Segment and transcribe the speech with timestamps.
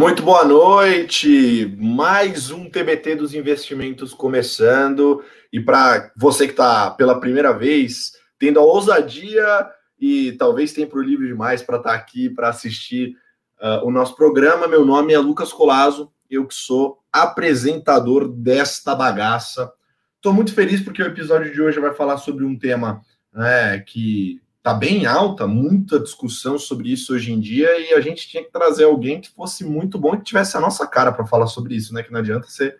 [0.00, 5.22] Muito boa noite, mais um TBT dos investimentos começando.
[5.52, 9.44] E para você que está pela primeira vez, tendo a ousadia
[10.00, 13.14] e talvez tempo livre demais para estar tá aqui para assistir
[13.60, 19.70] uh, o nosso programa, meu nome é Lucas Colazo, eu que sou apresentador desta bagaça.
[20.16, 23.02] Estou muito feliz porque o episódio de hoje vai falar sobre um tema
[23.34, 28.28] né, que tá bem alta, muita discussão sobre isso hoje em dia, e a gente
[28.28, 31.26] tinha que trazer alguém que fosse muito bom e que tivesse a nossa cara para
[31.26, 32.02] falar sobre isso, né?
[32.02, 32.78] Que não adianta ser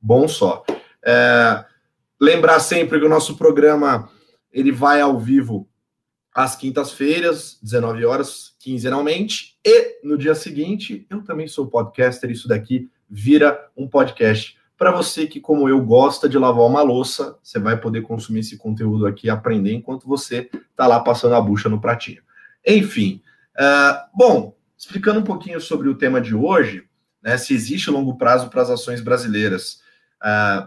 [0.00, 0.64] bom só.
[1.04, 1.64] É,
[2.20, 4.10] lembrar sempre que o nosso programa
[4.52, 5.68] ele vai ao vivo
[6.34, 12.90] às quintas-feiras, 19 horas, quinzenalmente, e no dia seguinte, eu também sou podcaster, isso daqui
[13.08, 17.76] vira um podcast para você que, como eu, gosta de lavar uma louça, você vai
[17.76, 21.80] poder consumir esse conteúdo aqui e aprender enquanto você está lá passando a bucha no
[21.80, 22.20] pratinho.
[22.66, 23.22] Enfim,
[23.56, 26.82] uh, bom, explicando um pouquinho sobre o tema de hoje,
[27.22, 29.82] né, se existe longo prazo para as ações brasileiras.
[30.20, 30.66] Uh,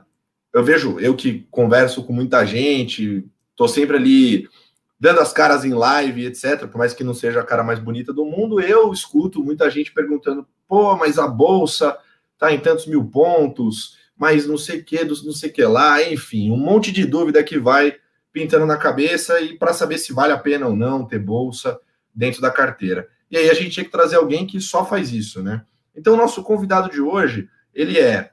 [0.53, 4.47] eu vejo, eu que converso com muita gente, estou sempre ali
[4.97, 8.13] dando as caras em live, etc., por mais que não seja a cara mais bonita
[8.13, 11.97] do mundo, eu escuto muita gente perguntando, pô, mas a bolsa
[12.36, 16.58] está em tantos mil pontos, mas não sei que, não sei que lá, enfim, um
[16.58, 17.97] monte de dúvida que vai
[18.31, 21.80] pintando na cabeça e para saber se vale a pena ou não ter bolsa
[22.13, 23.08] dentro da carteira.
[23.30, 25.66] E aí a gente tinha que trazer alguém que só faz isso, né?
[25.95, 28.31] Então, o nosso convidado de hoje, ele é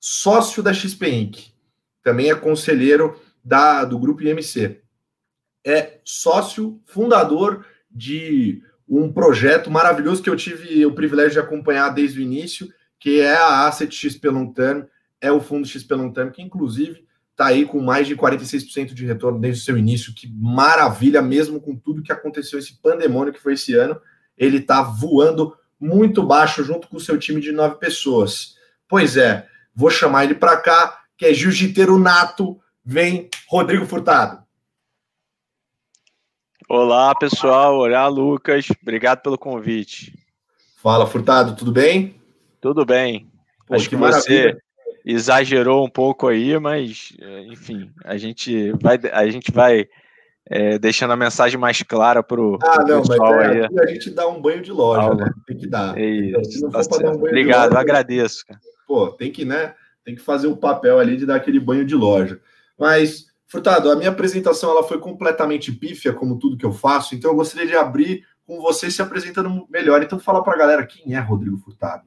[0.00, 1.38] sócio da XP Inc.,
[2.02, 4.80] também é conselheiro da, do grupo IMC.
[5.64, 12.20] É sócio fundador de um projeto maravilhoso que eu tive o privilégio de acompanhar desde
[12.20, 14.84] o início, que é a Asset XP Long Term,
[15.20, 19.06] é o fundo XP Long Term, que inclusive está aí com mais de 46% de
[19.06, 20.12] retorno desde o seu início.
[20.14, 24.00] Que maravilha, mesmo com tudo que aconteceu, esse pandemônio que foi esse ano,
[24.36, 28.56] ele está voando muito baixo junto com o seu time de nove pessoas.
[28.88, 32.60] Pois é, vou chamar ele para cá, que é jiu-jiteiro nato.
[32.84, 34.42] Vem, Rodrigo Furtado.
[36.68, 37.78] Olá, pessoal.
[37.78, 38.66] Olá, Lucas.
[38.82, 40.12] Obrigado pelo convite.
[40.76, 42.17] Fala, Furtado, tudo bem?
[42.60, 43.30] Tudo bem.
[43.66, 44.56] Pô, Acho que, que você
[45.04, 49.88] exagerou um pouco aí, mas eh, enfim, a gente vai, a gente vai
[50.50, 53.78] é, deixando a mensagem mais clara para o ah, não, pessoal mas é, aí.
[53.80, 55.30] A gente dá um banho de loja, né?
[55.46, 55.96] Tem que dar.
[55.98, 58.46] É isso, tá um Obrigado, loja, agradeço.
[58.46, 58.60] Cara.
[58.86, 59.74] Pô, tem que, né?
[60.04, 62.40] Tem que fazer o papel ali de dar aquele banho de loja.
[62.78, 67.30] Mas, Furtado, a minha apresentação ela foi completamente pífia, como tudo que eu faço, então
[67.30, 70.02] eu gostaria de abrir com você se apresentando melhor.
[70.02, 72.04] Então, fala para a galera quem é Rodrigo Furtado.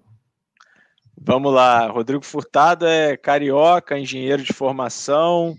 [1.23, 5.55] Vamos lá, Rodrigo Furtado é carioca, engenheiro de formação,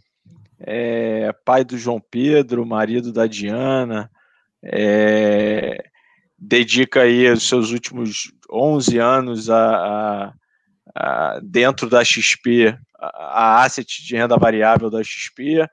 [0.58, 4.10] é pai do João Pedro, marido da Diana,
[4.60, 5.84] é,
[6.36, 10.34] dedica aí os seus últimos 11 anos a, a,
[10.96, 15.64] a dentro da XP, a, a asset de renda variável da XP.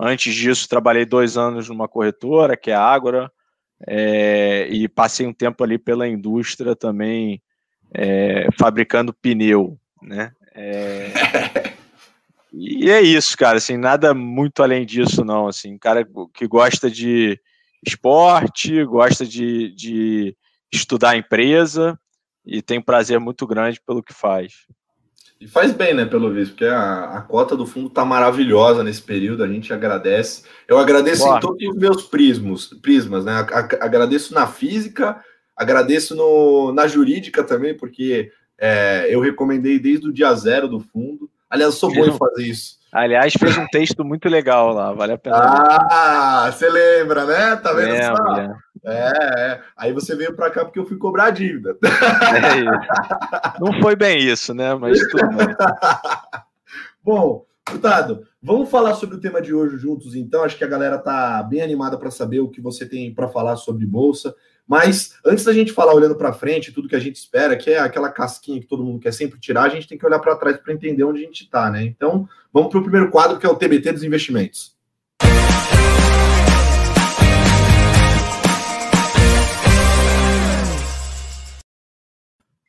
[0.00, 3.30] Antes disso, trabalhei dois anos numa corretora, que é a Ágora,
[3.86, 7.40] é, e passei um tempo ali pela indústria também,
[7.94, 10.32] é, fabricando pneu, né?
[10.54, 11.12] É,
[12.52, 17.38] e é isso, cara, assim, nada muito além disso, não, assim, cara que gosta de
[17.86, 20.36] esporte, gosta de, de
[20.72, 21.98] estudar a empresa
[22.44, 24.66] e tem um prazer muito grande pelo que faz.
[25.40, 29.00] E faz bem, né, pelo visto, porque a, a cota do fundo tá maravilhosa nesse
[29.00, 30.42] período, a gente agradece.
[30.66, 31.36] Eu agradeço Boa.
[31.36, 33.32] em todos os meus prismos, prismas, né?
[33.32, 35.22] A, a, agradeço na física,
[35.58, 41.28] Agradeço no, na jurídica também, porque é, eu recomendei desde o dia zero do fundo.
[41.50, 42.78] Aliás, sou bom em fazer isso.
[42.92, 45.36] Aliás, fez um texto muito legal lá, vale a pena.
[45.36, 47.56] Ah, você lembra, né?
[47.56, 48.36] Tá vendo é, só?
[48.38, 48.52] É,
[48.86, 49.60] é.
[49.76, 51.76] Aí você veio para cá porque eu fui cobrar a dívida.
[51.82, 54.74] É Não foi bem isso, né?
[54.74, 55.48] Mas tudo bem.
[57.04, 60.42] bom, deputado, vamos falar sobre o tema de hoje juntos, então.
[60.44, 63.56] Acho que a galera tá bem animada para saber o que você tem para falar
[63.56, 64.34] sobre bolsa.
[64.68, 67.78] Mas antes da gente falar olhando para frente, tudo que a gente espera, que é
[67.78, 70.58] aquela casquinha que todo mundo quer sempre tirar, a gente tem que olhar para trás
[70.58, 71.82] para entender onde a gente está, né?
[71.82, 74.76] Então, vamos para o primeiro quadro, que é o TBT dos investimentos.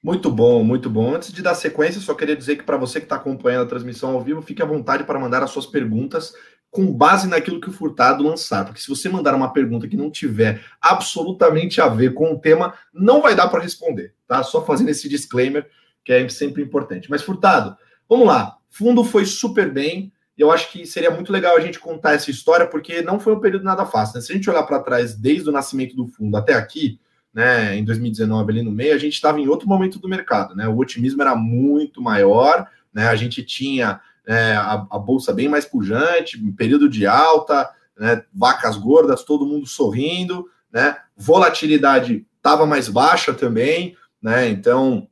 [0.01, 1.13] Muito bom, muito bom.
[1.13, 4.11] Antes de dar sequência, só queria dizer que para você que está acompanhando a transmissão
[4.11, 6.33] ao vivo, fique à vontade para mandar as suas perguntas
[6.71, 8.65] com base naquilo que o Furtado lançar.
[8.65, 12.73] Porque se você mandar uma pergunta que não tiver absolutamente a ver com o tema,
[12.93, 14.43] não vai dar para responder, tá?
[14.43, 15.67] Só fazendo esse disclaimer,
[16.03, 17.09] que é sempre importante.
[17.09, 17.75] Mas, Furtado,
[18.07, 18.57] vamos lá.
[18.69, 20.11] Fundo foi super bem.
[20.37, 23.39] Eu acho que seria muito legal a gente contar essa história, porque não foi um
[23.39, 24.15] período nada fácil.
[24.15, 24.21] Né?
[24.21, 26.99] Se a gente olhar para trás, desde o nascimento do fundo até aqui,
[27.33, 30.67] né, em 2019 ali no meio, a gente estava em outro momento do mercado, né?
[30.67, 33.07] O otimismo era muito maior, né?
[33.07, 38.77] A gente tinha é, a, a, bolsa bem mais pujante, período de alta, né, vacas
[38.77, 40.97] gordas, todo mundo sorrindo, né?
[41.17, 44.47] Volatilidade estava mais baixa também, né?
[44.49, 45.07] Então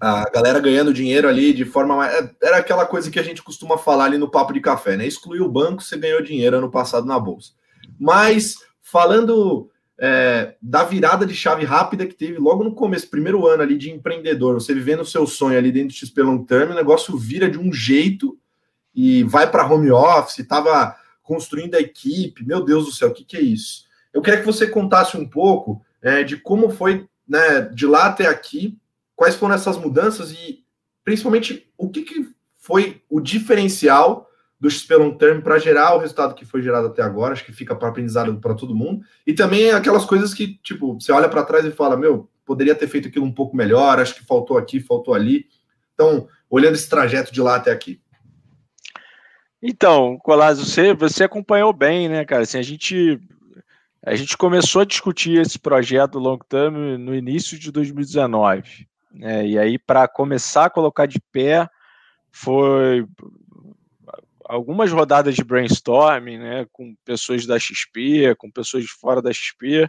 [0.00, 2.14] a galera ganhando dinheiro ali de forma mais...
[2.14, 5.06] É, era aquela coisa que a gente costuma falar ali no papo de café, né?
[5.06, 7.52] Excluiu o banco, você ganhou dinheiro ano passado na bolsa.
[7.98, 13.62] Mas falando é, da virada de chave rápida que teve logo no começo, primeiro ano
[13.62, 16.74] ali de empreendedor, você vivendo o seu sonho ali dentro do XP Long Term, o
[16.74, 18.38] negócio vira de um jeito
[18.94, 23.24] e vai para home office, estava construindo a equipe, meu Deus do céu, o que,
[23.24, 23.84] que é isso?
[24.12, 28.26] Eu queria que você contasse um pouco é, de como foi né, de lá até
[28.26, 28.78] aqui,
[29.16, 30.64] quais foram essas mudanças e
[31.04, 34.28] principalmente o que, que foi o diferencial
[34.64, 37.52] do XP Long Term para gerar o resultado que foi gerado até agora, acho que
[37.52, 39.04] fica para aprendizado para todo mundo.
[39.26, 42.88] E também aquelas coisas que, tipo, você olha para trás e fala, meu, poderia ter
[42.88, 45.44] feito aquilo um pouco melhor, acho que faltou aqui, faltou ali.
[45.92, 48.00] Então, olhando esse trajeto de lá até aqui.
[49.62, 52.44] Então, Colasso, você, você acompanhou bem, né, cara?
[52.44, 53.20] Assim, a gente
[54.02, 58.88] a gente começou a discutir esse projeto long term no início de 2019.
[59.12, 59.46] Né?
[59.46, 61.68] E aí, para começar a colocar de pé,
[62.32, 63.06] foi
[64.44, 69.88] algumas rodadas de brainstorming, né, com pessoas da XP, com pessoas de fora da XP,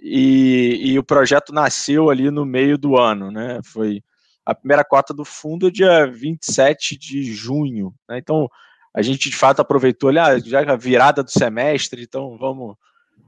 [0.00, 4.02] e, e, o projeto nasceu ali no meio do ano, né, foi
[4.46, 8.48] a primeira cota do fundo dia 27 de junho, né, então
[8.94, 12.76] a gente de fato aproveitou, olha, já a virada do semestre, então vamos,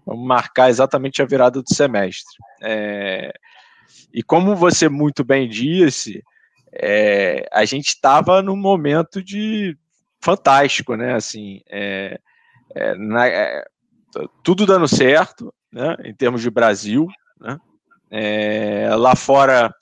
[0.06, 2.34] vamos marcar exatamente a virada do semestre.
[2.62, 3.32] É,
[4.12, 6.22] e como você muito bem disse,
[6.72, 9.76] é, a gente estava num momento de
[10.20, 11.14] fantástico, né?
[11.14, 12.20] Assim, é,
[12.74, 13.64] é, na, é,
[14.42, 15.96] tudo dando certo, né?
[16.04, 17.06] Em termos de Brasil,
[17.40, 17.58] né?
[18.10, 19.72] É, lá fora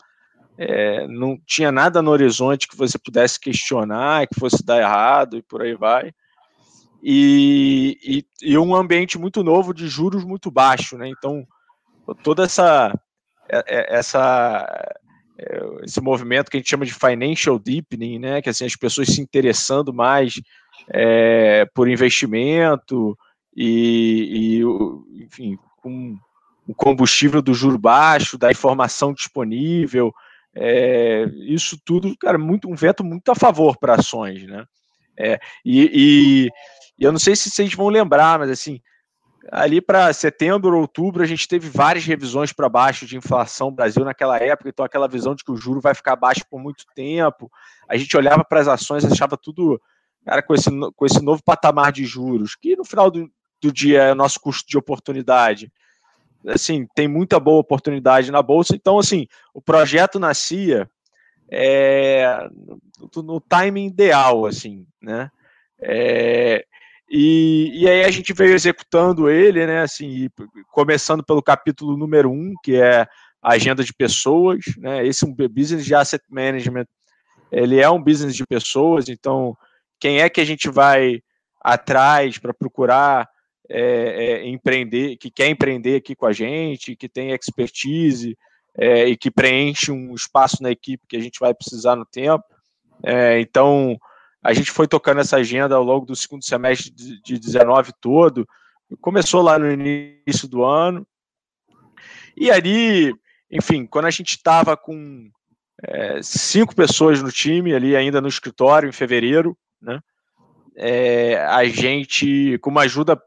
[0.59, 5.43] é, não tinha nada no horizonte que você pudesse questionar, que fosse dar errado e
[5.43, 6.13] por aí vai.
[7.03, 11.09] E, e, e um ambiente muito novo de juros muito baixo, né?
[11.09, 11.47] Então
[12.23, 12.93] toda essa
[13.49, 15.08] essa é,
[15.83, 19.21] esse movimento que a gente chama de financial deepening, né, que assim as pessoas se
[19.21, 20.41] interessando mais
[20.89, 23.17] é, por investimento
[23.57, 26.17] e, e, enfim, com
[26.67, 30.13] o combustível do juro baixo, da informação disponível,
[30.55, 34.65] é, isso tudo, cara, muito um veto muito a favor para ações, né?
[35.17, 36.49] É, e, e,
[36.99, 38.81] e eu não sei se vocês vão lembrar, mas assim,
[39.51, 44.37] ali para setembro, outubro, a gente teve várias revisões para baixo de inflação Brasil naquela
[44.39, 47.51] época, então aquela visão de que o juro vai ficar baixo por muito tempo.
[47.89, 49.81] A gente olhava para as ações achava tudo,
[50.25, 53.31] cara, com esse, com esse novo patamar de juros, que no final do,
[53.61, 55.73] do dia é nosso custo de oportunidade.
[56.47, 60.89] Assim, tem muita boa oportunidade na bolsa, então assim, o projeto nascia
[61.51, 62.49] é,
[63.15, 65.31] no, no timing ideal, assim, né?
[65.81, 66.67] É,
[67.11, 69.81] e, e aí a gente veio executando ele, né?
[69.81, 70.29] Assim,
[70.71, 73.07] começando pelo capítulo número um, que é
[73.43, 75.07] a agenda de pessoas, né?
[75.07, 76.87] Esse é um business de asset management,
[77.51, 79.57] ele é um business de pessoas, então
[79.99, 81.23] quem é que a gente vai
[81.61, 83.29] atrás para procurar
[83.71, 88.37] é, é, empreender, que quer empreender aqui com a gente, que tem expertise
[88.77, 92.45] é, e que preenche um espaço na equipe que a gente vai precisar no tempo.
[93.05, 93.97] É, então,
[94.43, 98.49] a gente foi tocando essa agenda ao longo do segundo semestre de 19 todo.
[99.01, 101.07] Começou lá no início do ano.
[102.37, 103.13] E ali,
[103.51, 105.29] enfim, quando a gente estava com
[105.83, 110.01] é, cinco pessoas no time, ali ainda no escritório, em fevereiro, né?
[110.77, 113.21] É, a gente, com uma ajuda,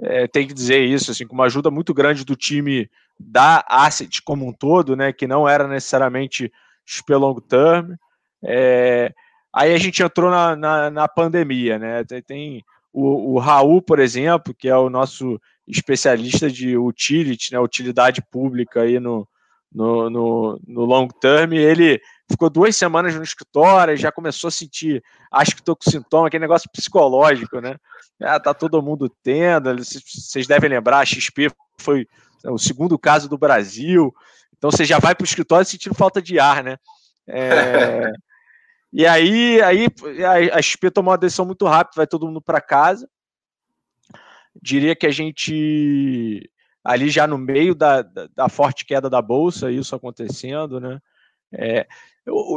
[0.00, 4.22] é, tem que dizer isso, assim, com uma ajuda muito grande do time da Asset
[4.22, 5.12] como um todo, né?
[5.12, 6.52] Que não era necessariamente
[6.84, 7.94] XP Long Term.
[8.44, 9.14] É,
[9.58, 12.04] Aí a gente entrou na, na, na pandemia, né?
[12.04, 15.36] Tem, tem o, o, Raul, por exemplo, que é o nosso
[15.66, 17.58] especialista de utility, né?
[17.58, 19.26] Utilidade pública aí no,
[19.74, 22.00] no, no, no long term, ele
[22.30, 26.42] ficou duas semanas no escritório, já começou a sentir, acho que estou com sintoma, aquele
[26.42, 27.74] negócio psicológico, né?
[28.22, 31.50] Ah, tá todo mundo tendo, vocês devem lembrar, a XP
[31.80, 32.06] foi
[32.44, 34.14] o segundo caso do Brasil,
[34.56, 36.76] então você já vai para o escritório sentindo falta de ar, né?
[37.26, 38.12] É,
[38.92, 39.86] E aí, aí
[40.52, 43.08] a XP tomou uma decisão muito rápida, vai todo mundo para casa.
[44.60, 46.50] Diria que a gente
[46.82, 50.98] ali já no meio da, da, da forte queda da bolsa, isso acontecendo, né?
[51.52, 51.86] É,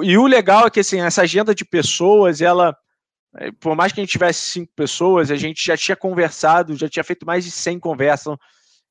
[0.03, 2.75] e o legal é que assim, essa agenda de pessoas, ela,
[3.37, 6.89] é, por mais que a gente tivesse cinco pessoas, a gente já tinha conversado, já
[6.89, 8.37] tinha feito mais de 100 conversas.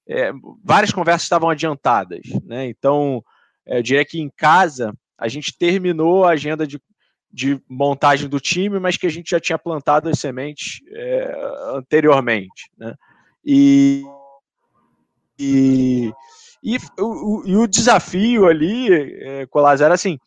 [0.09, 0.31] é,
[0.65, 2.67] várias conversas estavam adiantadas, né?
[2.67, 3.25] Então,
[3.67, 6.81] é, eu diria que em casa a gente terminou a agenda de,
[7.33, 11.33] de montagem do time, mas que a gente já tinha plantado as sementes é,
[11.75, 12.95] anteriormente, né?
[13.45, 14.05] E,
[15.39, 16.13] e,
[16.63, 20.19] e, o, e o desafio ali, é, Colas, era assim,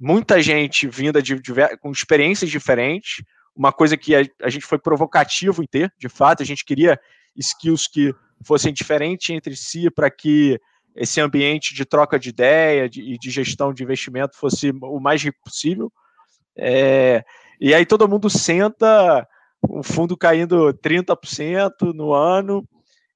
[0.00, 3.22] muita gente vinda de, de, com experiências diferentes,
[3.54, 6.98] uma coisa que a, a, gente foi provocativo em ter, de fato, a gente queria
[7.36, 8.14] skills que
[8.44, 10.58] fossem diferentes entre si para que
[10.94, 15.22] esse ambiente de troca de ideia e de, de, gestão de investimento fosse o mais
[15.22, 15.92] rico possível.
[16.58, 17.24] É,
[17.60, 19.26] e aí todo mundo senta,
[19.62, 22.66] o fundo caindo 30% no ano,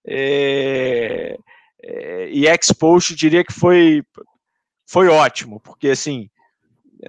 [0.07, 1.37] é,
[1.83, 4.03] é, e Expost diria que foi,
[4.87, 6.29] foi ótimo, porque assim,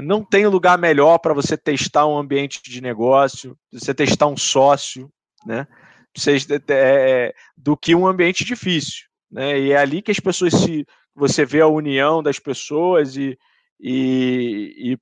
[0.02, 5.12] não tem lugar melhor para você testar um ambiente de negócio, você testar um sócio,
[5.46, 5.68] né?
[6.16, 6.38] Você,
[6.70, 9.60] é, do que um ambiente difícil, né?
[9.60, 10.86] E é ali que as pessoas se,
[11.16, 13.38] você vê a união das pessoas e,
[13.80, 14.98] e, e,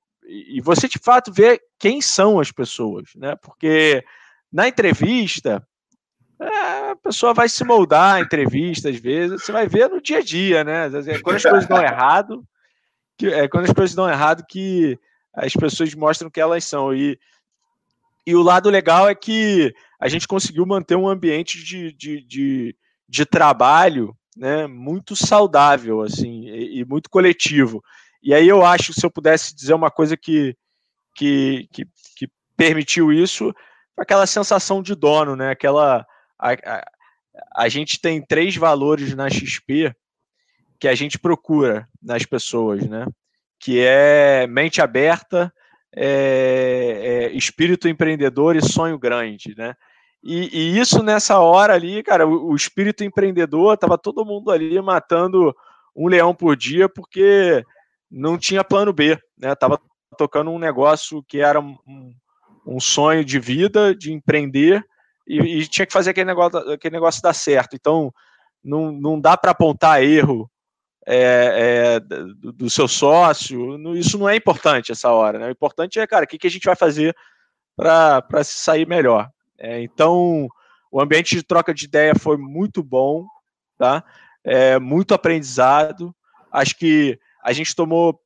[0.56, 3.36] e você de fato vê quem são as pessoas, né?
[3.36, 4.04] Porque
[4.52, 5.66] na entrevista
[6.40, 10.18] é, a pessoa vai se moldar a entrevista às vezes, você vai ver no dia
[10.18, 10.88] a dia, né?
[11.22, 12.44] Quando as coisas dão errado,
[13.16, 14.98] que é quando as coisas dão errado que
[15.34, 16.94] as pessoas mostram que elas são.
[16.94, 17.18] E,
[18.26, 22.76] e o lado legal é que a gente conseguiu manter um ambiente de, de, de,
[23.08, 27.82] de trabalho né, muito saudável assim e, e, muito coletivo.
[28.22, 30.56] E aí eu acho, se eu pudesse dizer uma coisa que,
[31.14, 31.84] que, que,
[32.16, 33.52] que permitiu isso,
[33.96, 35.50] aquela sensação de dono, né?
[35.50, 36.06] Aquela
[36.38, 36.84] a, a,
[37.56, 39.94] a gente tem três valores na XP
[40.78, 43.06] que a gente procura nas pessoas, né?
[43.58, 45.52] Que é mente aberta,
[45.94, 49.74] é, é, espírito empreendedor e sonho grande, né?
[50.24, 54.80] E, e, isso nessa hora ali, cara, o, o espírito empreendedor tava todo mundo ali
[54.80, 55.54] matando
[55.94, 57.64] um leão por dia porque
[58.12, 59.54] não tinha plano B, né?
[59.54, 59.80] Tava
[60.18, 61.76] tocando um negócio que era um,
[62.66, 64.84] um sonho de vida, de empreender
[65.26, 67.74] e, e, tinha que fazer aquele negócio, aquele negócio dar certo.
[67.74, 68.12] Então
[68.62, 70.50] não, não dá para apontar erro
[71.06, 75.38] é, é, do, do, seu sócio, isso não é importante essa hora.
[75.38, 75.48] Né?
[75.48, 77.16] O importante é, cara, o que, que a gente vai fazer
[77.74, 79.28] para se sair melhor.
[79.58, 80.46] É, então,
[80.90, 83.26] o ambiente de troca de ideia foi muito bom,
[83.78, 84.04] tá?
[84.44, 86.14] É, muito aprendizado.
[86.52, 88.20] Acho que a gente tomou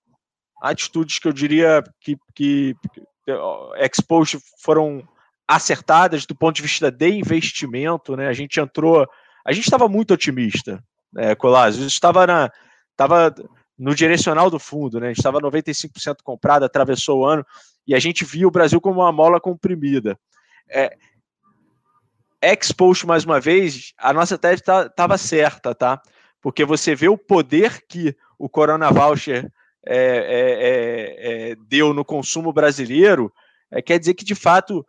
[0.61, 2.77] atitudes que eu diria que, que,
[3.25, 3.33] que
[3.81, 5.07] Expost foram
[5.49, 8.29] acertadas do ponto de vista de investimento, né?
[8.29, 9.09] A gente entrou,
[9.45, 10.83] a gente estava muito otimista,
[11.13, 11.87] né, Colásio?
[11.87, 12.51] Estava na,
[12.91, 13.35] estava
[13.79, 15.07] no direcional do fundo, né?
[15.07, 17.45] A gente estava 95% comprado, atravessou o ano
[17.87, 20.19] e a gente via o Brasil como uma mola comprimida.
[20.69, 20.97] É,
[22.43, 26.01] Expost, mais uma vez, a nossa tese estava tá, certa, tá?
[26.47, 29.51] Porque você vê o poder que o Corona Voucher
[29.85, 33.33] é, é, é, é deu no consumo brasileiro,
[33.69, 34.87] é, quer dizer que, de fato,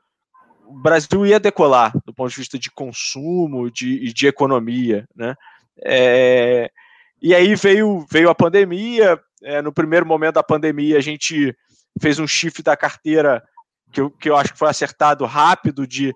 [0.68, 5.34] o Brasil ia decolar do ponto de vista de consumo e de, de, economia, né?
[5.84, 6.70] É,
[7.20, 9.20] e aí veio, veio a pandemia.
[9.64, 11.58] No primeiro momento da pandemia, a gente
[12.00, 13.44] fez um shift da carteira
[13.92, 16.14] que eu, que eu acho que foi acertado rápido de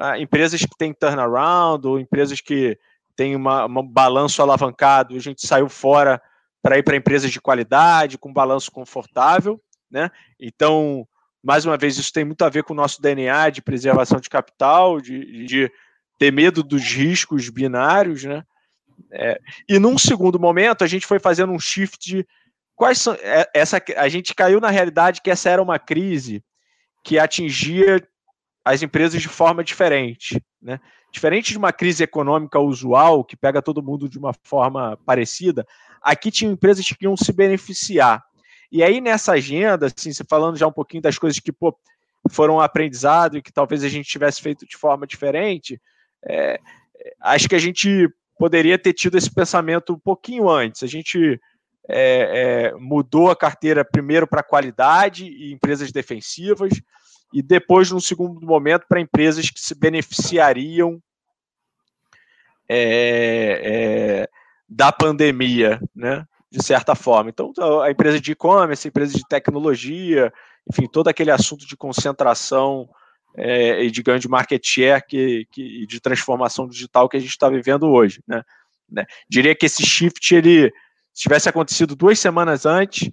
[0.00, 2.76] ah, empresas que têm turnaround ou empresas que
[3.16, 5.16] têm uma, um balanço alavancado.
[5.16, 6.20] A gente saiu fora
[6.62, 9.60] para ir para empresas de qualidade, com balanço confortável.
[9.90, 10.10] Né?
[10.38, 11.06] Então,
[11.42, 14.28] mais uma vez, isso tem muito a ver com o nosso DNA de preservação de
[14.28, 15.72] capital, de, de
[16.18, 18.42] ter medo dos riscos binários, né?
[19.12, 22.26] É, e num segundo momento, a gente foi fazendo um shift de
[22.74, 23.14] quais são.
[23.20, 26.42] É, essa, a gente caiu na realidade que essa era uma crise
[27.04, 28.02] que atingia
[28.64, 30.42] as empresas de forma diferente.
[30.60, 30.80] Né?
[31.16, 35.66] Diferente de uma crise econômica usual, que pega todo mundo de uma forma parecida,
[36.02, 38.22] aqui tinham empresas que iam se beneficiar.
[38.70, 41.74] E aí, nessa agenda, assim, falando já um pouquinho das coisas que pô,
[42.30, 45.80] foram aprendizado e que talvez a gente tivesse feito de forma diferente,
[46.22, 46.60] é,
[47.22, 50.82] acho que a gente poderia ter tido esse pensamento um pouquinho antes.
[50.82, 51.40] A gente
[51.88, 56.74] é, é, mudou a carteira primeiro para qualidade e empresas defensivas,
[57.32, 61.02] e depois, num segundo momento, para empresas que se beneficiariam
[62.68, 63.60] é,
[64.24, 64.28] é
[64.68, 66.26] da pandemia, né?
[66.50, 67.30] De certa forma.
[67.30, 70.32] Então, a empresa de e-commerce, a empresa de tecnologia,
[70.70, 72.88] enfim, todo aquele assunto de concentração
[73.36, 77.30] é, e de ganho de market share que, que, de transformação digital que a gente
[77.30, 78.22] está vivendo hoje.
[78.26, 78.42] Né?
[78.90, 79.06] né?
[79.28, 80.72] Diria que esse shift, ele,
[81.12, 83.10] se tivesse acontecido duas semanas antes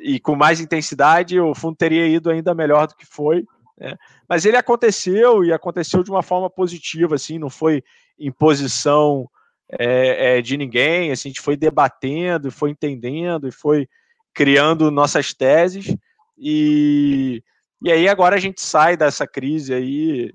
[0.00, 3.44] e com mais intensidade, o fundo teria ido ainda melhor do que foi.
[3.76, 3.96] Né?
[4.28, 7.82] Mas ele aconteceu e aconteceu de uma forma positiva, assim, não foi
[8.20, 9.28] imposição
[9.72, 13.88] é, é, de ninguém, assim, a gente foi debatendo, foi entendendo e foi
[14.34, 15.94] criando nossas teses
[16.38, 17.42] e,
[17.82, 20.34] e aí agora a gente sai dessa crise aí,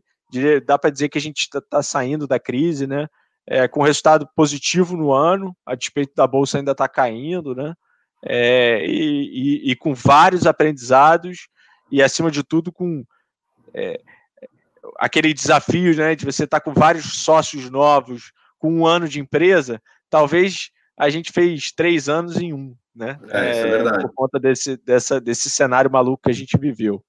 [0.65, 3.07] dá para dizer que a gente está tá saindo da crise, né?
[3.47, 7.73] É, com resultado positivo no ano, a despeito da bolsa ainda está caindo, né?
[8.23, 11.47] É, e, e, e, com vários aprendizados
[11.91, 13.03] e acima de tudo com
[13.73, 14.01] é,
[14.97, 19.19] aquele desafio, né, de você estar tá com vários sócios novos, com um ano de
[19.19, 23.19] empresa, talvez a gente fez três anos em um, né?
[23.29, 24.01] É, isso é verdade.
[24.03, 27.03] Por conta desse, dessa, desse cenário maluco que a gente viveu.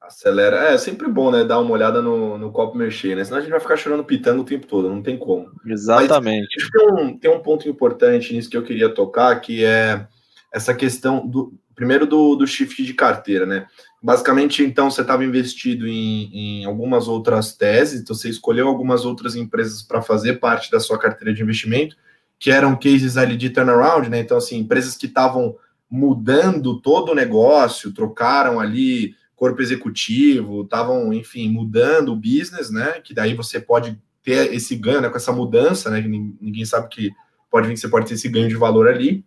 [0.00, 0.68] Acelera.
[0.68, 1.44] É, é sempre bom, né?
[1.44, 3.24] Dar uma olhada no, no copo mexer, né?
[3.24, 5.50] Senão a gente vai ficar chorando pitando o tempo todo, não tem como.
[5.66, 6.56] Exatamente.
[6.56, 10.06] Mas, tem, um, tem um ponto importante nisso que eu queria tocar, que é
[10.52, 11.52] essa questão do.
[11.76, 13.66] Primeiro do, do shift de carteira, né?
[14.02, 19.36] Basicamente, então, você estava investido em, em algumas outras teses, então você escolheu algumas outras
[19.36, 21.96] empresas para fazer parte da sua carteira de investimento,
[22.38, 24.20] que eram cases ali de turnaround, né?
[24.20, 25.56] Então, assim, empresas que estavam
[25.88, 33.00] mudando todo o negócio, trocaram ali corpo executivo, estavam, enfim, mudando o business, né?
[33.02, 36.00] Que daí você pode ter esse ganho né, com essa mudança, né?
[36.00, 37.10] Que ninguém sabe que
[37.50, 39.24] pode vir que você pode ter esse ganho de valor ali.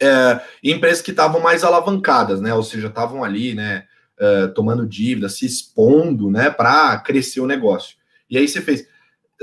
[0.00, 2.54] É, empresas que estavam mais alavancadas, né?
[2.54, 3.84] Ou seja, estavam ali, né?
[4.18, 6.50] Uh, tomando dívida, se expondo, né?
[6.50, 7.96] Para crescer o negócio.
[8.28, 8.86] E aí você fez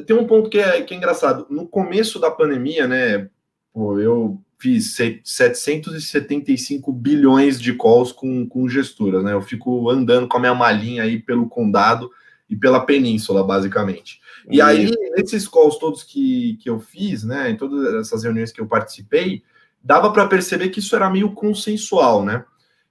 [0.06, 1.48] tem um ponto que é, que é engraçado.
[1.50, 3.30] No começo da pandemia, né,
[3.74, 9.34] pô, eu fiz 775 bilhões de calls com, com gestoras, né?
[9.34, 12.10] Eu fico andando com a minha malinha aí pelo condado
[12.50, 14.20] e pela península, basicamente.
[14.50, 18.62] E aí, nesses calls todos que, que eu fiz, né, em todas essas reuniões que
[18.62, 19.44] eu participei,
[19.84, 22.44] dava para perceber que isso era meio consensual, né?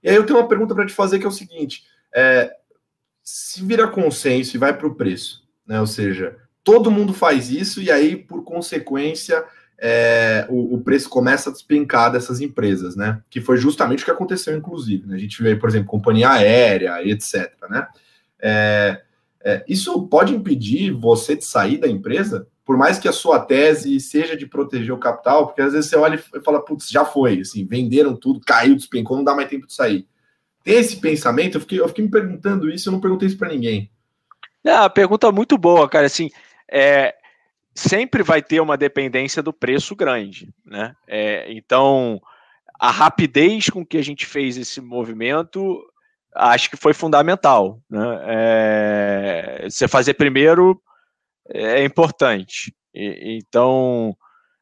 [0.03, 2.53] E aí eu tenho uma pergunta para te fazer que é o seguinte: é,
[3.23, 5.81] se vira consenso e vai para o preço, né?
[5.81, 9.45] Ou seja, todo mundo faz isso e aí, por consequência,
[9.79, 13.21] é, o, o, preço começa a despencar dessas empresas, né?
[13.29, 15.07] Que foi justamente o que aconteceu, inclusive.
[15.07, 15.17] Né?
[15.17, 17.53] A gente vê, por exemplo, companhia aérea etc.
[17.69, 17.87] Né?
[18.41, 19.03] É,
[19.45, 24.01] é, isso pode impedir você de sair da empresa, por mais que a sua tese
[24.01, 27.41] seja de proteger o capital, porque às vezes você olha e fala, putz, já foi,
[27.41, 30.05] assim, venderam tudo, caiu, despencou, não dá mais tempo de sair.
[30.65, 33.51] Tem esse pensamento, eu fiquei, eu fiquei me perguntando isso, eu não perguntei isso para
[33.51, 33.89] ninguém.
[34.65, 36.07] É, a pergunta muito boa, cara.
[36.07, 36.29] Assim,
[36.69, 37.15] é,
[37.73, 40.97] sempre vai ter uma dependência do preço grande, né?
[41.07, 42.21] É, então,
[42.81, 45.81] a rapidez com que a gente fez esse movimento,
[46.35, 48.19] acho que foi fundamental, né?
[48.27, 50.83] É, você fazer primeiro
[51.53, 52.75] é importante.
[52.95, 54.17] E, então,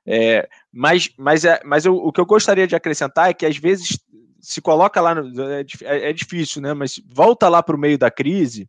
[0.07, 3.57] é, mas, mas, é, mas eu, o que eu gostaria de acrescentar é que às
[3.57, 3.99] vezes
[4.41, 6.75] se coloca lá, no, é, é, é difícil, né?
[6.75, 8.69] Mas volta lá para o meio da crise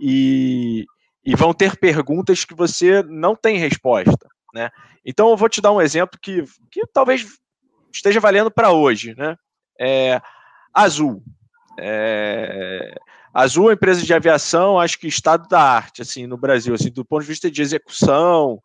[0.00, 0.86] e,
[1.24, 4.70] e vão ter perguntas que você não tem resposta, né?
[5.04, 7.26] Então eu vou te dar um exemplo que, que talvez
[7.92, 9.36] esteja valendo para hoje, né?
[9.78, 10.20] É,
[10.72, 11.22] Azul.
[11.78, 12.94] É,
[13.32, 17.04] Azul é empresa de aviação, acho que estado da arte, assim, no Brasil, assim, do
[17.04, 18.60] ponto de vista de execução,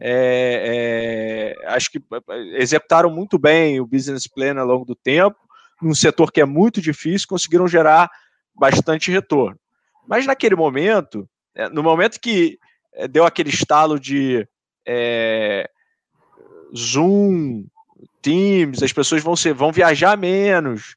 [0.00, 2.00] é, é, acho que
[2.54, 5.36] executaram muito bem o business plan ao longo do tempo,
[5.80, 8.10] num setor que é muito difícil, conseguiram gerar
[8.54, 9.58] bastante retorno.
[10.06, 12.58] Mas naquele momento, é, no momento que
[12.94, 14.46] é, deu aquele estalo de
[14.86, 15.68] é,
[16.76, 17.64] Zoom,
[18.20, 20.94] Teams, as pessoas vão, ser, vão viajar menos.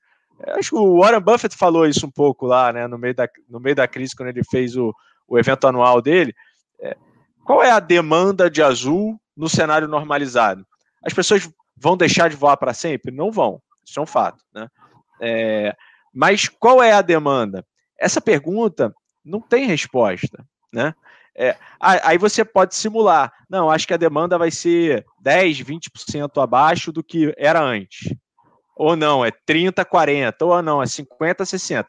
[0.58, 3.60] Acho que o Warren Buffett falou isso um pouco lá, né, no meio da, no
[3.60, 4.94] meio da crise, quando ele fez o,
[5.28, 6.36] o evento anual dele.
[6.80, 6.96] É,
[7.44, 10.66] qual é a demanda de azul no cenário normalizado?
[11.04, 13.12] As pessoas vão deixar de voar para sempre?
[13.12, 14.44] Não vão, isso é um fato.
[14.54, 14.68] Né?
[15.22, 15.76] É,
[16.14, 17.66] mas qual é a demanda?
[18.00, 18.94] Essa pergunta
[19.24, 20.94] não tem resposta, né?
[21.38, 23.32] É, aí você pode simular.
[23.50, 28.16] Não, acho que a demanda vai ser 10, 20% abaixo do que era antes.
[28.76, 31.88] Ou não, é 30, 40, ou não, é 50, 60.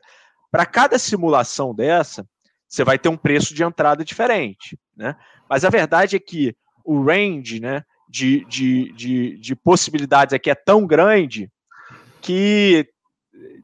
[0.51, 2.27] Para cada simulação dessa,
[2.69, 4.79] você vai ter um preço de entrada diferente.
[4.97, 5.17] Né?
[5.49, 10.55] Mas a verdade é que o range né, de, de, de, de possibilidades aqui é
[10.55, 11.51] tão grande
[12.21, 12.89] que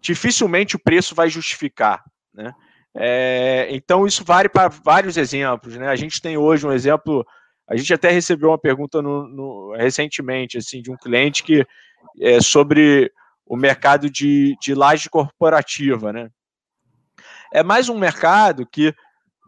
[0.00, 2.02] dificilmente o preço vai justificar.
[2.34, 2.52] Né?
[2.94, 5.76] É, então, isso vale para vários exemplos.
[5.76, 5.88] Né?
[5.88, 7.24] A gente tem hoje um exemplo,
[7.68, 11.64] a gente até recebeu uma pergunta no, no, recentemente assim, de um cliente que
[12.20, 13.12] é sobre
[13.46, 16.12] o mercado de, de laje corporativa.
[16.12, 16.30] Né?
[17.52, 18.94] É mais um mercado que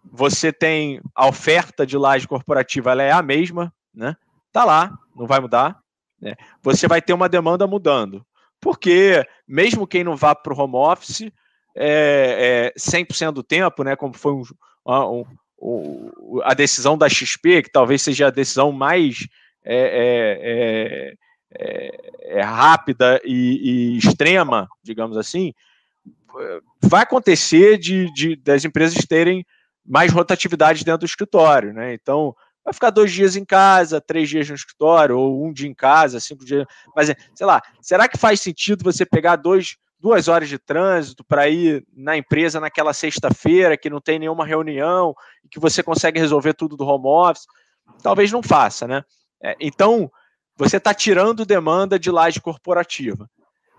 [0.05, 4.14] você tem a oferta de laje corporativa, ela é a mesma, né?
[4.53, 5.79] Tá lá, não vai mudar.
[6.21, 6.35] Né?
[6.62, 8.25] Você vai ter uma demanda mudando.
[8.61, 11.31] Porque mesmo quem não vá para o home office,
[11.75, 14.43] é, é, 100% do tempo, né, como foi um,
[14.87, 15.25] um,
[15.61, 19.27] um, a decisão da XP, que talvez seja a decisão mais
[19.64, 21.14] é,
[21.59, 25.53] é, é, é rápida e, e, extrema, digamos assim,
[26.83, 29.47] vai acontecer de, de, das empresas terem
[29.87, 31.95] mais rotatividade dentro do escritório, né?
[31.95, 35.75] Então, vai ficar dois dias em casa, três dias no escritório, ou um dia em
[35.75, 36.64] casa, cinco dias.
[36.97, 41.49] Mas, sei lá, será que faz sentido você pegar dois, duas horas de trânsito para
[41.49, 45.14] ir na empresa naquela sexta-feira, que não tem nenhuma reunião,
[45.45, 47.47] e que você consegue resolver tudo do home office?
[48.03, 49.05] Talvez não faça, né?
[49.43, 50.11] É, então,
[50.57, 53.29] você está tirando demanda de laje corporativa.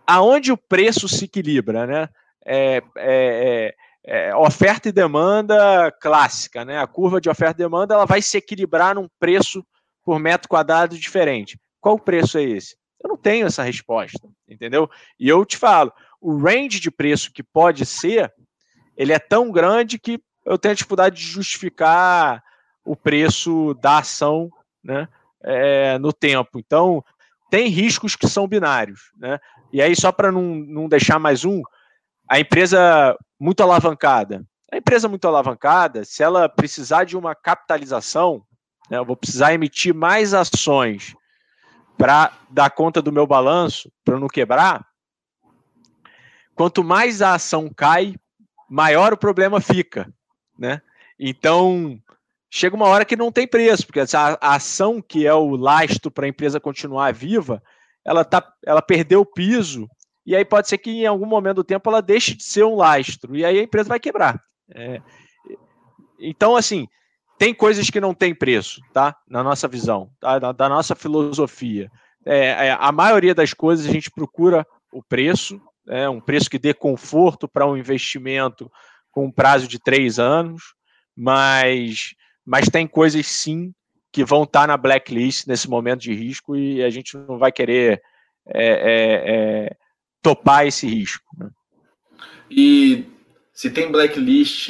[0.06, 2.10] Aonde o preço se equilibra, né?
[2.46, 6.80] É, é, é, é, oferta e demanda clássica, né?
[6.80, 9.66] A curva de oferta e demanda ela vai se equilibrar num preço
[10.04, 11.60] por metro quadrado diferente.
[11.82, 12.78] Qual preço é esse?
[13.04, 14.90] Eu não tenho essa resposta, entendeu?
[15.20, 18.32] E eu te falo, o range de preço que pode ser,
[18.96, 22.44] ele é tão grande que eu tenho dificuldade de justificar
[22.84, 24.52] o preço da ação,
[24.84, 25.08] né?
[25.48, 26.58] É, no tempo.
[26.58, 27.04] Então,
[27.52, 29.40] tem riscos que são binários, né?
[29.72, 31.62] E aí, só para não, não deixar mais um,
[32.28, 34.44] a empresa muito alavancada.
[34.72, 38.44] A empresa muito alavancada, se ela precisar de uma capitalização,
[38.90, 41.16] né, eu vou precisar emitir mais ações
[41.98, 44.86] para dar conta do meu balanço, para não quebrar.
[46.56, 48.16] Quanto mais a ação cai,
[48.70, 50.12] maior o problema fica,
[50.58, 50.82] né?
[51.20, 52.00] Então,
[52.50, 56.26] chega uma hora que não tem preço, porque essa ação que é o lastro para
[56.26, 57.62] a empresa continuar viva,
[58.06, 59.88] ela, tá, ela perdeu o piso
[60.26, 62.76] e aí pode ser que em algum momento do tempo ela deixe de ser um
[62.76, 64.42] lastro, e aí a empresa vai quebrar.
[64.74, 65.00] É,
[66.20, 66.88] então, assim,
[67.38, 69.16] tem coisas que não tem preço, tá?
[69.28, 70.40] Na nossa visão, tá?
[70.40, 71.92] da, da nossa filosofia.
[72.26, 76.58] É, é, a maioria das coisas a gente procura o preço, é, um preço que
[76.58, 78.72] dê conforto para um investimento
[79.12, 80.74] com um prazo de três anos,
[81.16, 83.74] mas, mas tem coisas sim
[84.12, 87.52] que vão estar tá na blacklist nesse momento de risco e a gente não vai
[87.52, 88.02] querer
[88.48, 89.76] é, é, é
[90.22, 91.26] topar esse risco.
[91.38, 91.50] Né?
[92.50, 93.06] E
[93.54, 94.70] se tem blacklist,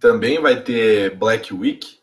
[0.00, 1.98] também vai ter Black Week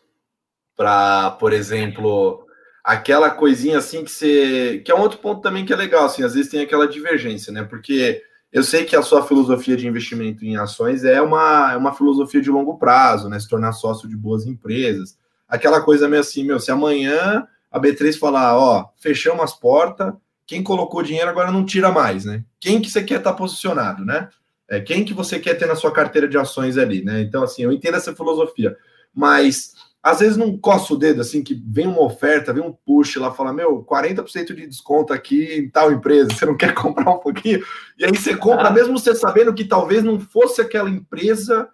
[0.76, 2.46] para, por exemplo,
[2.82, 6.22] aquela coisinha assim que você, que é um outro ponto também que é legal, assim,
[6.22, 7.62] às vezes tem aquela divergência, né?
[7.62, 11.94] Porque eu sei que a sua filosofia de investimento em ações é uma, é uma
[11.94, 13.38] filosofia de longo prazo, né?
[13.38, 15.16] Se tornar sócio de boas empresas.
[15.48, 20.12] Aquela coisa meio assim, meu, se amanhã a B3 falar, ó, fechamos as portas,
[20.46, 22.44] quem colocou dinheiro agora não tira mais, né?
[22.58, 24.28] Quem que você quer estar tá posicionado, né?
[24.68, 27.20] É, quem que você quer ter na sua carteira de ações ali, né?
[27.20, 28.76] Então, assim, eu entendo essa filosofia,
[29.14, 33.16] mas às vezes não coça o dedo, assim, que vem uma oferta, vem um push
[33.16, 37.18] lá, fala, meu, 40% de desconto aqui em tal empresa, você não quer comprar um
[37.18, 37.62] pouquinho?
[37.98, 38.72] E aí você compra, ah.
[38.72, 41.68] mesmo você sabendo que talvez não fosse aquela empresa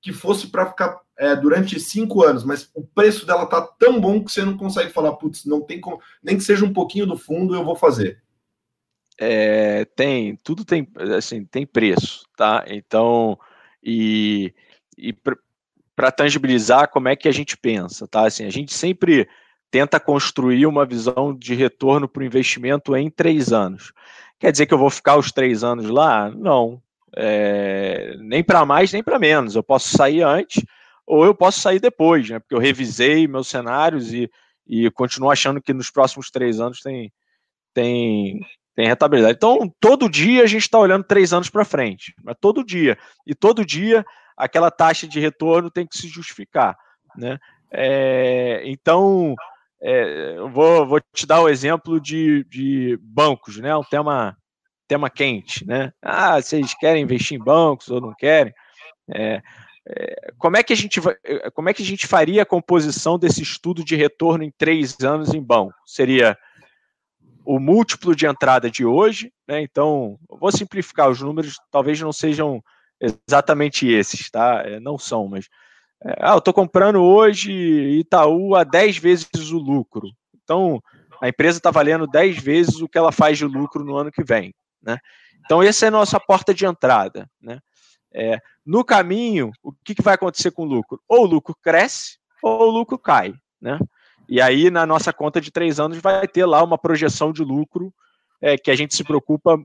[0.00, 4.22] que fosse para ficar é, durante cinco anos, mas o preço dela tá tão bom
[4.22, 7.16] que você não consegue falar, putz, não tem como, nem que seja um pouquinho do
[7.16, 8.22] fundo, eu vou fazer.
[9.18, 12.64] É, tem, tudo tem, assim, tem preço, tá?
[12.66, 13.38] Então,
[13.82, 14.54] e,
[14.96, 15.14] e
[15.94, 18.26] para tangibilizar como é que a gente pensa, tá?
[18.26, 19.28] Assim, a gente sempre
[19.70, 23.92] tenta construir uma visão de retorno para o investimento em três anos.
[24.38, 26.30] Quer dizer que eu vou ficar os três anos lá?
[26.30, 26.82] Não.
[27.16, 29.54] É, nem para mais, nem para menos.
[29.54, 30.62] Eu posso sair antes
[31.06, 32.38] ou eu posso sair depois, né?
[32.38, 34.30] Porque eu revisei meus cenários e,
[34.66, 37.12] e continuo achando que nos próximos três anos tem,
[37.72, 38.40] tem,
[38.74, 39.36] tem rentabilidade.
[39.36, 42.98] Então, todo dia a gente está olhando três anos para frente, mas todo dia.
[43.26, 44.04] E todo dia
[44.36, 46.76] aquela taxa de retorno tem que se justificar.
[47.16, 47.38] Né?
[47.70, 49.34] É, então,
[49.80, 53.74] é, eu vou, vou te dar o exemplo de, de bancos, né?
[53.76, 54.36] um tema,
[54.86, 55.66] tema quente.
[55.66, 55.92] Né?
[56.02, 58.52] Ah, vocês querem investir em bancos ou não querem?
[59.12, 59.42] É,
[59.86, 63.18] é, como é que a gente é, como é que a gente faria a composição
[63.18, 65.74] desse estudo de retorno em três anos em banco?
[65.84, 66.38] Seria
[67.44, 69.60] o múltiplo de entrada de hoje, né?
[69.60, 72.62] Então, vou simplificar os números, talvez não sejam
[73.28, 74.62] exatamente esses, tá?
[74.64, 75.48] É, não são, mas
[76.04, 80.08] é, ah, eu estou comprando hoje Itaú a 10 vezes o lucro.
[80.42, 80.80] Então,
[81.20, 84.24] a empresa está valendo 10 vezes o que ela faz de lucro no ano que
[84.24, 84.98] vem, né?
[85.44, 87.58] Então, essa é a nossa porta de entrada, né?
[88.14, 91.00] É, no caminho, o que, que vai acontecer com o lucro?
[91.08, 93.78] Ou o lucro cresce, ou o lucro cai, né?
[94.28, 97.92] E aí, na nossa conta de três anos, vai ter lá uma projeção de lucro
[98.40, 99.58] é, que a gente se preocupa,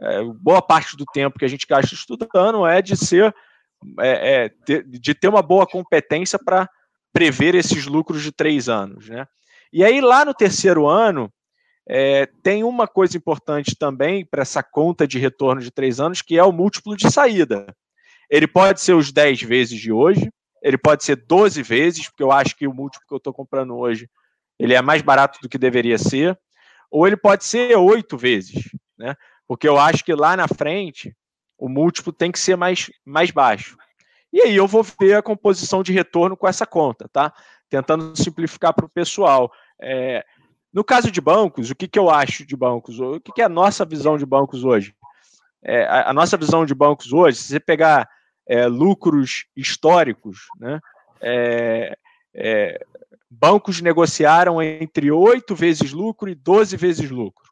[0.00, 3.34] é, boa parte do tempo que a gente gasta estudando é de ser,
[4.00, 6.68] é, é de ter uma boa competência para
[7.12, 9.26] prever esses lucros de três anos, né?
[9.72, 11.30] E aí, lá no terceiro ano,
[11.88, 16.38] é, tem uma coisa importante também para essa conta de retorno de três anos, que
[16.38, 17.66] é o múltiplo de saída.
[18.30, 20.30] Ele pode ser os 10 vezes de hoje,
[20.62, 23.76] ele pode ser 12 vezes, porque eu acho que o múltiplo que eu estou comprando
[23.76, 24.08] hoje
[24.58, 26.38] ele é mais barato do que deveria ser,
[26.90, 29.14] ou ele pode ser oito vezes, né?
[29.48, 31.16] Porque eu acho que lá na frente
[31.56, 33.76] o múltiplo tem que ser mais, mais baixo.
[34.32, 37.32] E aí eu vou ver a composição de retorno com essa conta, tá?
[37.70, 39.50] Tentando simplificar para o pessoal.
[39.80, 40.24] É,
[40.72, 43.00] no caso de bancos, o que, que eu acho de bancos?
[43.00, 44.94] O que, que é a nossa visão de bancos hoje?
[45.64, 48.08] É, a, a, nossa visão de bancos hoje, se você pegar
[48.46, 50.78] é, lucros históricos, né?
[51.20, 51.96] É,
[52.34, 52.86] é
[53.30, 57.47] bancos negociaram entre 8 vezes lucro e 12 vezes lucro.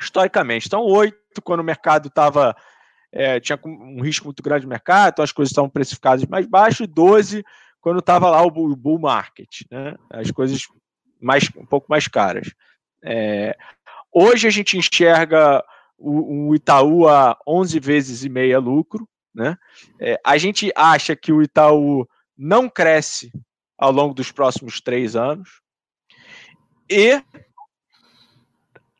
[0.00, 0.66] Historicamente.
[0.66, 2.56] Então, 8 quando o mercado estava.
[3.12, 6.84] É, tinha um risco muito grande no mercado, então as coisas estavam precificadas mais baixo,
[6.84, 7.44] e 12
[7.80, 9.96] quando estava lá o bull market, né?
[10.10, 10.62] as coisas
[11.20, 12.54] mais, um pouco mais caras.
[13.02, 13.56] É,
[14.12, 15.64] hoje a gente enxerga
[15.98, 19.08] o, o, Itaú a 11 vezes e meia lucro.
[19.34, 19.56] Né?
[19.98, 23.32] É, a gente acha que o Itaú não cresce
[23.78, 25.60] ao longo dos próximos três anos.
[26.88, 27.22] E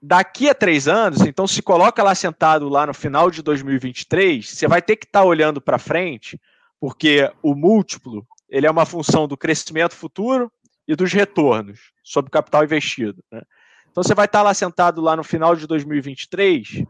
[0.01, 4.67] daqui a três anos, então se coloca lá sentado lá no final de 2023, você
[4.67, 6.41] vai ter que estar tá olhando para frente,
[6.81, 10.51] porque o múltiplo ele é uma função do crescimento futuro
[10.89, 13.23] e dos retornos sobre o capital investido.
[13.31, 13.43] Né?
[13.91, 16.85] Então você vai estar lá sentado lá no final de 2023,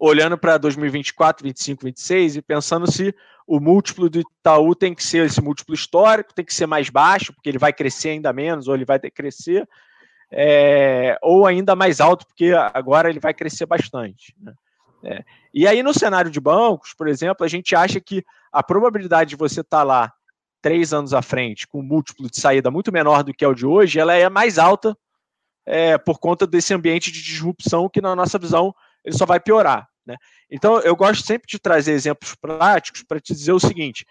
[0.00, 3.14] olhando para 2024, 25, 26 e pensando se
[3.46, 7.32] o múltiplo do Itaú tem que ser esse múltiplo histórico, tem que ser mais baixo,
[7.32, 9.68] porque ele vai crescer ainda menos, ou ele vai crescer,
[10.36, 14.34] é, ou ainda mais alto, porque agora ele vai crescer bastante.
[14.40, 14.52] Né?
[15.04, 15.24] É.
[15.52, 19.36] E aí, no cenário de bancos, por exemplo, a gente acha que a probabilidade de
[19.36, 20.12] você estar lá
[20.60, 23.54] três anos à frente, com um múltiplo de saída muito menor do que é o
[23.54, 24.96] de hoje, ela é mais alta
[25.64, 29.86] é, por conta desse ambiente de disrupção que, na nossa visão, ele só vai piorar.
[30.04, 30.16] Né?
[30.50, 34.04] Então, eu gosto sempre de trazer exemplos práticos para te dizer o seguinte: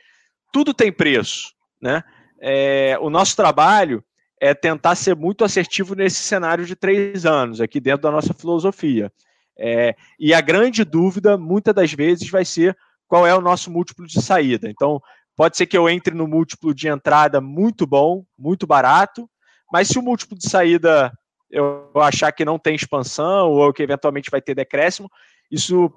[0.53, 1.53] tudo tem preço.
[1.81, 2.01] Né?
[2.39, 4.01] É, o nosso trabalho
[4.43, 9.11] é tentar ser muito assertivo nesse cenário de três anos, aqui dentro da nossa filosofia.
[9.57, 12.75] É, e a grande dúvida, muitas das vezes, vai ser
[13.07, 14.69] qual é o nosso múltiplo de saída.
[14.69, 15.01] Então,
[15.35, 19.27] Pode ser que eu entre no múltiplo de entrada muito bom, muito barato,
[19.71, 21.11] mas se o múltiplo de saída
[21.49, 25.09] eu achar que não tem expansão ou que eventualmente vai ter decréscimo,
[25.51, 25.91] isso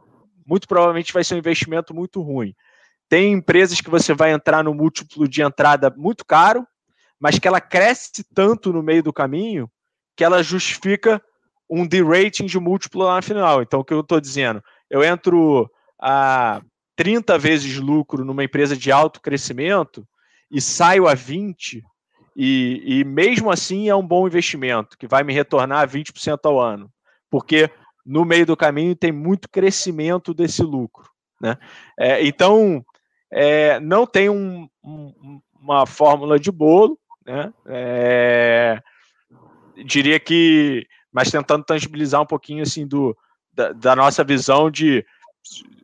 [0.46, 2.54] muito provavelmente vai ser um investimento muito ruim.
[3.08, 6.66] Tem empresas que você vai entrar no múltiplo de entrada muito caro,
[7.20, 9.70] mas que ela cresce tanto no meio do caminho
[10.16, 11.22] que ela justifica
[11.68, 13.62] um de-rating de múltiplo lá no final.
[13.62, 14.62] Então, o que eu estou dizendo?
[14.88, 16.62] Eu entro a
[16.94, 20.06] 30 vezes lucro numa empresa de alto crescimento
[20.50, 21.82] e saio a 20,
[22.36, 26.90] e, e mesmo assim é um bom investimento, que vai me retornar 20% ao ano,
[27.30, 27.70] porque
[28.04, 31.10] no meio do caminho tem muito crescimento desse lucro.
[31.40, 31.56] Né?
[31.98, 32.84] É, então,
[33.32, 37.52] é, não tem um, um, uma fórmula de bolo, né?
[37.66, 38.80] É,
[39.84, 43.16] diria que, mas tentando tangibilizar um pouquinho assim do,
[43.52, 45.04] da, da nossa visão de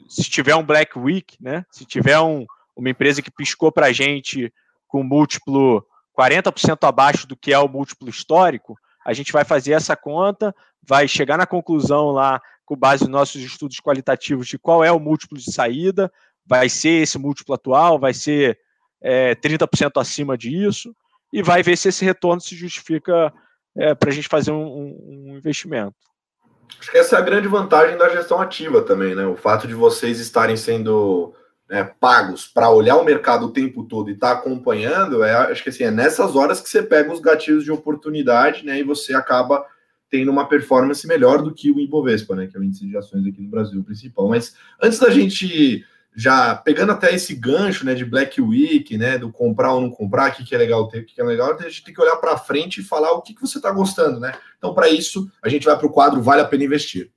[0.09, 1.65] se tiver um Black Week, né?
[1.71, 4.53] Se tiver um, uma empresa que piscou para a gente
[4.87, 5.85] com múltiplo
[6.19, 10.55] 40% abaixo do que é o múltiplo histórico, a gente vai fazer essa conta,
[10.87, 15.01] vai chegar na conclusão lá, com base nos nossos estudos qualitativos, de qual é o
[15.01, 16.13] múltiplo de saída,
[16.47, 18.59] vai ser esse múltiplo atual, vai ser
[19.01, 20.95] é, 30% acima disso,
[21.33, 23.33] e vai ver se esse retorno se justifica
[23.77, 25.95] é, para a gente fazer um, um, investimento.
[26.79, 29.27] Acho que essa é a grande vantagem da gestão ativa também, né?
[29.27, 31.35] O fato de vocês estarem sendo
[31.69, 35.63] né, pagos para olhar o mercado o tempo todo e estar tá acompanhando, é, acho
[35.63, 38.79] que assim, é nessas horas que você pega os gatilhos de oportunidade, né?
[38.79, 39.65] E você acaba
[40.11, 42.47] tendo uma performance melhor do que o Ibovespa, né?
[42.47, 44.29] Que é o índice de ações aqui no Brasil principal.
[44.29, 49.33] Mas antes da gente já pegando até esse gancho, né, de Black Week, né, do
[49.33, 51.57] comprar ou não comprar, o que, que é legal ter, o que, que é legal,
[51.59, 54.21] a gente tem que olhar para frente e falar o que, que você está gostando,
[54.21, 54.33] né?
[54.59, 57.11] Então, para isso, a gente vai para o quadro Vale a Pena Investir.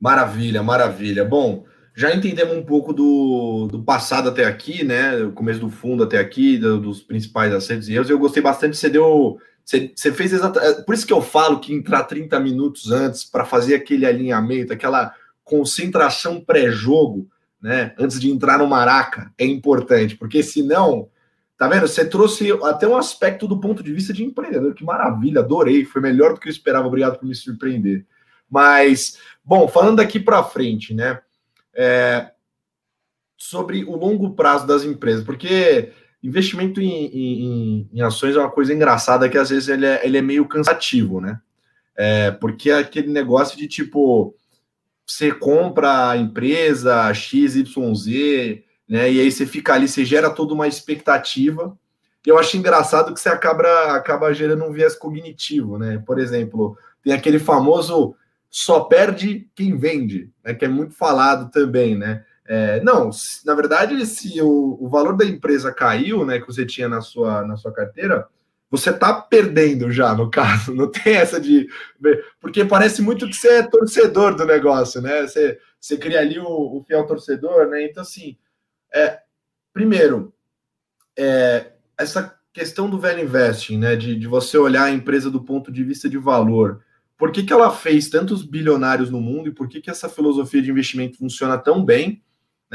[0.00, 1.24] Maravilha, maravilha.
[1.24, 1.64] Bom,
[1.94, 5.16] já entendemos um pouco do, do passado até aqui, né?
[5.24, 8.10] O começo do fundo até aqui, do, dos principais acertos e erros.
[8.10, 10.78] Eu gostei bastante, você deu você, você fez exatamente.
[10.78, 14.72] É, por isso que eu falo que entrar 30 minutos antes para fazer aquele alinhamento,
[14.72, 17.28] aquela concentração pré-jogo,
[17.60, 17.92] né?
[17.98, 21.08] Antes de entrar no Maraca, é importante, porque senão,
[21.58, 21.88] tá vendo?
[21.88, 24.72] Você trouxe até um aspecto do ponto de vista de empreendedor.
[24.72, 25.84] Que maravilha, adorei.
[25.84, 26.86] Foi melhor do que eu esperava.
[26.86, 28.06] Obrigado por me surpreender.
[28.48, 31.20] Mas, bom, falando daqui para frente, né?
[31.74, 32.30] É,
[33.36, 38.72] sobre o longo prazo das empresas, porque investimento em, em, em, ações é uma coisa
[38.74, 41.40] engraçada que às vezes ele é, ele é meio cansativo, né?
[41.96, 44.34] É, porque é aquele negócio de tipo,
[45.06, 49.10] você compra a empresa XYZ, né?
[49.10, 51.76] E aí você fica ali, você gera toda uma expectativa.
[52.24, 56.02] Eu acho engraçado que você acaba, acaba gerando um viés cognitivo, né?
[56.04, 58.16] Por exemplo, tem aquele famoso
[58.50, 60.54] só perde quem vende, né?
[60.54, 62.24] Que é muito falado também, né?
[62.48, 63.10] É, não,
[63.44, 67.44] na verdade, se o, o valor da empresa caiu, né, que você tinha na sua,
[67.44, 68.28] na sua carteira,
[68.70, 70.74] você tá perdendo já, no caso.
[70.74, 71.68] Não tem essa de.
[72.40, 75.26] Porque parece muito que você é torcedor do negócio, né?
[75.26, 77.84] Você, você cria ali o, o fiel torcedor, né?
[77.84, 78.36] Então, assim,
[78.94, 79.20] é,
[79.72, 80.32] primeiro,
[81.16, 83.96] é, essa questão do velho investing, né?
[83.96, 86.82] De, de você olhar a empresa do ponto de vista de valor.
[87.18, 90.60] Por que, que ela fez tantos bilionários no mundo e por que, que essa filosofia
[90.60, 92.22] de investimento funciona tão bem,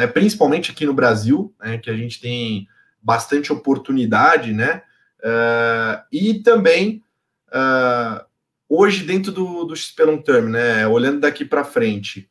[0.01, 0.07] né?
[0.07, 1.77] principalmente aqui no Brasil, né?
[1.77, 2.67] que a gente tem
[3.01, 4.83] bastante oportunidade, né?
[5.19, 7.03] Uh, e também
[7.49, 8.23] uh,
[8.67, 12.27] hoje dentro do, do XP Long Term, né, olhando daqui para frente,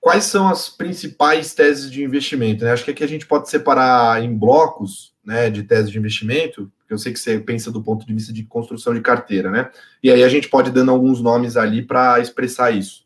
[0.00, 2.64] quais são as principais teses de investimento?
[2.64, 2.72] Né?
[2.72, 6.94] Acho que aqui a gente pode separar em blocos né, de teses de investimento, porque
[6.94, 9.70] eu sei que você pensa do ponto de vista de construção de carteira, né?
[10.00, 13.04] E aí a gente pode dando alguns nomes ali para expressar isso.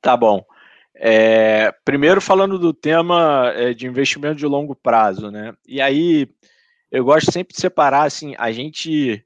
[0.00, 0.42] Tá bom.
[1.02, 5.54] É, primeiro falando do tema é, de investimento de longo prazo, né?
[5.66, 6.28] E aí
[6.90, 9.24] eu gosto sempre de separar assim, a gente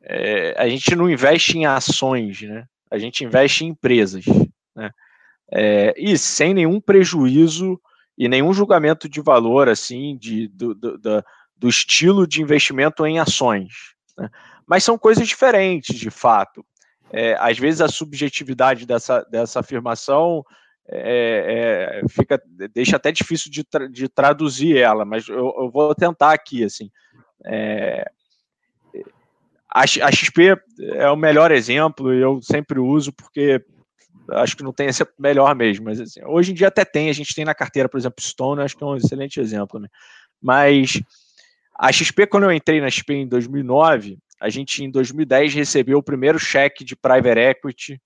[0.00, 2.64] é, a gente não investe em ações, né?
[2.90, 4.24] A gente investe em empresas,
[4.74, 4.90] né?
[5.52, 7.78] É, e sem nenhum prejuízo
[8.16, 10.98] e nenhum julgamento de valor assim de, do, do,
[11.54, 13.94] do, estilo de investimento em ações.
[14.16, 14.30] Né?
[14.66, 16.64] Mas são coisas diferentes, de fato.
[17.10, 20.42] É, às vezes a subjetividade dessa, dessa afirmação
[20.88, 22.42] é, é, fica,
[22.74, 26.90] deixa até difícil de, tra de traduzir ela, mas eu, eu, vou tentar aqui, assim.
[27.44, 28.10] É,
[29.72, 30.56] a, a, XP
[30.94, 33.64] é o melhor exemplo, eu sempre uso porque
[34.32, 37.12] acho que não tem esse melhor mesmo, mas assim, hoje em dia até tem, a
[37.12, 39.88] gente tem na carteira, por exemplo, Stone, acho que é um excelente exemplo, né?
[40.40, 41.00] Mas
[41.78, 46.02] a XP, quando eu entrei na XP em 2009, a gente em 2010 recebeu o
[46.02, 48.02] primeiro cheque de private equity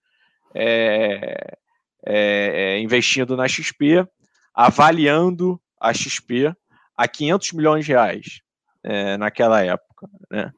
[0.54, 1.56] é,
[2.06, 4.06] é, é, investindo na XP,
[4.54, 6.54] avaliando a XP
[6.96, 8.40] a 500 milhões de reais
[8.82, 10.08] é, naquela época.
[10.30, 10.52] Né?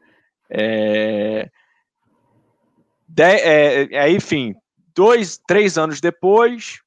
[0.51, 1.51] É,
[3.09, 4.55] de, é, enfim,
[4.95, 6.81] dois, três anos depois,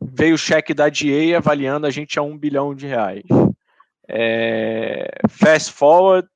[0.00, 3.24] veio o cheque da DA avaliando a gente a um bilhão de reais.
[4.08, 6.28] É, fast forward,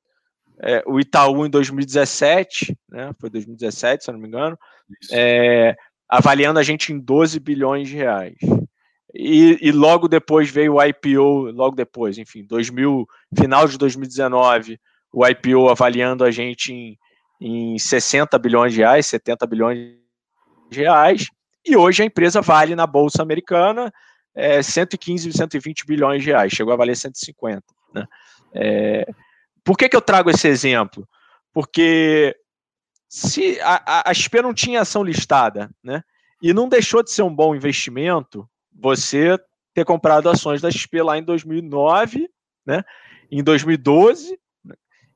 [0.59, 4.57] é, o Itaú em 2017, né, foi 2017, se eu não me engano,
[5.11, 5.75] é,
[6.13, 8.35] avaliando a gente em 12 bilhões de reais.
[9.15, 14.79] E, e, logo depois veio o IPO, logo depois, enfim, 2000, final de 2019,
[15.11, 16.97] o IPO avaliando a gente em,
[17.41, 19.79] em 60 bilhões de reais, 70 bilhões
[20.69, 21.25] de reais,
[21.65, 23.91] e hoje a empresa vale na Bolsa Americana
[24.35, 27.63] é, 115, 120 bilhões de reais, chegou a valer 150.
[27.91, 28.05] Né?
[28.53, 29.07] É,
[29.63, 31.07] por que, que eu trago esse exemplo?
[31.51, 32.35] Porque
[33.13, 36.03] se a, a XP não tinha ação listada, né?
[36.41, 39.37] E não deixou de ser um bom investimento você
[39.71, 42.27] ter comprado ações da XP lá em 2009,
[42.65, 42.83] né?
[43.29, 44.35] Em 2012,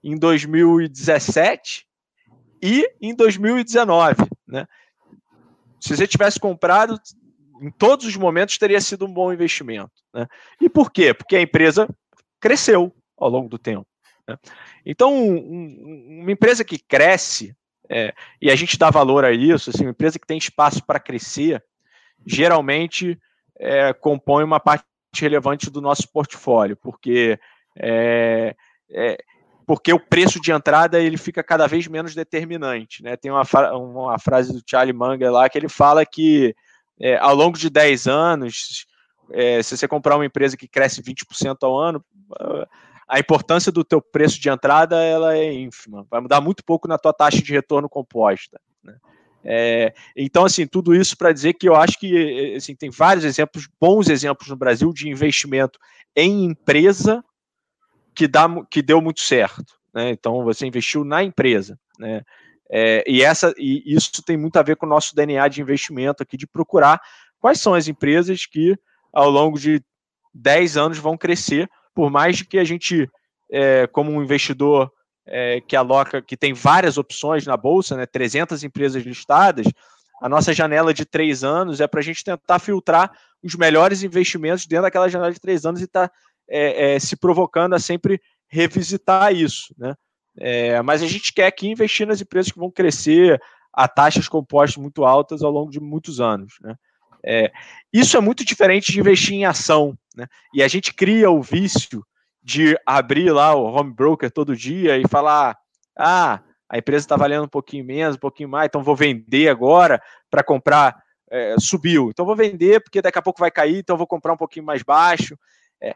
[0.03, 1.87] em 2017
[2.61, 4.67] e em 2019, né?
[5.81, 7.01] Se você tivesse comprado
[7.59, 10.27] em todos os momentos teria sido um bom investimento, né?
[10.61, 11.15] E por quê?
[11.15, 11.89] Porque a empresa
[12.39, 13.87] cresceu ao longo do tempo.
[14.27, 14.37] Né?
[14.85, 17.55] Então, um, uma empresa que cresce,
[17.89, 20.99] é, e a gente dá valor a isso, assim, uma empresa que tem espaço para
[20.99, 21.63] crescer,
[22.25, 23.19] geralmente
[23.59, 27.39] é, compõe uma parte relevante do nosso portfólio, porque
[27.75, 28.55] é,
[28.91, 29.17] é,
[29.65, 33.03] porque o preço de entrada ele fica cada vez menos determinante.
[33.03, 33.17] Né?
[33.17, 36.55] Tem uma, uma frase do Charlie Munger lá que ele fala que
[36.99, 38.85] é, ao longo de 10 anos,
[39.31, 42.03] é, se você comprar uma empresa que cresce 20% ao ano,
[43.07, 46.97] a importância do teu preço de entrada ela é ínfima, vai mudar muito pouco na
[46.97, 48.59] tua taxa de retorno composta.
[48.83, 48.95] Né?
[49.43, 53.67] É, então, assim, tudo isso para dizer que eu acho que assim, tem vários exemplos,
[53.79, 55.79] bons exemplos no Brasil de investimento
[56.15, 57.23] em empresa
[58.13, 59.73] que, dá, que deu muito certo.
[59.93, 60.09] Né?
[60.09, 61.79] Então, você investiu na empresa.
[61.97, 62.23] Né?
[62.69, 66.21] É, e, essa, e isso tem muito a ver com o nosso DNA de investimento
[66.21, 66.99] aqui, de procurar
[67.39, 68.77] quais são as empresas que,
[69.13, 69.81] ao longo de
[70.33, 73.09] 10 anos, vão crescer por mais que a gente,
[73.51, 74.91] é, como um investidor
[75.25, 79.65] é, que aloca, que tem várias opções na bolsa, né, 300 empresas listadas,
[80.21, 84.67] a nossa janela de três anos é para a gente tentar filtrar os melhores investimentos
[84.67, 86.13] dentro daquela janela de três anos e estar tá,
[86.47, 89.95] é, é, se provocando a sempre revisitar isso, né?
[90.39, 93.41] É, mas a gente quer aqui investir nas empresas que vão crescer
[93.73, 96.53] a taxas compostas muito altas ao longo de muitos anos.
[96.61, 96.75] Né?
[97.23, 97.51] É,
[97.91, 99.97] isso é muito diferente de investir em ação.
[100.15, 100.27] Né?
[100.53, 102.05] E a gente cria o vício
[102.43, 105.57] de abrir lá o home broker todo dia e falar:
[105.97, 110.01] ah, a empresa está valendo um pouquinho menos, um pouquinho mais, então vou vender agora
[110.29, 111.05] para comprar.
[111.29, 114.37] É, subiu, então vou vender porque daqui a pouco vai cair, então vou comprar um
[114.37, 115.37] pouquinho mais baixo.
[115.81, 115.93] É,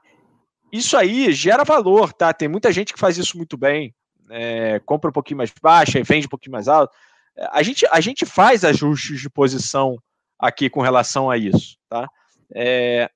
[0.74, 2.34] isso aí gera valor, tá?
[2.34, 3.96] Tem muita gente que faz isso muito bem,
[4.30, 6.94] é, compra um pouquinho mais baixo e vende um pouquinho mais alto.
[7.50, 9.98] A gente, a gente faz ajustes de posição
[10.42, 12.10] aqui com relação a isso, tá?
[12.54, 13.10] É,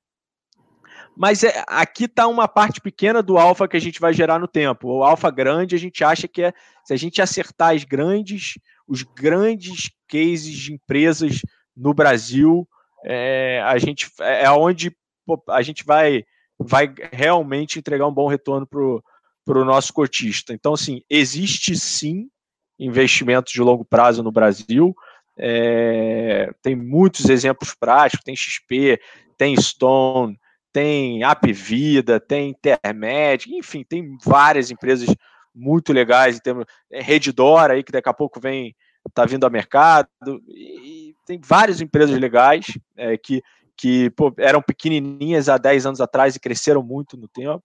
[1.17, 4.47] mas é, aqui está uma parte pequena do alfa que a gente vai gerar no
[4.47, 4.89] tempo.
[4.89, 6.53] O alfa grande, a gente acha que é
[6.83, 11.41] se a gente acertar as grandes, os grandes cases de empresas
[11.75, 12.67] no Brasil,
[13.03, 14.95] é, a gente é onde
[15.49, 16.23] a gente vai,
[16.59, 20.53] vai realmente entregar um bom retorno para o nosso cotista.
[20.53, 22.29] Então, assim, existe sim
[22.77, 24.93] investimentos de longo prazo no Brasil.
[25.37, 28.99] É, tem muitos exemplos práticos, tem XP,
[29.37, 30.39] tem Stone,
[30.71, 35.13] tem Apvida, tem Intermed, enfim, tem várias empresas
[35.53, 38.75] muito legais, temos é, Redditor aí que daqui a pouco vem
[39.07, 40.09] está vindo ao mercado
[40.49, 42.65] e tem várias empresas legais
[42.97, 43.41] é, que,
[43.77, 47.63] que pô, eram pequenininhas há 10 anos atrás e cresceram muito no tempo.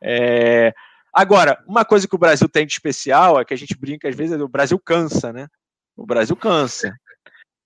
[0.00, 0.72] É,
[1.12, 4.14] agora, uma coisa que o Brasil tem de especial é que a gente brinca às
[4.14, 5.48] vezes, o Brasil cansa, né?
[6.00, 6.94] O Brasil cansa.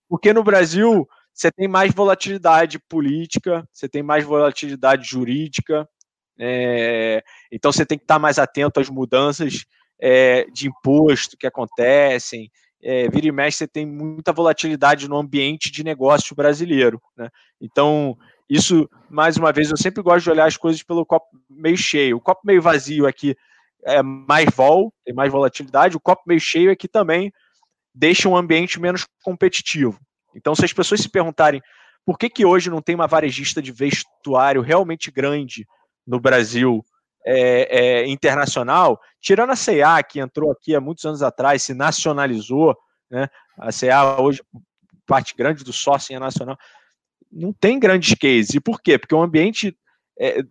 [0.09, 5.89] Porque no Brasil você tem mais volatilidade política, você tem mais volatilidade jurídica,
[6.39, 9.64] é, então você tem que estar mais atento às mudanças
[10.01, 12.51] é, de imposto que acontecem.
[12.82, 17.01] É, vira e mexe, você tem muita volatilidade no ambiente de negócio brasileiro.
[17.16, 17.30] Né?
[17.61, 18.18] Então,
[18.51, 22.16] isso, mais uma vez, eu sempre gosto de olhar as coisas pelo copo meio cheio.
[22.16, 23.37] O copo meio vazio aqui
[23.85, 27.32] é mais vol, tem mais volatilidade, o copo meio cheio aqui também
[27.95, 29.99] deixa um ambiente menos competitivo.
[30.34, 31.62] Então, se as pessoas se perguntarem
[32.05, 35.66] por que, que hoje não tem uma varejista de vestuário realmente grande
[36.07, 36.84] no Brasil
[37.24, 42.76] é, é, internacional, tirando a CA, que entrou aqui há muitos anos atrás, se nacionalizou,
[43.11, 43.28] né?
[43.59, 44.42] a CA hoje,
[45.07, 46.59] parte grande do sócio é nacional,
[47.32, 48.55] não tem grandes cases.
[48.55, 48.99] E por quê?
[48.99, 49.76] Porque o ambiente
[50.18, 50.42] é,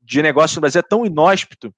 [0.00, 1.74] de negócio no Brasil é tão inóspito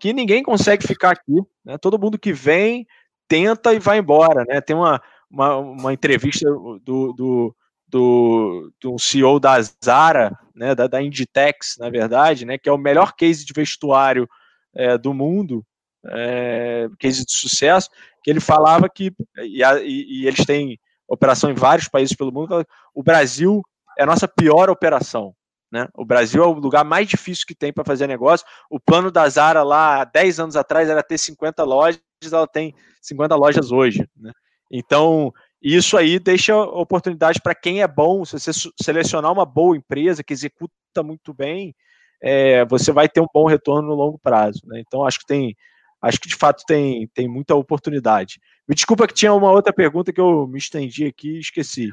[0.00, 1.42] que ninguém consegue ficar aqui.
[1.64, 1.76] Né?
[1.78, 2.86] Todo mundo que vem
[3.28, 4.44] tenta e vai embora.
[4.48, 4.60] Né?
[4.60, 5.00] Tem uma,
[5.30, 7.56] uma, uma entrevista do, do,
[7.86, 12.78] do, do CEO da Zara, né, da, da Inditex, na verdade, né, que é o
[12.78, 14.28] melhor case de vestuário
[14.74, 15.64] é, do mundo,
[16.06, 17.88] é, case de sucesso,
[18.22, 22.64] que ele falava que, e, e, e, eles têm operação em vários países pelo mundo,
[22.94, 23.62] o Brasil
[23.98, 25.34] é a nossa pior operação.
[25.70, 25.86] Né?
[25.94, 28.46] O Brasil é o lugar mais difícil que tem para fazer negócio.
[28.70, 33.34] O plano da Zara lá, 10 anos atrás, era ter 50 lojas, ela tem 50
[33.36, 34.08] lojas hoje.
[34.16, 34.32] Né?
[34.70, 38.24] Então, isso aí deixa oportunidade para quem é bom.
[38.24, 38.50] Se você
[38.82, 41.74] selecionar uma boa empresa que executa muito bem,
[42.20, 44.60] é, você vai ter um bom retorno no longo prazo.
[44.66, 44.82] Né?
[44.86, 45.56] Então, acho que tem,
[46.02, 48.40] acho que de fato tem, tem muita oportunidade.
[48.68, 51.90] Me desculpa que tinha uma outra pergunta que eu me estendi aqui e esqueci.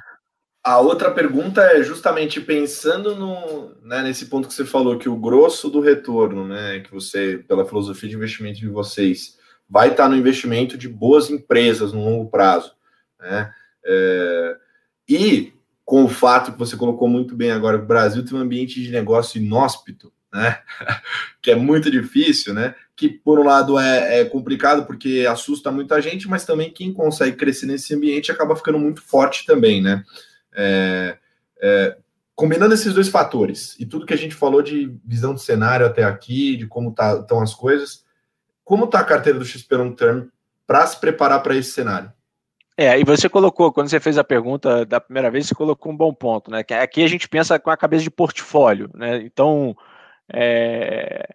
[0.64, 5.16] A outra pergunta é justamente pensando no, né, nesse ponto que você falou, que o
[5.16, 9.38] grosso do retorno, né, que você, pela filosofia de investimento de vocês,
[9.70, 12.74] vai estar no investimento de boas empresas no longo prazo.
[13.20, 13.52] Né?
[13.86, 14.58] É,
[15.08, 15.54] e
[15.84, 18.92] com o fato que você colocou muito bem agora, o Brasil tem um ambiente de
[18.92, 20.60] negócio inóspito, né?
[21.42, 22.74] que é muito difícil, né?
[22.96, 27.38] Que por um lado é, é, complicado porque assusta muita gente, mas também quem consegue
[27.38, 30.04] crescer nesse ambiente acaba ficando muito forte também, né?
[30.54, 31.18] É,
[31.62, 31.98] é,
[32.34, 36.04] combinando esses dois fatores e tudo que a gente falou de visão de cenário até
[36.04, 38.05] aqui, de como tá, estão as coisas,
[38.66, 40.26] como está a carteira do XP Long Term
[40.68, 42.12] para se preparar para esse cenário?
[42.78, 45.96] É, e você colocou, quando você fez a pergunta da primeira vez, você colocou um
[45.96, 46.62] bom ponto, né?
[46.62, 49.18] Que aqui a gente pensa com a cabeça de portfólio, né?
[49.24, 49.78] Então,
[50.34, 51.26] é,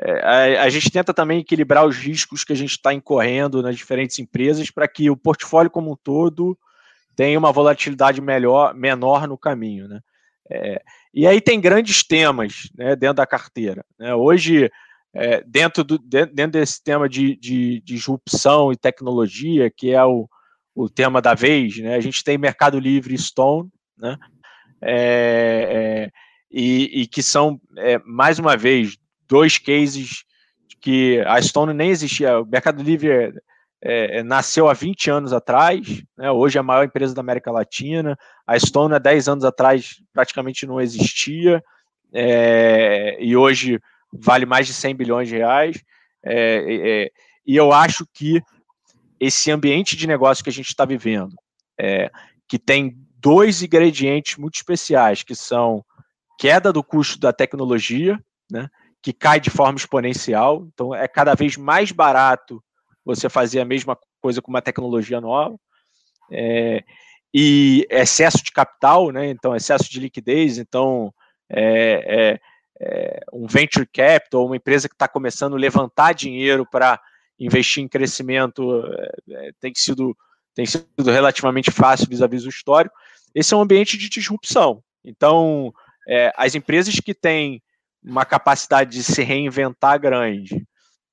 [0.00, 3.76] é, a, a, gente tenta também equilibrar os riscos que a gente está incorrendo nas
[3.76, 6.58] diferentes empresas para que o portfólio como um todo
[7.14, 10.00] tenha uma volatilidade melhor, menor no caminho, né?
[10.50, 10.82] É,
[11.12, 13.84] e aí tem grandes temas né, dentro da carteira.
[13.98, 14.14] Né?
[14.14, 14.70] Hoje,
[15.14, 20.28] é, dentro, do, dentro desse tema de, de, de disrupção e tecnologia, que é o,
[20.74, 21.94] o tema da vez, né?
[21.94, 24.16] A gente tem Mercado Livre e Stone, né?
[24.80, 26.10] É, é,
[26.50, 28.96] e, e, que são, é, mais uma vez,
[29.26, 30.24] dois cases
[30.80, 32.38] que a Stone nem existia.
[32.38, 36.30] O Mercado Livre é, é, nasceu há 20 anos atrás, né?
[36.30, 38.16] hoje é a maior empresa da América Latina.
[38.46, 41.62] A Stone, há 10 anos atrás, praticamente não existia,
[42.12, 43.80] é, e hoje
[44.12, 45.82] vale mais de 100 bilhões de reais.
[46.24, 48.42] e eu acho que
[49.20, 51.34] esse ambiente de negócio que a gente está vivendo,
[51.78, 52.10] é,
[52.48, 55.84] que tem dois ingredientes muito especiais, que são
[56.38, 58.18] queda do custo da tecnologia,
[58.50, 58.68] né,
[59.02, 62.62] que cai de forma exponencial, então é cada vez mais barato
[63.04, 65.56] você fazer a mesma coisa com uma tecnologia nova,
[66.30, 66.84] é,
[67.34, 71.12] e excesso de capital, né, então excesso de liquidez, então
[71.50, 72.40] é,
[72.80, 77.00] é, um venture capital, uma empresa que está começando a levantar dinheiro para
[77.38, 80.16] investir em crescimento é, é, tem sido
[80.54, 82.94] tem sido relativamente fácil vis-à-vis do histórico.
[83.32, 84.82] Esse é um ambiente de disrupção.
[85.04, 85.72] Então,
[86.08, 87.62] é, as empresas que têm
[88.02, 90.66] uma capacidade de se reinventar grande,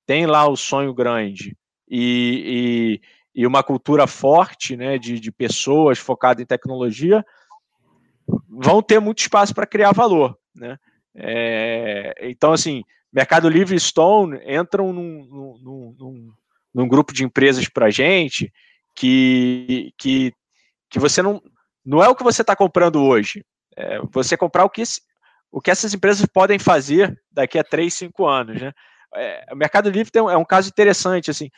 [0.06, 1.56] têm lá o sonho grande
[1.88, 3.00] e,
[3.36, 7.24] e, e uma cultura forte né, de, de pessoas focadas em tecnologia,
[8.50, 10.36] vão ter muito espaço para criar valor.
[10.56, 10.80] Né?
[11.16, 16.34] É, então, assim, Mercado Livre e Stone entram num, num, num,
[16.74, 18.52] num grupo de empresas para gente
[18.94, 20.34] que, que,
[20.90, 21.42] que você não.
[21.84, 23.46] Não é o que você está comprando hoje.
[23.78, 24.84] É você comprar o que,
[25.52, 28.62] o que essas empresas podem fazer daqui a 3, 5 anos.
[28.62, 28.74] Né?
[29.16, 31.30] É, o Mercado Livre tem, é um caso interessante.
[31.30, 31.50] Assim,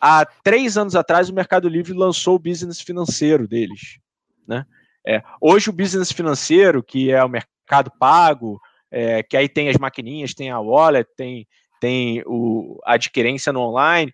[0.00, 3.98] há três anos atrás, o Mercado Livre lançou o business financeiro deles.
[4.46, 4.66] Né?
[5.06, 8.60] É, hoje, o business financeiro, que é o mercado pago,
[8.92, 11.48] é, que aí tem as maquininhas, tem a wallet, tem,
[11.80, 14.12] tem o, a adquirência no online.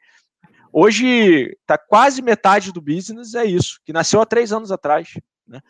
[0.73, 5.15] Hoje está quase metade do business é isso, que nasceu há três anos atrás.
[5.47, 5.61] Né?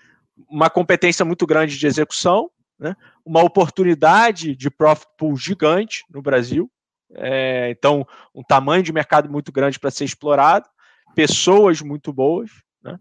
[0.48, 2.94] Uma competência muito grande de execução, né?
[3.24, 6.70] uma oportunidade de profit pool gigante no Brasil.
[7.14, 10.68] É, então, um tamanho de mercado muito grande para ser explorado,
[11.14, 12.50] pessoas muito boas,
[12.82, 13.00] né?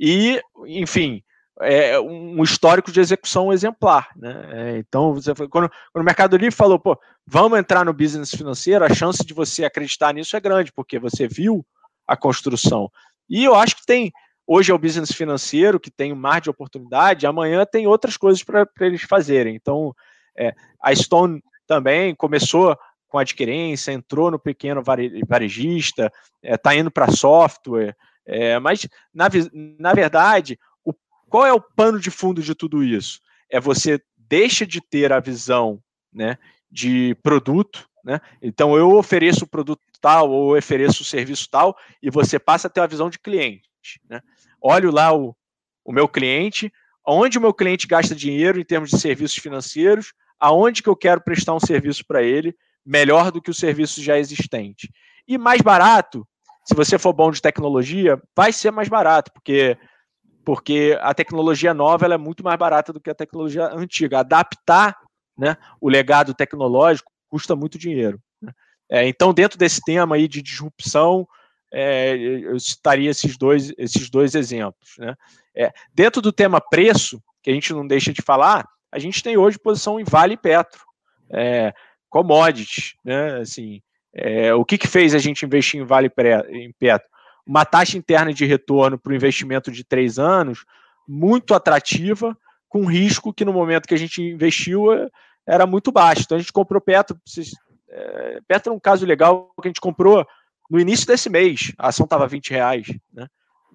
[0.00, 1.22] e, enfim,
[1.60, 4.08] é, um histórico de execução exemplar.
[4.16, 4.48] Né?
[4.52, 8.84] É, então, você, quando, quando, o Mercado Livre falou, pô, vamos entrar no business financeiro,
[8.84, 11.64] a chance de você acreditar nisso é grande, porque você viu
[12.06, 12.90] a construção.
[13.28, 14.12] E eu acho que tem,
[14.46, 18.42] hoje é o business financeiro, que tem um mar de oportunidade, amanhã tem outras coisas
[18.42, 19.54] para eles fazerem.
[19.54, 19.94] Então,
[20.36, 22.76] é, a Stone também começou
[23.08, 24.82] com adquirência, entrou no pequeno
[25.28, 26.10] varejista,
[26.42, 27.94] está é, indo para software,
[28.26, 29.28] é, mas, na,
[29.78, 30.58] na verdade,
[31.32, 33.18] qual é o pano de fundo de tudo isso?
[33.50, 36.36] É você deixa de ter a visão né,
[36.70, 38.20] de produto, né?
[38.42, 42.70] Então eu ofereço o produto tal ou ofereço o serviço tal e você passa a
[42.70, 43.62] ter a visão de cliente.
[44.10, 44.20] Né?
[44.60, 45.34] Olho lá o,
[45.82, 46.70] o meu cliente,
[47.06, 51.22] onde o meu cliente gasta dinheiro em termos de serviços financeiros, aonde que eu quero
[51.22, 52.54] prestar um serviço para ele
[52.84, 54.92] melhor do que o serviço já existente.
[55.26, 56.28] E mais barato,
[56.66, 59.78] se você for bom de tecnologia, vai ser mais barato, porque
[60.44, 64.20] porque a tecnologia nova é muito mais barata do que a tecnologia antiga.
[64.20, 64.96] Adaptar
[65.36, 68.20] né, o legado tecnológico custa muito dinheiro.
[68.40, 68.52] Né?
[68.90, 71.26] É, então, dentro desse tema aí de disrupção,
[71.72, 74.94] é, eu citaria esses dois, esses dois exemplos.
[74.98, 75.14] Né?
[75.54, 79.36] É, dentro do tema preço, que a gente não deixa de falar, a gente tem
[79.36, 80.84] hoje posição em Vale e Petro,
[81.30, 81.72] é,
[82.10, 82.94] commodities.
[83.04, 83.38] Né?
[83.38, 83.80] Assim,
[84.14, 86.12] é, o que, que fez a gente investir em Vale
[86.50, 87.08] e Petro?
[87.46, 90.64] Uma taxa interna de retorno para o investimento de três anos
[91.06, 92.36] muito atrativa,
[92.68, 95.08] com risco que no momento que a gente investiu eh,
[95.46, 96.22] era muito baixo.
[96.24, 97.18] Então a gente comprou Petro.
[97.90, 100.26] É, Petro é um caso legal que a gente comprou
[100.70, 101.72] no início desse mês.
[101.76, 102.86] A ação estava 20 reais.
[103.12, 103.26] Né?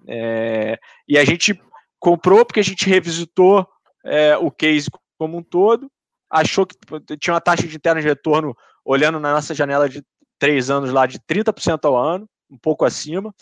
[0.08, 1.60] É, e a gente
[2.00, 3.68] comprou porque a gente revisitou
[4.04, 5.90] é, o case como um todo,
[6.30, 6.76] achou que
[7.18, 10.02] tinha uma taxa de interna de retorno, olhando na nossa janela de
[10.38, 13.34] três anos lá, de 30% ao ano, um pouco acima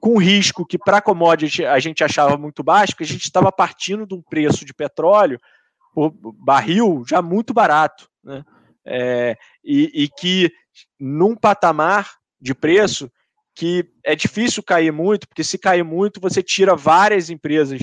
[0.00, 4.06] com risco que para commodity a gente achava muito baixo, porque a gente estava partindo
[4.06, 5.40] de um preço de petróleo
[5.94, 8.44] por barril já muito barato, né?
[8.88, 10.52] É, e, e, que
[11.00, 13.10] num patamar de preço
[13.52, 17.80] que é difícil cair muito, porque se cair muito você tira várias empresas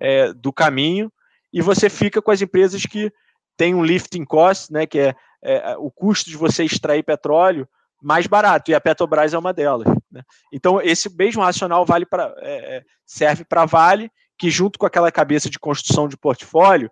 [0.00, 1.10] é, do caminho
[1.52, 3.12] e você fica com as empresas que
[3.56, 7.66] têm um lifting cost, né, que é, é o custo de você extrair petróleo
[8.02, 9.88] mais barato, e a Petrobras é uma delas.
[10.10, 10.22] Né?
[10.52, 15.10] Então, esse mesmo racional vale pra, é, é serve para Vale, que junto com aquela
[15.10, 16.90] cabeça de construção de portfólio,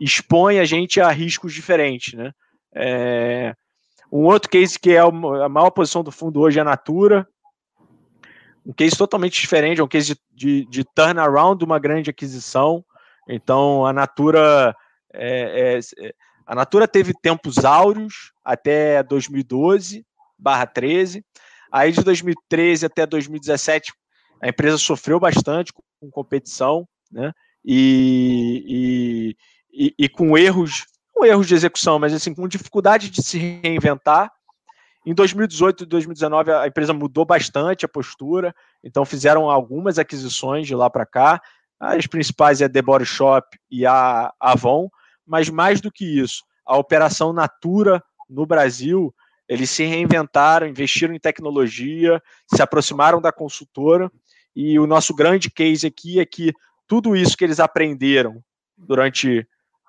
[0.00, 2.14] expõe a gente a riscos diferentes.
[2.14, 2.32] Né?
[2.74, 3.54] É,
[4.12, 7.26] um outro case que é a maior posição do fundo hoje é a Natura,
[8.64, 12.84] um case totalmente diferente, é um case de, de, de turnaround de uma grande aquisição.
[13.28, 14.74] Então, a Natura
[15.12, 16.14] é, é,
[16.46, 20.04] a Natura teve tempos áureos até 2012,
[20.38, 21.24] barra 13.
[21.72, 23.92] Aí de 2013 até 2017,
[24.40, 27.32] a empresa sofreu bastante com competição, né?
[27.64, 29.36] E,
[29.72, 34.30] e, e, com erros, com erros de execução, mas assim, com dificuldade de se reinventar.
[35.06, 40.74] Em 2018 e 2019, a empresa mudou bastante a postura, então fizeram algumas aquisições de
[40.74, 41.40] lá para cá.
[41.80, 44.88] As principais é a The Body Shop e a Avon,
[45.26, 49.14] mas mais do que isso, a operação Natura no Brasil,
[49.48, 52.22] eles se reinventaram, investiram em tecnologia,
[52.52, 54.10] se aproximaram da consultora,
[54.54, 56.52] e o nosso grande case aqui é que
[56.86, 58.42] tudo isso que eles aprenderam
[58.76, 59.46] durante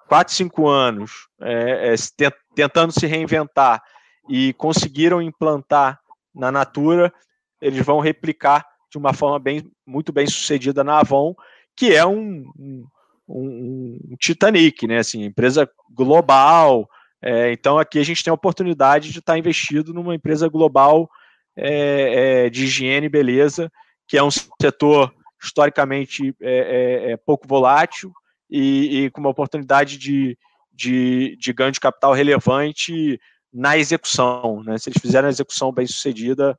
[0.07, 3.81] 4, 5 anos, é, é, tentando se reinventar
[4.29, 5.99] e conseguiram implantar
[6.33, 7.13] na Natura,
[7.61, 11.33] eles vão replicar de uma forma bem, muito bem sucedida na Avon,
[11.75, 12.87] que é um, um,
[13.27, 14.99] um, Titanic, né?
[14.99, 16.87] Assim, empresa global.
[17.21, 21.09] É, então aqui a gente tem a oportunidade de estar investido numa empresa global
[21.57, 23.71] é, é, de higiene e beleza,
[24.07, 28.11] que é um setor historicamente é, é, é, pouco volátil
[28.49, 30.37] e, e, com uma oportunidade de,
[30.73, 33.19] de, de ganho de capital relevante
[33.53, 34.61] na execução.
[34.63, 34.77] Né?
[34.77, 36.57] Se eles fizerem a execução bem sucedida,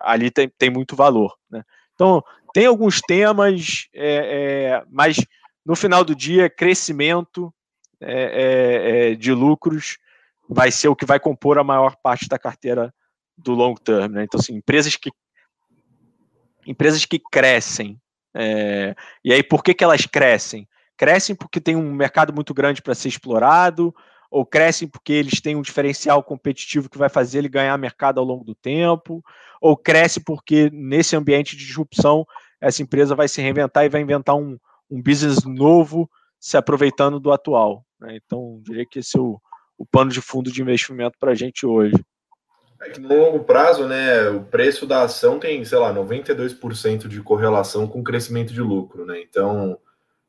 [0.00, 1.34] ali tem, tem muito valor.
[1.50, 1.62] Né?
[1.94, 3.88] Então, tem alguns temas,
[4.90, 5.16] mas
[5.64, 7.52] no final do dia, crescimento
[8.00, 9.98] é, é, de lucros
[10.48, 12.92] vai ser o que vai compor a maior parte da carteira
[13.36, 14.12] do long term.
[14.12, 14.24] Né?
[14.24, 15.10] Então, assim, empresas que
[16.66, 17.98] empresas que crescem.
[19.24, 20.68] e aí, por que, que elas crescem?
[20.98, 23.94] Crescem porque tem um mercado muito grande para ser explorado,
[24.30, 28.26] ou crescem porque eles têm um diferencial competitivo que vai fazer ele ganhar mercado ao
[28.26, 29.24] longo do tempo,
[29.60, 32.26] ou cresce porque nesse ambiente de disrupção
[32.60, 34.58] essa empresa vai se reinventar e vai inventar um,
[34.90, 37.84] um business novo se aproveitando do atual.
[38.00, 38.18] Né?
[38.24, 39.40] Então, diria que esse é o,
[39.76, 41.94] o pano de fundo de investimento para a gente hoje.
[42.80, 47.20] É que no longo prazo, né, o preço da ação tem, sei lá, 92% de
[47.22, 49.20] correlação com o crescimento de lucro, né?
[49.20, 49.76] Então,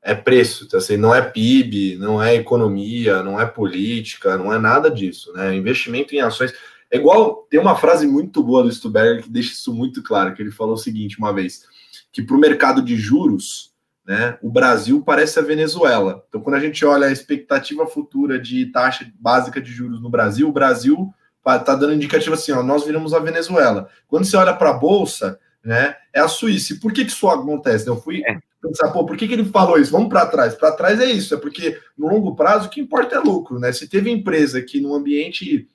[0.01, 4.57] é preço, então, assim, não é PIB, não é economia, não é política, não é
[4.57, 5.55] nada disso, né?
[5.55, 6.53] Investimento em ações
[6.91, 10.41] é igual, tem uma frase muito boa do Stuberger que deixa isso muito claro, que
[10.41, 11.63] ele falou o seguinte uma vez,
[12.11, 13.74] que para o mercado de juros,
[14.10, 16.26] né, o Brasil parece a Venezuela.
[16.28, 20.49] Então, quando a gente olha a expectativa futura de taxa básica de juros no Brasil,
[20.49, 21.14] o Brasil
[21.45, 23.88] está dando indicativo assim, ó, nós viramos a Venezuela.
[24.07, 26.74] Quando você olha para a Bolsa, né, é a Suíça.
[26.74, 27.88] E por que, que isso acontece?
[27.88, 29.91] Eu fui é pensar, pô, por que, que ele falou isso?
[29.91, 30.55] Vamos para trás.
[30.55, 33.72] Para trás é isso, é porque no longo prazo o que importa é lucro, né?
[33.72, 35.70] Se teve empresa que no ambiente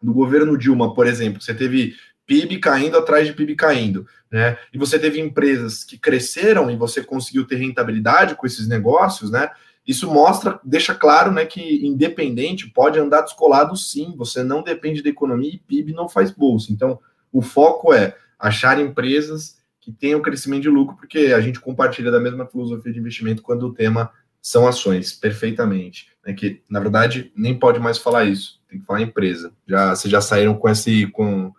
[0.00, 1.96] do governo Dilma, por exemplo, você teve
[2.26, 4.58] PIB caindo atrás de PIB caindo, né?
[4.72, 9.50] E você teve empresas que cresceram e você conseguiu ter rentabilidade com esses negócios, né?
[9.86, 15.08] Isso mostra, deixa claro, né, que independente pode andar descolado sim, você não depende da
[15.08, 16.72] economia e PIB não faz bolsa.
[16.72, 16.98] Então,
[17.32, 22.18] o foco é achar empresas que tenham crescimento de lucro, porque a gente compartilha da
[22.18, 24.10] mesma filosofia de investimento quando o tema
[24.42, 26.08] são ações, perfeitamente.
[26.24, 29.52] É que, na verdade, nem pode mais falar isso, tem que falar empresa.
[29.66, 31.06] Já, vocês já saíram com esse.
[31.08, 31.52] com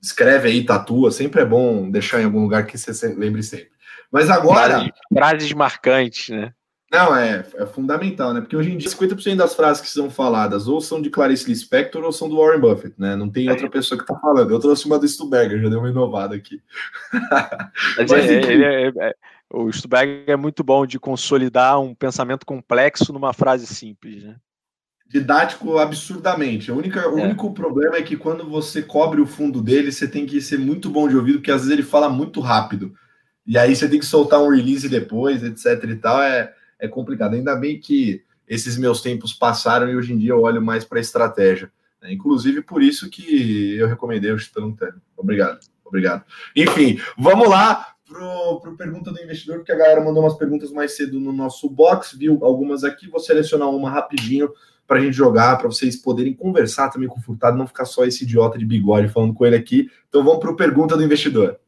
[0.00, 3.70] Escreve aí, tatua, sempre é bom deixar em algum lugar que você lembre sempre.
[4.10, 4.90] Mas agora.
[5.12, 6.52] Frases marcantes, né?
[6.90, 8.40] Não, é, é fundamental, né?
[8.40, 12.02] Porque hoje em dia 50% das frases que são faladas ou são de Clarice Lispector
[12.02, 13.14] ou são do Warren Buffett, né?
[13.14, 14.50] Não tem outra pessoa que tá falando.
[14.50, 16.60] Eu trouxe uma do Stuberger, já deu uma inovada aqui.
[17.96, 19.14] Mas, Mas é, é, é,
[19.48, 24.36] o Stuberger é muito bom de consolidar um pensamento complexo numa frase simples, né?
[25.10, 26.70] Didático absurdamente.
[26.70, 27.24] A única, O é.
[27.24, 30.88] único problema é que quando você cobre o fundo dele, você tem que ser muito
[30.88, 32.94] bom de ouvido, porque às vezes ele fala muito rápido.
[33.44, 36.22] E aí você tem que soltar um release depois, etc e tal.
[36.22, 37.34] É, é complicado.
[37.34, 40.98] Ainda bem que esses meus tempos passaram e hoje em dia eu olho mais para
[40.98, 41.72] a estratégia.
[42.00, 42.12] Né?
[42.12, 44.36] Inclusive por isso que eu recomendei o
[44.76, 45.02] Terno.
[45.16, 46.24] Obrigado, obrigado.
[46.54, 50.96] Enfim, vamos lá para o pergunta do investidor, porque a galera mandou umas perguntas mais
[50.96, 54.52] cedo no nosso box, viu algumas aqui, vou selecionar uma rapidinho
[54.90, 58.04] para a gente jogar, para vocês poderem conversar também com o Furtado, não ficar só
[58.04, 59.88] esse idiota de bigode falando com ele aqui.
[60.08, 61.60] Então vamos para o pergunta do investidor.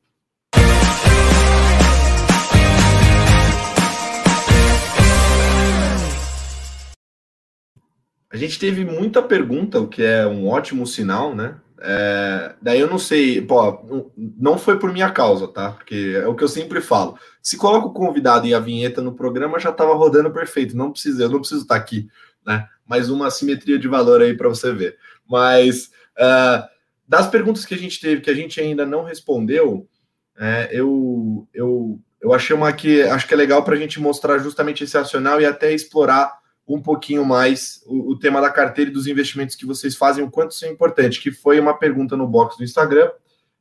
[8.29, 11.61] A gente teve muita pergunta, o que é um ótimo sinal, né?
[11.81, 15.71] É, daí eu não sei, pô, não foi por minha causa, tá?
[15.71, 17.17] Porque é o que eu sempre falo.
[17.41, 20.77] Se coloca o convidado e a vinheta no programa, já estava rodando perfeito.
[20.77, 22.09] Não precisa, eu não preciso estar aqui,
[22.45, 22.67] né?
[22.87, 24.97] Mais uma simetria de valor aí para você ver.
[25.29, 25.87] Mas
[26.19, 26.67] uh,
[27.07, 29.89] das perguntas que a gente teve, que a gente ainda não respondeu,
[30.39, 34.39] é, eu, eu, eu achei uma que acho que é legal para a gente mostrar
[34.39, 36.33] justamente esse racional e até explorar
[36.67, 40.31] um pouquinho mais o, o, tema da carteira e dos investimentos que vocês fazem, o
[40.31, 43.11] quanto isso é importante, que foi uma pergunta no box do Instagram.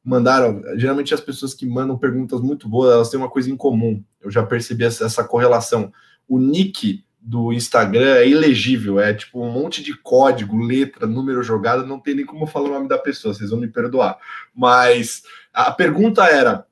[0.04, 4.04] Mandaram, geralmente as pessoas que mandam perguntas muito boas, elas têm uma coisa em comum.
[4.20, 5.92] Eu já percebi essa, essa correlação.
[6.28, 11.86] O nick do Instagram é ilegível, é tipo um monte de código, letra, número jogado,
[11.86, 14.18] não tem nem como falar o nome da pessoa, vocês vão me perdoar.
[14.56, 15.22] Mas
[15.54, 16.66] a pergunta era: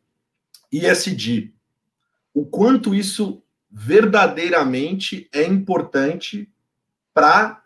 [0.72, 1.54] ISD,
[2.34, 6.50] o quanto isso verdadeiramente é importante
[7.14, 7.62] para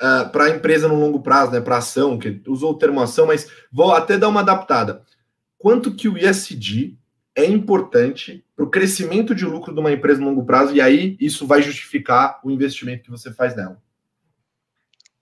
[0.00, 3.00] uh, ah, para a empresa no longo prazo, né, para ação, que usou o termo
[3.00, 5.04] ação, mas vou até dar uma adaptada.
[5.56, 6.97] Quanto que o ISD
[7.38, 11.16] é importante para o crescimento de lucro de uma empresa no longo prazo, e aí
[11.20, 13.80] isso vai justificar o investimento que você faz nela.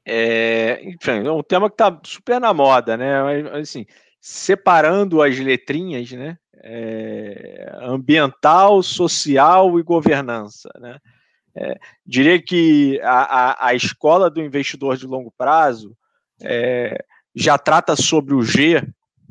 [0.02, 3.50] É, enfim, é um tema que está super na moda, né?
[3.60, 3.84] Assim,
[4.18, 6.38] separando as letrinhas, né?
[6.62, 10.98] É, ambiental, social e governança, né?
[11.54, 15.96] É, diria que a, a, a, escola do investidor de longo prazo
[16.42, 17.04] é,
[17.34, 18.82] já trata sobre o G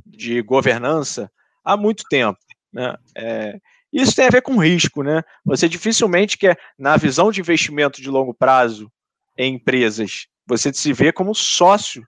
[0.05, 1.31] de governança
[1.63, 2.39] há muito tempo.
[2.75, 2.93] Né?
[3.15, 3.59] É,
[3.91, 5.23] isso tem a ver com risco, né?
[5.45, 8.91] Você dificilmente quer, na visão de investimento de longo prazo
[9.37, 12.05] em empresas, você se vê como sócio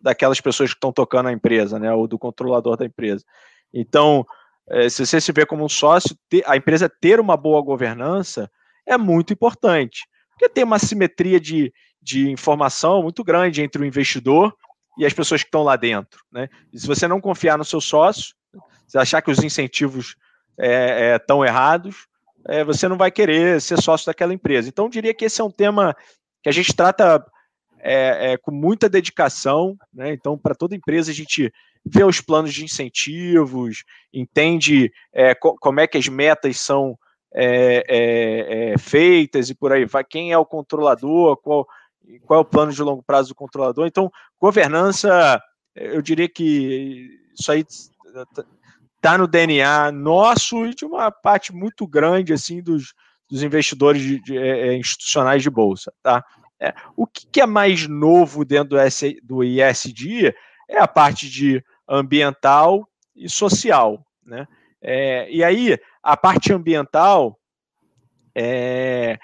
[0.00, 1.92] daquelas pessoas que estão tocando a empresa, né?
[1.92, 3.24] Ou do controlador da empresa.
[3.72, 4.26] Então,
[4.68, 8.50] é, se você se vê como um sócio, a empresa ter uma boa governança
[8.84, 10.08] é muito importante.
[10.30, 14.52] Porque tem uma simetria de, de informação muito grande entre o investidor
[14.98, 16.24] e as pessoas que estão lá dentro.
[16.32, 16.48] Né?
[16.72, 18.34] E se você não confiar no seu sócio,
[18.86, 20.16] se achar que os incentivos
[21.14, 22.06] estão é, é, errados,
[22.46, 24.68] é, você não vai querer ser sócio daquela empresa.
[24.68, 25.94] Então, eu diria que esse é um tema
[26.42, 27.24] que a gente trata
[27.80, 29.76] é, é, com muita dedicação.
[29.92, 30.12] Né?
[30.12, 31.52] Então, para toda empresa, a gente
[31.84, 36.98] vê os planos de incentivos, entende é, co como é que as metas são
[38.78, 40.02] feitas e por aí vai.
[40.02, 41.66] Quem é o controlador, qual,
[42.24, 43.86] qual é o plano de longo prazo do controlador.
[43.86, 45.40] Então, governança,
[45.74, 47.64] eu diria que isso aí
[48.96, 52.94] está no DNA nosso e de uma parte muito grande assim dos,
[53.28, 56.24] dos investidores de, de, é, é institucionais de bolsa, tá?
[56.60, 60.34] É, o que, que, é mais novo dentro do, S, do ISD
[60.68, 64.48] é a parte de ambiental e social, né?
[64.82, 67.38] É, e aí a parte ambiental
[68.34, 69.18] é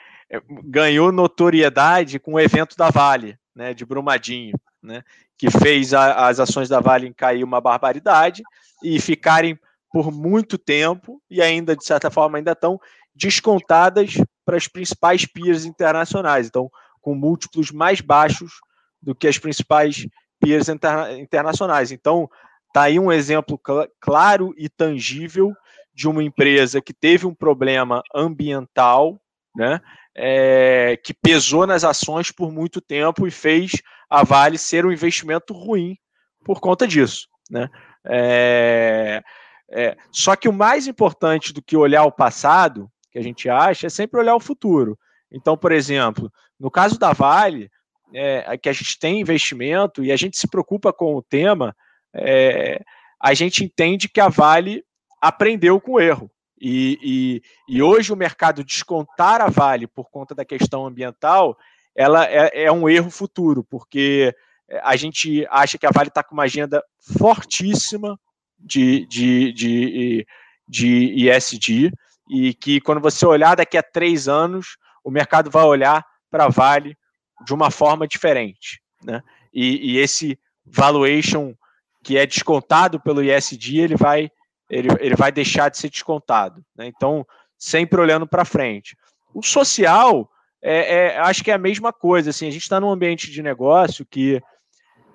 [0.64, 5.02] ganhou notoriedade com o evento da Vale, né, de Brumadinho, né,
[5.36, 8.42] que fez a, as ações da Vale cair uma barbaridade
[8.82, 9.58] e ficarem
[9.92, 12.80] por muito tempo e ainda, de certa forma, ainda estão
[13.14, 14.14] descontadas
[14.44, 16.70] para as principais peers internacionais, então
[17.00, 18.52] com múltiplos mais baixos
[19.00, 20.06] do que as principais
[20.40, 21.92] peers interna internacionais.
[21.92, 22.28] Então,
[22.68, 25.54] está aí um exemplo cl claro e tangível
[25.94, 29.20] de uma empresa que teve um problema ambiental,
[29.54, 29.80] né,
[30.16, 33.72] é, que pesou nas ações por muito tempo e fez
[34.08, 35.96] a Vale ser um investimento ruim
[36.44, 37.26] por conta disso.
[37.50, 37.68] Né?
[38.06, 39.22] É,
[39.70, 43.86] é, só que o mais importante do que olhar o passado, que a gente acha,
[43.86, 44.98] é sempre olhar o futuro.
[45.30, 47.70] Então, por exemplo, no caso da Vale,
[48.14, 51.74] é, que a gente tem investimento e a gente se preocupa com o tema,
[52.14, 52.80] é,
[53.20, 54.84] a gente entende que a Vale
[55.20, 56.30] aprendeu com o erro.
[56.66, 57.42] E, e,
[57.76, 61.58] e, hoje o mercado descontar a Vale por conta da questão ambiental,
[61.94, 64.34] ela é, é um erro futuro, porque
[64.82, 66.82] a gente acha que a Vale está com uma agenda
[67.18, 68.18] fortíssima
[68.58, 70.26] de, de, de,
[70.66, 71.92] de ESG
[72.30, 76.48] e que quando você olhar daqui a três anos, o mercado vai olhar para a
[76.48, 76.96] Vale
[77.44, 78.80] de uma forma diferente.
[79.04, 79.22] Né?
[79.52, 81.54] E, e, esse valuation
[82.02, 84.30] que é descontado pelo ISD, ele vai,
[84.68, 86.64] ele, ele vai deixar de ser descontado.
[86.76, 86.86] Né?
[86.86, 87.26] Então,
[87.58, 88.96] sempre olhando para frente.
[89.32, 90.30] O social,
[90.62, 92.30] é, é, acho que é a mesma coisa.
[92.30, 94.42] Assim, a gente está num ambiente de negócio que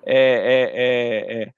[0.06, 1.52] é, é, é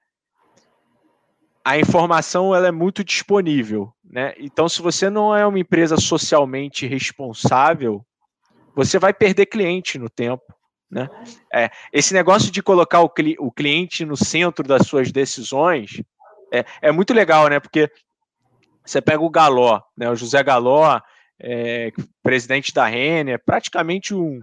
[1.63, 4.33] a informação ela é muito disponível, né?
[4.37, 8.05] Então, se você não é uma empresa socialmente responsável,
[8.75, 10.43] você vai perder cliente no tempo,
[10.91, 11.09] né?
[11.53, 16.01] É, esse negócio de colocar o, cli o, cliente no centro das suas decisões
[16.53, 17.59] é, é, muito legal, né?
[17.59, 17.89] Porque
[18.85, 20.09] você pega o Galó, né?
[20.09, 20.99] O José Galó,
[21.39, 21.91] é,
[22.21, 24.39] presidente da Renner, praticamente um,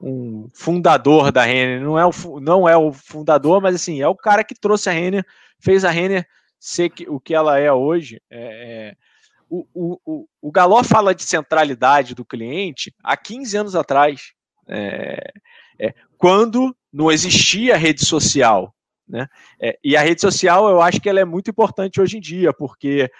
[0.00, 4.14] um fundador da Renner, não é, o, não é o fundador, mas assim, é o
[4.14, 5.24] cara que trouxe a Renner,
[5.58, 6.26] fez a Renner
[6.60, 8.20] ser que, o que ela é hoje.
[8.30, 8.96] É, é,
[9.48, 14.32] o, o, o Galó fala de centralidade do cliente há 15 anos atrás,
[14.68, 15.32] é,
[15.78, 18.73] é, quando não existia rede social.
[19.08, 19.28] Né?
[19.60, 22.52] É, e a rede social eu acho que ela é muito importante hoje em dia,
[22.52, 23.10] porque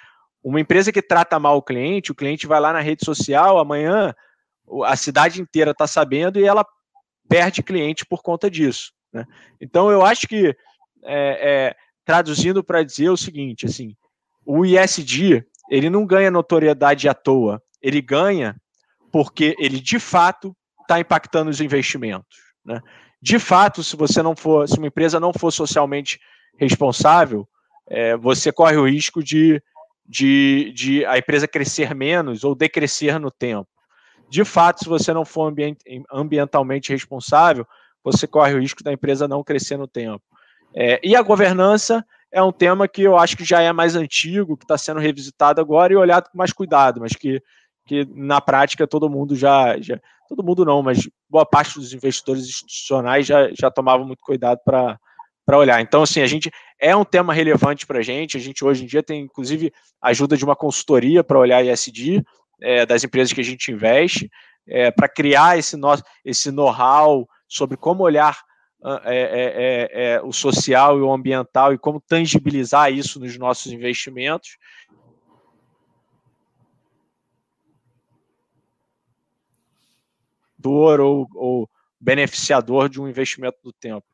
[0.43, 4.15] uma empresa que trata mal o cliente, o cliente vai lá na rede social, amanhã
[4.85, 6.67] a cidade inteira está sabendo e ela
[7.29, 8.93] perde cliente por conta disso.
[9.13, 9.25] Né?
[9.61, 10.57] Então eu acho que
[11.05, 13.95] é, é, traduzindo para dizer o seguinte, assim,
[14.45, 18.57] o ISD, ele não ganha notoriedade à toa, ele ganha
[19.11, 22.37] porque ele de fato está impactando os investimentos.
[22.65, 22.81] Né?
[23.25, 26.21] De fato, se você não for, se uma empresa não for socialmente
[26.59, 27.49] responsável,
[27.89, 29.63] é, você corre o risco de,
[30.07, 33.67] de, de a empresa crescer menos ou decrescer no tempo.
[34.29, 35.79] De fato, se você não for ambient,
[36.13, 37.67] ambientalmente responsável,
[38.05, 40.23] você corre o risco da empresa não crescer no tempo.
[40.77, 44.55] É, e a governança é um tema que eu acho que já é mais antigo,
[44.55, 47.43] que está sendo revisitado agora e olhado com mais cuidado, mas que,
[47.87, 49.99] que na prática todo mundo já, já.
[50.29, 54.99] Todo mundo não, mas boa parte dos investidores institucionais já, já tomavam muito cuidado para
[55.45, 55.81] para olhar.
[55.81, 58.37] Então, assim, a gente é um tema relevante para a gente.
[58.37, 62.23] A gente hoje em dia tem, inclusive, ajuda de uma consultoria para olhar ISD
[62.63, 64.31] é, das empresas que a gente investe,
[64.67, 68.39] é, para criar esse, no, esse know-how sobre como olhar
[68.85, 73.73] é, é, é, é, o social e o ambiental e como tangibilizar isso nos nossos
[73.73, 74.59] investimentos.
[80.71, 81.69] Ou, ou
[82.01, 84.05] beneficiador de um investimento do tempo.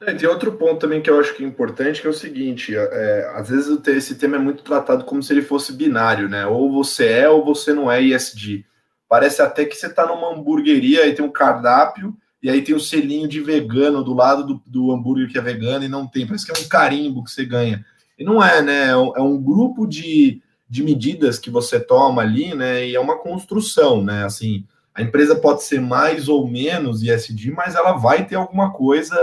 [0.00, 2.74] É, tem outro ponto também que eu acho que é importante, que é o seguinte:
[2.76, 6.46] é, às vezes esse tema é muito tratado como se ele fosse binário, né?
[6.46, 8.64] Ou você é ou você não é ISD.
[9.08, 12.80] Parece até que você está numa hamburgueria e tem um cardápio e aí tem o
[12.80, 16.46] selinho de vegano do lado do, do hambúrguer que é vegano e não tem, parece
[16.46, 17.84] que é um carimbo que você ganha.
[18.16, 18.88] E não é, né?
[18.90, 22.86] É um, é um grupo de, de medidas que você toma ali, né?
[22.86, 24.24] E é uma construção, né?
[24.24, 24.64] Assim,
[24.98, 29.14] a empresa pode ser mais ou menos ISD, mas ela vai ter alguma coisa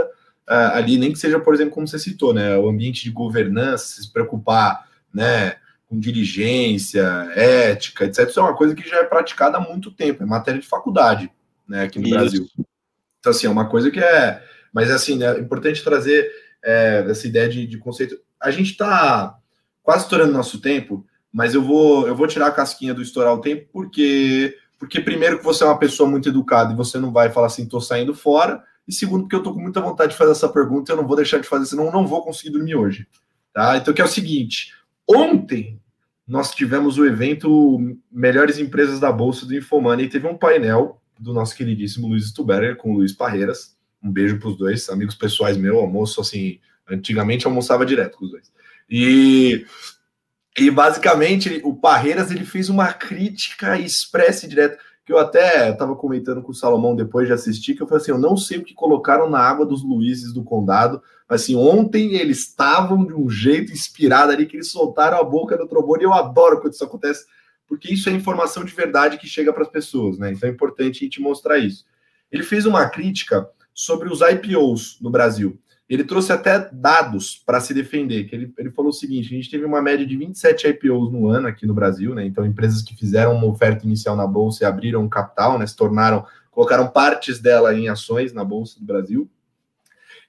[0.50, 2.58] uh, ali, nem que seja, por exemplo, como você citou, né?
[2.58, 5.58] O ambiente de governança, se preocupar, né?
[5.86, 7.04] Com diligência,
[7.36, 8.30] ética, etc.
[8.30, 11.30] Isso é uma coisa que já é praticada há muito tempo, é matéria de faculdade,
[11.68, 11.84] né?
[11.84, 12.16] Aqui no Isso.
[12.16, 12.48] Brasil.
[13.20, 14.42] Então, assim, é uma coisa que é.
[14.72, 16.32] Mas, assim, né, é importante trazer
[16.64, 18.18] é, essa ideia de, de conceito.
[18.42, 19.38] A gente está
[19.84, 23.42] quase estourando nosso tempo, mas eu vou, eu vou tirar a casquinha do estourar o
[23.42, 24.56] tempo, porque,
[24.86, 27.66] porque primeiro, que você é uma pessoa muito educada e você não vai falar assim,
[27.66, 28.64] tô saindo fora.
[28.88, 31.08] E segundo, porque eu tô com muita vontade de fazer essa pergunta e eu não
[31.08, 33.08] vou deixar de fazer, senão eu não vou conseguir dormir hoje.
[33.52, 33.78] Tá?
[33.78, 34.74] Então, que é o seguinte:
[35.10, 35.82] ontem
[36.28, 41.34] nós tivemos o evento Melhores Empresas da Bolsa do Infomoney e teve um painel do
[41.34, 43.76] nosso queridíssimo Luiz Stuberger com o Luiz Parreiras.
[44.04, 48.32] Um beijo para os dois, amigos pessoais meu, almoço assim, antigamente almoçava direto com os
[48.32, 48.52] dois.
[48.88, 49.66] E,
[50.58, 55.96] e basicamente o Parreiras ele fez uma crítica expressa e direta, que eu até estava
[55.96, 58.64] comentando com o Salomão depois de assistir, que eu falei assim, eu não sei o
[58.64, 63.30] que colocaram na água dos Luizes do Condado, mas assim, ontem eles estavam de um
[63.30, 66.84] jeito inspirado ali, que eles soltaram a boca no trombone, e eu adoro quando isso
[66.84, 67.26] acontece,
[67.68, 70.32] porque isso é informação de verdade que chega para as pessoas, né?
[70.32, 71.86] Então é importante a gente mostrar isso.
[72.32, 75.60] Ele fez uma crítica sobre os IPOs no Brasil.
[75.88, 79.52] Ele trouxe até dados para se defender, que ele, ele falou o seguinte: a gente
[79.52, 82.26] teve uma média de 27 IPOs no ano aqui no Brasil, né?
[82.26, 85.68] Então, empresas que fizeram uma oferta inicial na Bolsa e abriram capital, né?
[85.68, 89.30] Se tornaram, colocaram partes dela em ações na Bolsa do Brasil.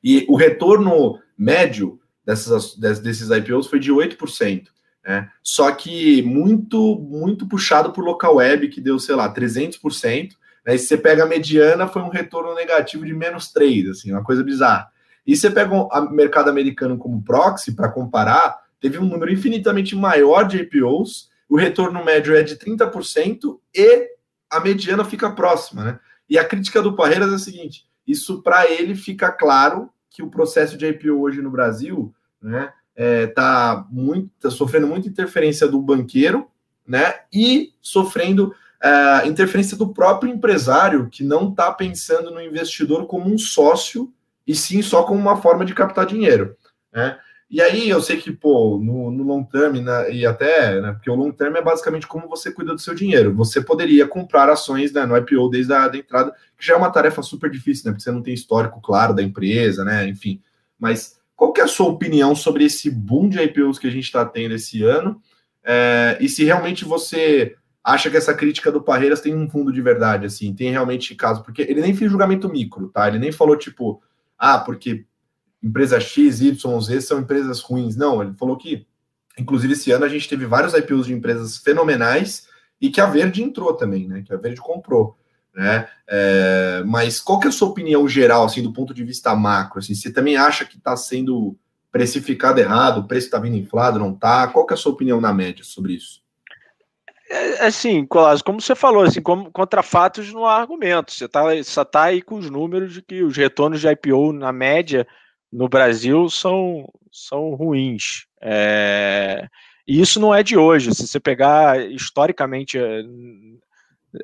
[0.05, 4.67] E o retorno médio dessas, desses IPOs foi de 8%.
[5.07, 5.31] Né?
[5.43, 10.31] Só que muito, muito puxado por local web, que deu, sei lá, 300%.
[10.67, 10.75] Né?
[10.75, 14.25] E se você pega a mediana, foi um retorno negativo de menos 3%, assim, uma
[14.25, 14.89] coisa bizarra.
[15.27, 20.45] E você pega o mercado americano como proxy, para comparar, teve um número infinitamente maior
[20.45, 24.09] de IPOs, o retorno médio é de 30% e
[24.51, 26.01] a mediana fica próxima, né?
[26.29, 30.31] E a crítica do Parreiras é a seguinte: isso para ele fica claro que o
[30.31, 35.69] processo de IPO hoje no Brasil, né, está é, tá muito, tá sofrendo muita interferência
[35.69, 36.49] do banqueiro,
[36.87, 37.21] né?
[37.33, 43.39] E sofrendo é, interferência do próprio empresário, que não está pensando no investidor como um
[43.39, 44.13] sócio,
[44.47, 46.57] e sim só como uma forma de captar dinheiro.
[46.93, 47.19] Né?
[47.49, 51.11] E aí eu sei que, pô, no, no long term, né, e até, né, porque
[51.11, 53.33] o long term é basicamente como você cuida do seu dinheiro.
[53.35, 56.91] Você poderia comprar ações né, no IPO desde a da entrada, que já é uma
[56.91, 57.93] tarefa super difícil, né?
[57.93, 60.09] Porque você não tem histórico claro da empresa, né?
[60.09, 60.41] Enfim.
[60.79, 64.05] Mas qual que é a sua opinião sobre esse boom de IPOs que a gente
[64.05, 65.21] está tendo esse ano?
[65.63, 69.81] É, e se realmente você acha que essa crítica do Parreiras tem um fundo de
[69.81, 73.07] verdade, assim, tem realmente caso, porque ele nem fez julgamento micro, tá?
[73.07, 74.03] Ele nem falou, tipo,
[74.39, 75.05] ah, porque
[75.63, 77.97] empresa X, Y, Z são empresas ruins.
[77.97, 78.87] Não, ele falou que,
[79.39, 82.49] inclusive, esse ano a gente teve vários IPOs de empresas fenomenais
[82.81, 84.23] e que a Verde entrou também, né?
[84.23, 85.17] Que a Verde comprou
[85.57, 85.89] né?
[86.07, 89.79] É, mas qual que é a sua opinião geral, assim, do ponto de vista macro?
[89.79, 91.57] Assim, você também acha que está sendo
[91.91, 94.47] precificado errado, o preço está vindo inflado, não está?
[94.49, 96.23] Qual que é a sua opinião na média sobre isso?
[97.31, 101.17] É, assim, Colásio, como você falou, assim, como, contra fatos não há argumentos.
[101.17, 104.53] Você está só tá aí com os números de que os retornos de IPO, na
[104.53, 105.07] média,
[105.53, 108.27] no Brasil, são, são ruins.
[108.41, 109.47] É,
[109.87, 110.95] e isso não é de hoje.
[110.95, 112.79] Se você pegar historicamente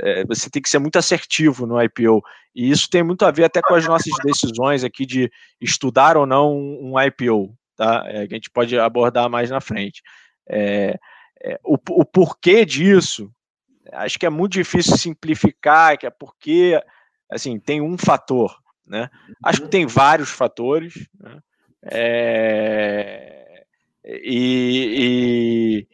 [0.00, 2.22] é, você tem que ser muito assertivo no IPO.
[2.54, 5.30] E isso tem muito a ver até com as nossas decisões aqui de
[5.60, 8.04] estudar ou não um, IPO, tá?
[8.06, 10.02] É, que a gente pode abordar mais na frente.
[10.48, 10.98] É,
[11.42, 13.32] é, o, o porquê disso,
[13.92, 16.80] acho que é muito difícil simplificar, que é porque,
[17.30, 19.10] assim, tem um fator, né?
[19.42, 21.38] Acho que tem vários fatores, né?
[21.84, 23.64] É,
[24.04, 25.86] e,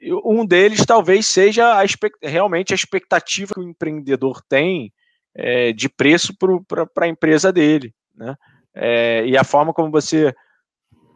[0.00, 1.84] e, um deles talvez seja a
[2.22, 4.92] realmente a expectativa que o empreendedor tem
[5.34, 6.34] é, de preço
[6.68, 8.36] para a empresa dele, né?
[8.74, 10.34] É, e a forma como você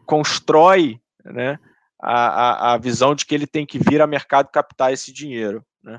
[0.07, 1.59] constrói, né?
[2.01, 5.99] A, a, visão de que ele tem que vir a mercado captar esse dinheiro, né?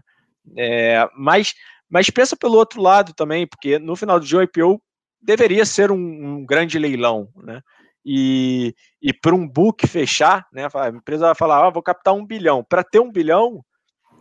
[0.55, 1.53] É, mas,
[1.89, 4.81] mas pensa pelo outro lado também, porque no final do dia o IPO
[5.21, 7.61] deveria ser um, um grande leilão, né?
[8.05, 10.67] E, e para um book fechar, né?
[10.73, 12.63] A empresa vai falar, ah, vou captar um bilhão.
[12.63, 13.61] Para ter um bilhão,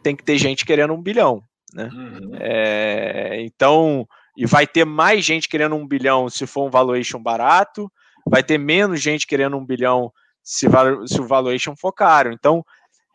[0.03, 1.91] tem que ter gente querendo um bilhão, né?
[1.93, 2.31] Uhum.
[2.41, 4.07] É, então,
[4.37, 7.91] e vai ter mais gente querendo um bilhão se for um valuation barato,
[8.29, 10.13] vai ter menos gente querendo um bilhão
[10.47, 10.69] se,
[11.09, 12.33] se o valuation for caro.
[12.33, 12.65] Então,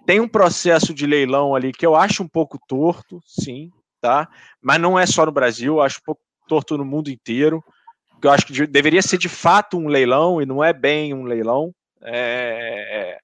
[0.06, 3.72] tem um processo de leilão ali que eu acho um pouco torto, sim,
[4.02, 4.28] tá?
[4.62, 7.64] Mas não é só no Brasil, eu acho um pouco torto no mundo inteiro.
[8.22, 11.74] Eu acho que deveria ser de fato um leilão e não é bem um leilão.
[12.04, 13.18] É...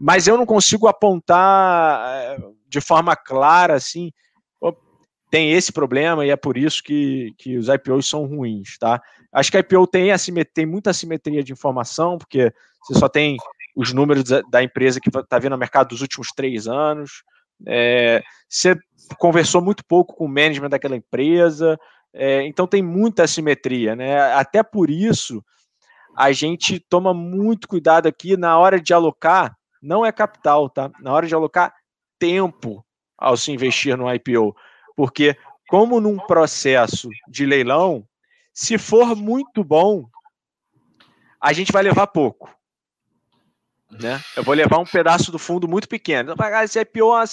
[0.00, 4.10] Mas eu não consigo apontar é, de forma clara assim.
[5.36, 9.02] Tem esse problema e é por isso que, que os IPOs são ruins, tá?
[9.30, 10.08] Acho que a IPO tem,
[10.54, 13.36] tem muita assimetria de informação, porque você só tem
[13.76, 17.22] os números da, empresa que está vindo no mercado dos últimos três anos.
[17.66, 18.78] É, você
[19.18, 21.78] conversou muito pouco com o management daquela empresa,
[22.14, 24.18] é, então tem muita assimetria, né?
[24.32, 25.44] Até por isso
[26.16, 30.90] a gente toma muito cuidado aqui na hora de alocar, não é capital, tá?
[30.98, 31.74] Na hora de alocar
[32.18, 32.82] tempo
[33.18, 34.56] ao se investir no IPO,
[34.96, 35.36] porque
[35.68, 38.06] como num processo de leilão,
[38.52, 40.08] se for muito bom,
[41.40, 42.50] a gente vai levar pouco.
[43.90, 44.20] Né?
[44.36, 46.32] Eu vou levar um pedaço do fundo muito pequeno.
[46.32, 47.24] Então, esse IPO é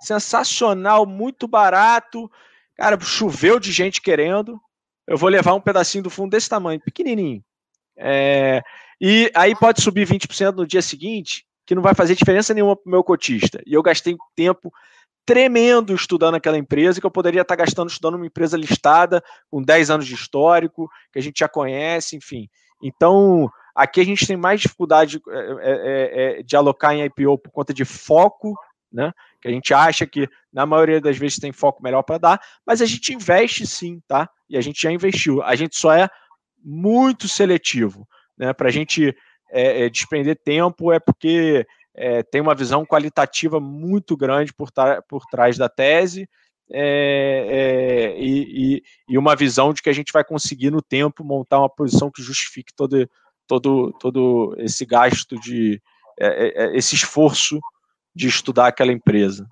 [0.00, 2.30] sensacional, muito barato.
[2.74, 4.60] Cara, choveu de gente querendo.
[5.06, 7.44] Eu vou levar um pedacinho do fundo desse tamanho, pequenininho.
[7.96, 8.62] É,
[9.00, 12.88] e aí pode subir 20% no dia seguinte, que não vai fazer diferença nenhuma para
[12.88, 13.62] o meu cotista.
[13.66, 14.72] E eu gastei tempo
[15.24, 19.90] tremendo estudando aquela empresa, que eu poderia estar gastando estudando uma empresa listada, com 10
[19.90, 22.48] anos de histórico, que a gente já conhece, enfim.
[22.82, 27.72] Então, Aqui a gente tem mais dificuldade é, é, de alocar em IPO por conta
[27.72, 28.54] de foco,
[28.92, 29.12] né?
[29.40, 32.82] Que a gente acha que na maioria das vezes tem foco melhor para dar, mas
[32.82, 34.28] a gente investe sim, tá?
[34.48, 35.42] E a gente já investiu.
[35.42, 36.08] A gente só é
[36.62, 38.06] muito seletivo,
[38.36, 38.52] né?
[38.52, 39.16] Para a gente
[39.50, 41.66] é, é, despender tempo é porque
[42.00, 44.70] é, tem uma visão qualitativa muito grande por,
[45.06, 46.26] por trás da tese.
[46.72, 51.58] É, é, e, e, uma visão de que a gente vai conseguir no tempo montar
[51.58, 53.06] uma posição que justifique todo,
[53.46, 55.82] todo, todo esse gasto de
[56.18, 57.60] é, é, é, esse esforço
[58.14, 59.46] de estudar aquela empresa.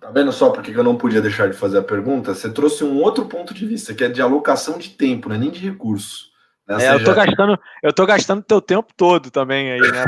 [0.00, 2.34] Tá vendo só porque eu não podia deixar de fazer a pergunta?
[2.34, 5.38] Você trouxe um outro ponto de vista, que é de alocação de tempo, né?
[5.38, 6.31] nem de recurso.
[6.68, 10.04] É, eu tô gastando, eu tô gastando teu tempo todo também aí, né?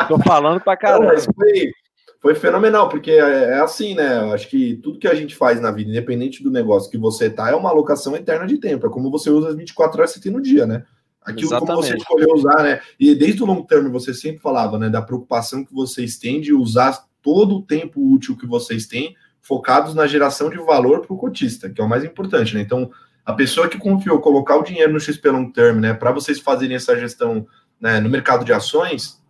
[0.00, 1.14] Eu tô falando pra caramba.
[1.14, 1.72] Não, foi,
[2.20, 4.18] foi fenomenal, porque é, é, assim, né?
[4.18, 7.30] Eu acho que tudo que a gente faz na vida, independente do negócio que você
[7.30, 8.86] tá, é uma alocação eterna de tempo.
[8.86, 10.84] É como você usa as 24 horas que você tem no dia, né?
[11.22, 11.74] Aquilo Exatamente.
[11.74, 12.80] como você escolheu usar, né?
[13.00, 16.52] E desde o long term você sempre falava, né, da preocupação que vocês têm de
[16.52, 21.18] usar todo o tempo útil que vocês têm focados na geração de valor para o
[21.18, 22.60] cotista, que é o mais importante, né?
[22.60, 22.90] Então,
[23.28, 26.76] a pessoa que confiou colocar o dinheiro no XP long term, né, para vocês fazerem
[26.76, 27.46] essa gestão
[27.78, 29.22] né, no mercado de ações,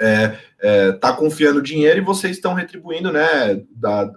[0.00, 4.08] é, é, tá confiando dinheiro e vocês estão retribuindo, né, da,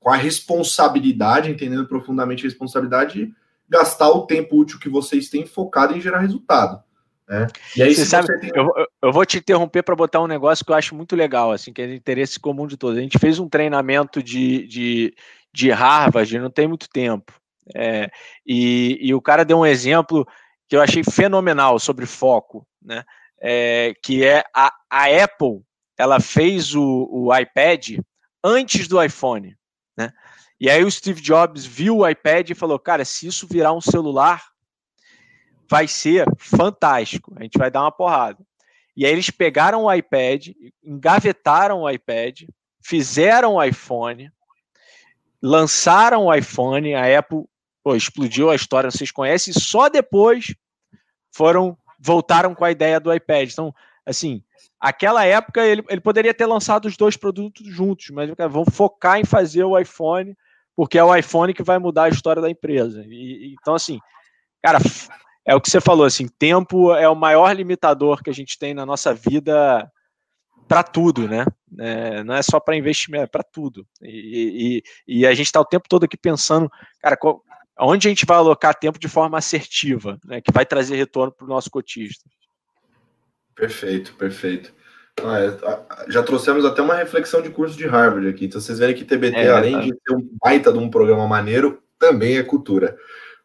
[0.00, 3.30] com a responsabilidade, entendendo profundamente a responsabilidade
[3.68, 6.82] gastar o tempo útil que vocês têm focado em gerar resultado.
[7.28, 7.46] Né?
[7.76, 8.50] E aí, você sabe, você tem...
[8.54, 8.66] eu,
[9.02, 11.82] eu, vou te interromper para botar um negócio que eu acho muito legal, assim, que
[11.82, 12.96] é de interesse comum de todos.
[12.96, 15.14] A gente fez um treinamento de, de,
[15.52, 17.30] de Harvard não tem muito tempo.
[17.74, 18.10] É,
[18.44, 20.26] e, e o cara deu um exemplo
[20.68, 23.04] que eu achei fenomenal sobre foco, né?
[23.40, 25.62] É, que é a, a Apple,
[25.98, 27.98] ela fez o, o iPad
[28.42, 29.56] antes do iPhone,
[29.96, 30.12] né?
[30.58, 33.80] E aí o Steve Jobs viu o iPad e falou: cara, se isso virar um
[33.80, 34.42] celular,
[35.68, 37.34] vai ser fantástico.
[37.36, 38.38] A gente vai dar uma porrada.
[38.96, 40.48] E aí eles pegaram o iPad,
[40.82, 42.42] engavetaram o iPad,
[42.80, 44.30] fizeram o iPhone,
[45.42, 47.44] lançaram o iPhone, a Apple
[47.84, 50.54] pô, explodiu a história, vocês conhecem, e só depois
[51.30, 53.50] foram voltaram com a ideia do iPad.
[53.50, 53.72] Então,
[54.04, 54.42] assim,
[54.80, 59.18] aquela época ele, ele poderia ter lançado os dois produtos juntos, mas cara, vão focar
[59.18, 60.36] em fazer o iPhone,
[60.74, 63.04] porque é o iPhone que vai mudar a história da empresa.
[63.06, 63.98] E, então, assim,
[64.62, 64.78] cara,
[65.46, 68.74] é o que você falou, assim, tempo é o maior limitador que a gente tem
[68.74, 69.90] na nossa vida
[70.66, 71.44] para tudo, né?
[71.78, 73.86] É, não é só para investimento, é para tudo.
[74.02, 76.70] E, e, e, a gente está o tempo todo aqui pensando,
[77.00, 77.16] cara,
[77.78, 81.44] onde a gente vai alocar tempo de forma assertiva, né, que vai trazer retorno para
[81.44, 82.28] o nosso cotista.
[83.54, 84.72] Perfeito, perfeito.
[85.22, 88.46] Ah, é, já trouxemos até uma reflexão de curso de Harvard aqui.
[88.46, 89.80] Então vocês verem que TBT, é, além tá.
[89.80, 92.96] de ser um baita de um programa maneiro, também é cultura.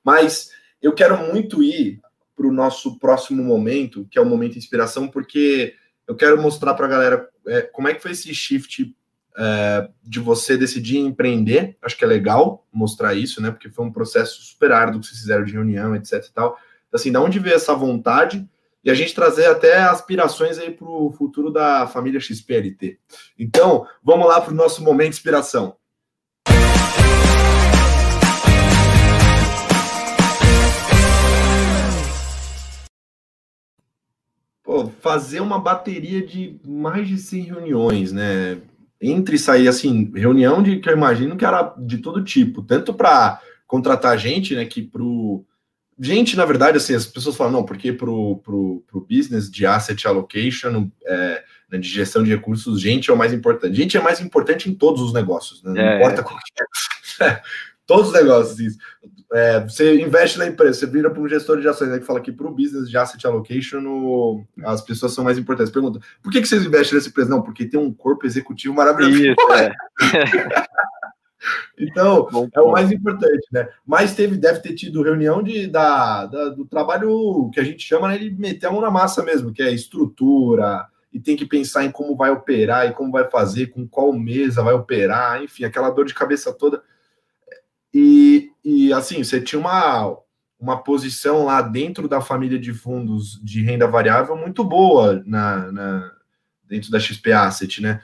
[0.04, 0.50] Mas
[0.82, 2.00] eu quero muito ir
[2.36, 5.76] para o nosso próximo momento, que é o momento de inspiração, porque
[6.08, 8.96] eu quero mostrar para a galera é, como é que foi esse shift
[9.42, 11.78] é, de você decidir empreender.
[11.82, 13.50] Acho que é legal mostrar isso, né?
[13.50, 16.60] Porque foi um processo super árduo que vocês fizeram de reunião, etc e tal.
[16.88, 18.46] Então, assim, da onde veio essa vontade
[18.84, 23.00] e a gente trazer até aspirações aí para o futuro da família XPLT.
[23.38, 25.78] Então, vamos lá para o nosso momento de inspiração.
[34.64, 38.62] Pô, fazer uma bateria de mais de 100 reuniões, né?
[39.02, 42.94] Entre e sair, assim, reunião de que eu imagino que era de todo tipo, tanto
[42.94, 45.46] para contratar gente, né, que pro
[46.00, 50.08] gente, na verdade, assim, as pessoas falam, não, porque pro, pro, pro business de asset
[50.08, 53.76] allocation, é, né, de gestão de recursos, gente é o mais importante.
[53.76, 55.74] Gente é mais importante em todos os negócios, né?
[55.74, 56.24] não é, importa é.
[56.24, 57.42] qual que é.
[57.90, 58.78] Todos os negócios, isso.
[59.34, 62.22] É, você investe na empresa, você vira para um gestor de ações né, que fala
[62.22, 65.74] que para o business de asset allocation o, as pessoas são mais importantes.
[65.74, 67.32] Pergunta, por que, que vocês investem nessa empresa?
[67.32, 69.24] Não, porque tem um corpo executivo maravilhoso.
[69.24, 69.74] Isso, é.
[71.80, 73.68] então, Bom, é o mais importante, né?
[73.84, 78.10] Mas teve, deve ter tido reunião de, da, da, do trabalho que a gente chama
[78.10, 81.84] né, de meter a mão na massa mesmo, que é estrutura, e tem que pensar
[81.84, 85.90] em como vai operar e como vai fazer, com qual mesa vai operar, enfim, aquela
[85.90, 86.84] dor de cabeça toda.
[87.94, 90.18] E, e assim, você tinha uma,
[90.60, 96.12] uma posição lá dentro da família de fundos de renda variável muito boa na, na
[96.68, 98.02] dentro da XP Asset, né?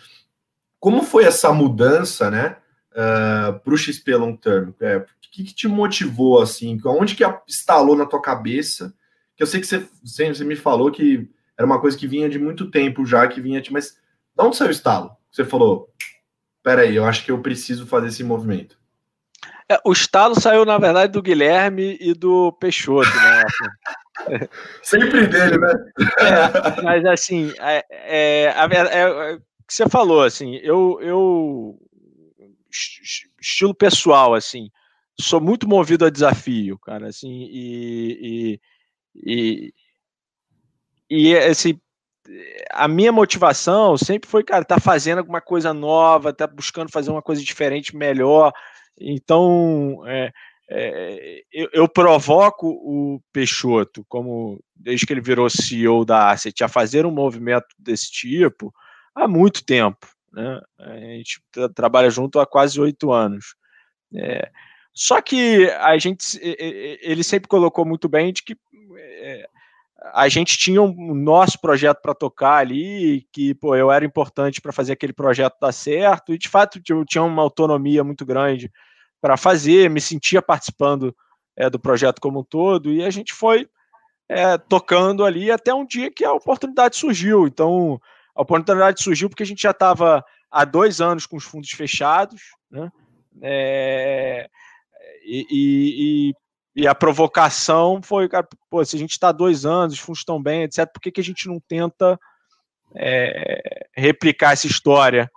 [0.80, 2.58] Como foi essa mudança, né,
[2.92, 4.72] uh, ah, para o XP Long Term?
[4.80, 6.80] É, o que, que, te motivou, assim?
[6.86, 8.94] Onde que instalou na tua cabeça?
[9.36, 12.40] Que eu sei que você, você me falou que era uma coisa que vinha de
[12.40, 13.72] muito tempo já, que vinha de...
[13.72, 13.98] Mas
[14.36, 15.12] de onde saiu o estalo?
[15.32, 15.90] Você falou,
[16.64, 18.78] peraí, eu acho que eu preciso fazer esse movimento.
[19.68, 23.46] É, o estalo saiu, na verdade, do Guilherme e do Peixoto, né?
[24.84, 25.74] Sempre dele, né?
[26.20, 31.80] É, mas assim, é, é, a, é, o que você falou, assim, eu, eu
[33.42, 34.70] estilo pessoal, assim,
[35.20, 38.60] sou muito movido a desafio, cara, assim, e,
[39.16, 39.72] e,
[41.10, 41.80] e, e assim,
[42.72, 47.22] a minha motivação sempre foi, cara, tá fazendo alguma coisa nova, tá buscando fazer uma
[47.22, 48.52] coisa diferente, melhor,
[49.00, 50.32] então, é,
[50.70, 56.68] é, eu, eu, provoco o Peixoto, como desde que ele virou CEO da Asset, a
[56.68, 58.74] fazer um movimento desse tipo
[59.14, 60.08] há muito tempo.
[60.32, 60.62] Né?
[60.80, 61.42] A gente
[61.74, 63.56] trabalha junto há quase oito anos.
[64.14, 64.50] É,
[64.94, 68.58] só que a gente, ele sempre colocou muito bem de que
[68.98, 69.48] é,
[70.14, 74.72] a gente tinha um nosso projeto para tocar ali, que pô, eu era importante para
[74.72, 78.72] fazer aquele projeto dar certo, e de fato eu tinha uma autonomia muito grande
[79.22, 81.16] para fazer, me sentia participando
[81.56, 83.68] é, do projeto como um todo, e a gente foi
[84.30, 87.48] é, tocando ali até um dia que a oportunidade surgiu.
[87.48, 88.00] Então,
[88.36, 92.42] a oportunidade surgiu porque a gente já estava há dois anos com os fundos fechados,
[92.70, 92.92] né?
[93.42, 94.48] É,
[95.24, 96.34] e, e,
[96.76, 100.42] e, a provocação foi, cara, pô, se a gente está dois anos, os fundos estão
[100.42, 102.20] bem, etc., por que, que a gente não tenta
[102.96, 105.32] é, replicar essa história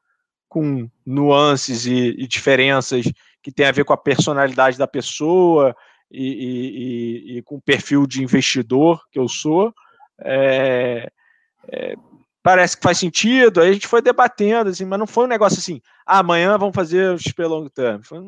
[0.49, 3.05] com nuances e, e, diferenças
[3.43, 5.77] que tem a ver com a personalidade da pessoa
[6.11, 9.73] e, e com o perfil de investidor que eu sou?
[10.21, 11.11] É,
[11.71, 11.95] é,
[12.43, 15.59] parece que faz sentido, aí a gente foi debatendo, assim, mas não foi um negócio
[15.59, 18.01] assim, ah, amanhã vamos fazer o XP Long Term.
[18.03, 18.19] Foi,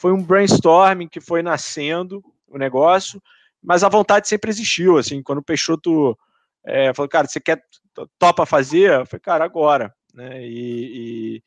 [0.00, 3.22] foi um brainstorming que foi nascendo o negócio,
[3.62, 6.18] mas a vontade sempre existiu, assim, quando o Peixoto
[6.64, 7.62] é, falou, cara, você quer,
[8.18, 8.90] topa fazer?
[8.90, 11.42] Eu falei, cara, agora, né, e,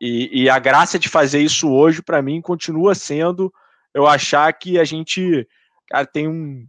[0.00, 3.52] e, e a graça de fazer isso hoje, para mim, continua sendo
[3.94, 5.46] eu achar que a gente
[5.88, 6.66] cara, tem um,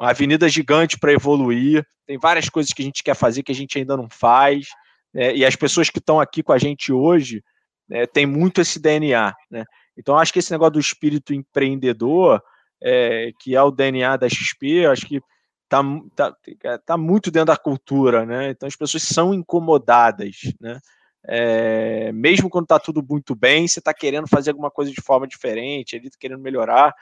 [0.00, 3.54] uma avenida gigante para evoluir, tem várias coisas que a gente quer fazer que a
[3.54, 4.68] gente ainda não faz,
[5.14, 7.42] né, e as pessoas que estão aqui com a gente hoje
[7.88, 9.34] né, tem muito esse DNA.
[9.50, 9.64] Né?
[9.96, 12.42] Então, acho que esse negócio do espírito empreendedor,
[12.82, 15.20] é, que é o DNA da XP, acho que
[15.68, 15.82] tá,
[16.14, 16.36] tá,
[16.84, 18.50] tá muito dentro da cultura, né?
[18.50, 20.78] Então as pessoas são incomodadas, né?
[21.24, 25.26] É, mesmo quando está tudo muito bem, você está querendo fazer alguma coisa de forma
[25.26, 26.92] diferente, está querendo melhorar.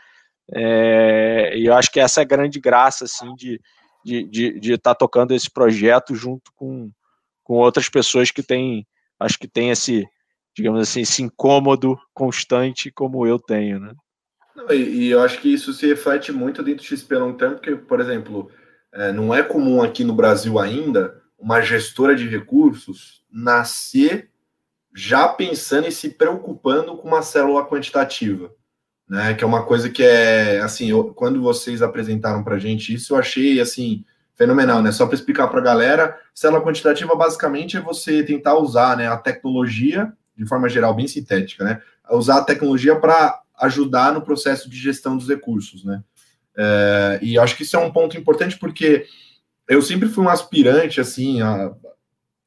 [0.53, 3.55] É, e eu acho que essa é a grande graça assim, de
[4.05, 6.91] estar de, de, tá tocando esse projeto junto com,
[7.43, 8.87] com outras pessoas que têm,
[9.19, 10.07] acho que tem esse,
[10.55, 13.95] digamos assim, esse incômodo constante como eu tenho, né?
[14.71, 17.77] E, e eu acho que isso se reflete muito dentro do XP Long Term, porque,
[17.77, 18.51] por exemplo,
[18.93, 24.31] é, não é comum aqui no Brasil ainda uma gestora de recursos nascer
[24.95, 28.51] já pensando e se preocupando com uma célula quantitativa,
[29.09, 29.35] né?
[29.35, 33.19] Que é uma coisa que é assim, eu, quando vocês apresentaram para gente isso, eu
[33.19, 34.05] achei assim
[34.35, 34.91] fenomenal, né?
[34.91, 39.17] Só para explicar para a galera, célula quantitativa basicamente é você tentar usar, né, a
[39.17, 41.81] tecnologia de forma geral bem sintética, né?
[42.11, 46.03] Usar a tecnologia para ajudar no processo de gestão dos recursos, né?
[46.57, 49.07] É, e acho que isso é um ponto importante porque
[49.69, 51.73] eu sempre fui um aspirante, assim, a,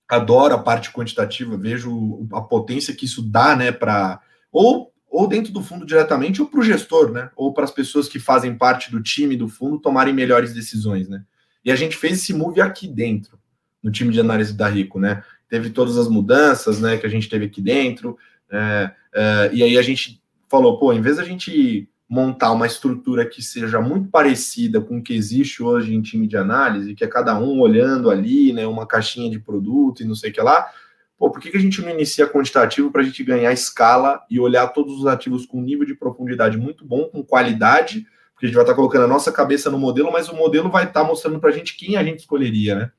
[0.09, 4.19] adoro a parte quantitativa, vejo a potência que isso dá, né, para
[4.51, 8.07] ou, ou dentro do fundo diretamente ou para o gestor, né, ou para as pessoas
[8.07, 11.23] que fazem parte do time do fundo tomarem melhores decisões, né.
[11.63, 13.39] E a gente fez esse move aqui dentro,
[13.81, 15.23] no time de análise da Rico, né.
[15.49, 18.17] Teve todas as mudanças, né, que a gente teve aqui dentro,
[18.51, 20.21] é, é, e aí a gente
[20.53, 25.01] falou, pô, em vez da gente montar uma estrutura que seja muito parecida com o
[25.01, 28.85] que existe hoje em time de análise, que é cada um olhando ali, né, uma
[28.85, 30.69] caixinha de produto e não sei o que lá,
[31.17, 34.39] pô, por que, que a gente não inicia quantitativo para a gente ganhar escala e
[34.39, 38.05] olhar todos os ativos com nível de profundidade muito bom, com qualidade,
[38.35, 40.69] porque a gente vai estar tá colocando a nossa cabeça no modelo, mas o modelo
[40.69, 42.91] vai estar tá mostrando para a gente quem a gente escolheria, né?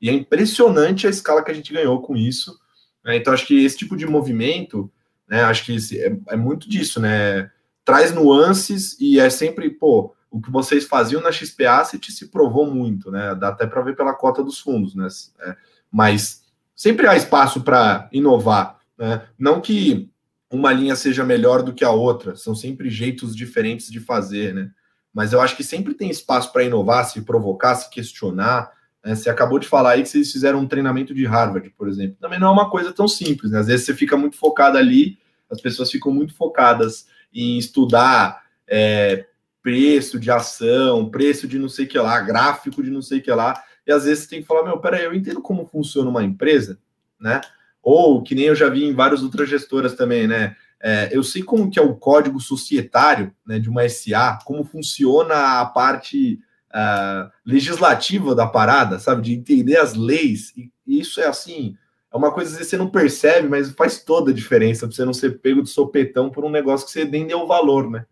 [0.00, 2.58] E é impressionante a escala que a gente ganhou com isso.
[3.04, 3.16] Né?
[3.16, 4.90] Então, acho que esse tipo de movimento,
[5.32, 7.50] né, acho que é, é muito disso, né?
[7.84, 12.70] traz nuances e é sempre, pô, o que vocês faziam na XP Asset se provou
[12.70, 13.34] muito, né?
[13.34, 15.06] Dá até para ver pela cota dos fundos, né?
[15.40, 15.56] É,
[15.90, 16.44] mas
[16.74, 19.26] sempre há espaço para inovar, né?
[19.38, 20.10] Não que
[20.50, 24.70] uma linha seja melhor do que a outra, são sempre jeitos diferentes de fazer, né?
[25.12, 28.70] Mas eu acho que sempre tem espaço para inovar, se provocar, se questionar.
[29.04, 29.14] Né?
[29.14, 32.16] Você acabou de falar aí que vocês fizeram um treinamento de Harvard, por exemplo.
[32.18, 33.58] Também não é uma coisa tão simples, né?
[33.58, 35.18] Às vezes você fica muito focado ali,
[35.52, 39.26] as pessoas ficam muito focadas em estudar é,
[39.62, 43.22] preço de ação, preço de não sei o que lá, gráfico de não sei o
[43.22, 46.24] que lá, e às vezes tem que falar, meu, peraí, eu entendo como funciona uma
[46.24, 46.78] empresa,
[47.20, 47.40] né?
[47.82, 50.56] Ou, que nem eu já vi em várias outras gestoras também, né?
[50.80, 55.60] É, eu sei como que é o código societário né, de uma SA, como funciona
[55.60, 59.22] a parte uh, legislativa da parada, sabe?
[59.22, 60.52] De entender as leis.
[60.56, 61.76] E isso é assim,
[62.12, 65.14] é uma coisa que você não percebe, mas faz toda a diferença para você não
[65.14, 68.04] ser pego de sopetão por um negócio que você nem deu valor, né?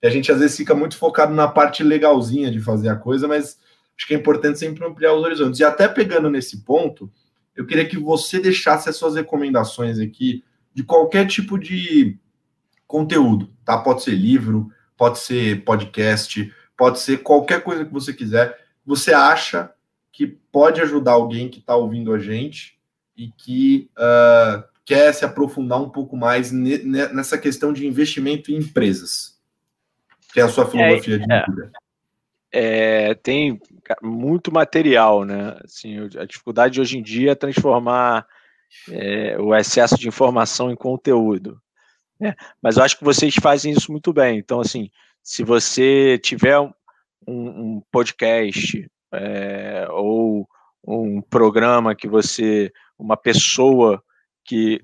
[0.00, 3.26] E a gente às vezes fica muito focado na parte legalzinha de fazer a coisa,
[3.26, 3.58] mas
[3.98, 5.58] acho que é importante sempre ampliar os horizontes.
[5.58, 7.10] E até pegando nesse ponto,
[7.56, 12.16] eu queria que você deixasse as suas recomendações aqui de qualquer tipo de
[12.86, 13.76] conteúdo, tá?
[13.78, 18.56] Pode ser livro, pode ser podcast, pode ser qualquer coisa que você quiser.
[18.86, 19.72] Você acha
[20.12, 22.79] que pode ajudar alguém que está ouvindo a gente
[23.20, 29.38] e que uh, quer se aprofundar um pouco mais nessa questão de investimento em empresas,
[30.32, 31.72] que é a sua é, filosofia é, de vida.
[32.50, 33.60] É, tem
[34.02, 35.54] muito material, né?
[35.62, 38.26] Assim, a dificuldade hoje em dia é transformar
[38.88, 41.60] é, o excesso de informação em conteúdo.
[42.18, 42.34] Né?
[42.62, 44.38] Mas eu acho que vocês fazem isso muito bem.
[44.38, 44.90] Então, assim,
[45.22, 46.72] se você tiver um,
[47.28, 50.48] um podcast é, ou
[50.86, 54.02] um programa que você uma pessoa
[54.44, 54.82] que,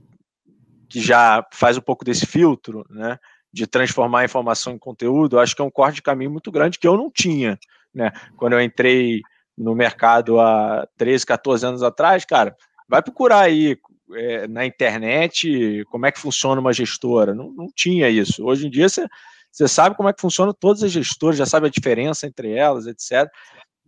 [0.88, 3.18] que já faz um pouco desse filtro, né,
[3.52, 6.78] de transformar a informação em conteúdo, acho que é um corte de caminho muito grande
[6.78, 7.58] que eu não tinha,
[7.94, 9.20] né, quando eu entrei
[9.56, 12.56] no mercado há 13, 14 anos atrás, cara,
[12.88, 13.78] vai procurar aí
[14.12, 18.70] é, na internet como é que funciona uma gestora, não, não tinha isso, hoje em
[18.70, 19.06] dia você,
[19.50, 22.86] você sabe como é que funciona todas as gestoras, já sabe a diferença entre elas,
[22.86, 23.30] etc.,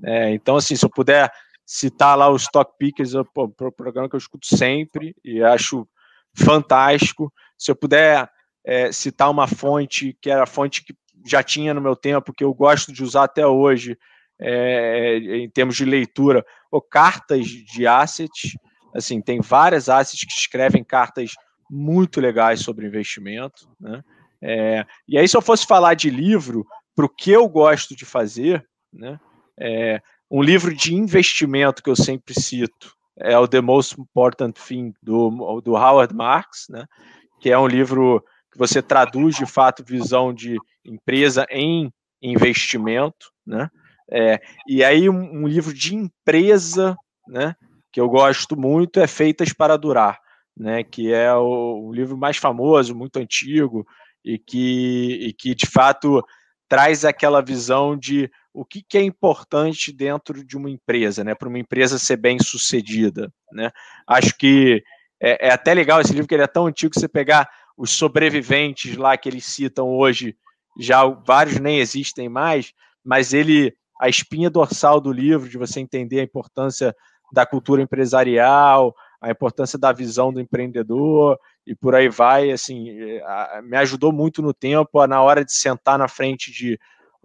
[0.05, 1.29] é, então, assim, se eu puder
[1.69, 3.23] citar lá os Stock Pickers, o
[3.77, 5.87] programa que eu escuto sempre e acho
[6.35, 7.31] fantástico.
[7.59, 8.27] Se eu puder
[8.65, 10.95] é, citar uma fonte que era a fonte que
[11.27, 13.99] já tinha no meu tempo, que eu gosto de usar até hoje,
[14.41, 18.57] é, em termos de leitura, ou cartas de assets.
[18.95, 21.33] Assim, tem várias assets que escrevem cartas
[21.71, 23.69] muito legais sobre investimento.
[23.79, 24.03] Né?
[24.41, 26.65] É, e aí, se eu fosse falar de livro,
[26.97, 29.21] para o que eu gosto de fazer, né?
[29.61, 34.95] É, um livro de investimento que eu sempre cito é o The Most Important Thing,
[35.03, 36.87] do, do Howard Marks, né?
[37.41, 41.93] que é um livro que você traduz de fato visão de empresa em
[42.23, 43.71] investimento, né?
[44.11, 46.97] É, e aí um, um, livro de empresa,
[47.27, 47.55] né,
[47.93, 50.19] que eu gosto muito é Feitas para Durar,
[50.57, 53.87] né, que é o, o livro mais famoso, muito antigo
[54.25, 56.25] e que, e que de fato
[56.67, 58.31] traz aquela visão de
[58.61, 62.39] o que, que é importante dentro de uma empresa, né, para uma empresa ser bem
[62.41, 63.71] sucedida, né.
[64.05, 64.83] Acho que
[65.23, 67.93] é, é até legal esse livro que ele é tão antigo que você pegar os
[67.93, 70.37] sobreviventes lá que eles citam hoje,
[70.77, 72.73] já vários nem existem mais,
[73.05, 76.93] mas ele, a espinha dorsal do livro, de você entender a importância
[77.33, 82.89] da cultura empresarial, a importância da visão do empreendedor e por aí vai, assim,
[83.63, 86.77] me ajudou muito no tempo, na hora de sentar na frente de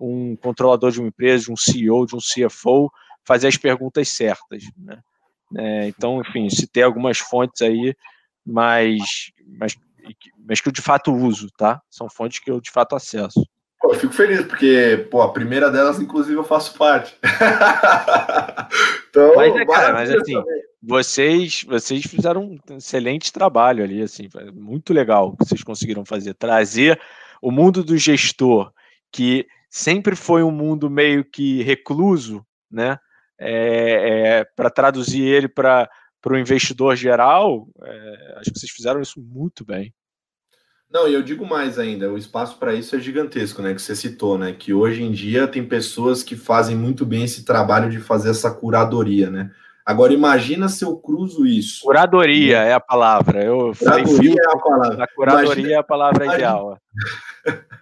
[0.06, 2.92] um controlador de uma empresa, de um CEO, de um CFO,
[3.24, 5.00] fazer as perguntas certas, né?
[5.56, 7.96] É, então, enfim, citei algumas fontes aí,
[8.46, 9.78] mas, mas
[10.46, 11.82] mas que eu de fato uso, tá?
[11.90, 13.46] São fontes que eu de fato acesso.
[13.80, 17.16] Pô, eu fico feliz, porque, pô, a primeira delas, inclusive, eu faço parte.
[19.10, 20.42] então, mas, é, cara, mas assim,
[20.82, 27.00] vocês, vocês fizeram um excelente trabalho ali, assim, muito legal que vocês conseguiram fazer, trazer
[27.42, 28.72] o mundo do gestor,
[29.12, 33.00] que sempre foi um mundo meio que recluso, né?
[33.40, 35.90] É, é, para traduzir ele para
[36.28, 39.92] o investidor geral, é, acho que vocês fizeram isso muito bem.
[40.92, 43.74] Não, e eu digo mais ainda, o espaço para isso é gigantesco, né?
[43.74, 44.54] Que você citou, né?
[44.54, 48.52] Que hoje em dia tem pessoas que fazem muito bem esse trabalho de fazer essa
[48.52, 49.50] curadoria, né?
[49.84, 51.82] Agora imagina se eu cruzo isso.
[51.84, 53.44] Curadoria é a palavra.
[53.44, 55.04] Eu curadoria é a palavra.
[55.04, 56.78] A curadoria imagina, é a palavra imagina, ideal.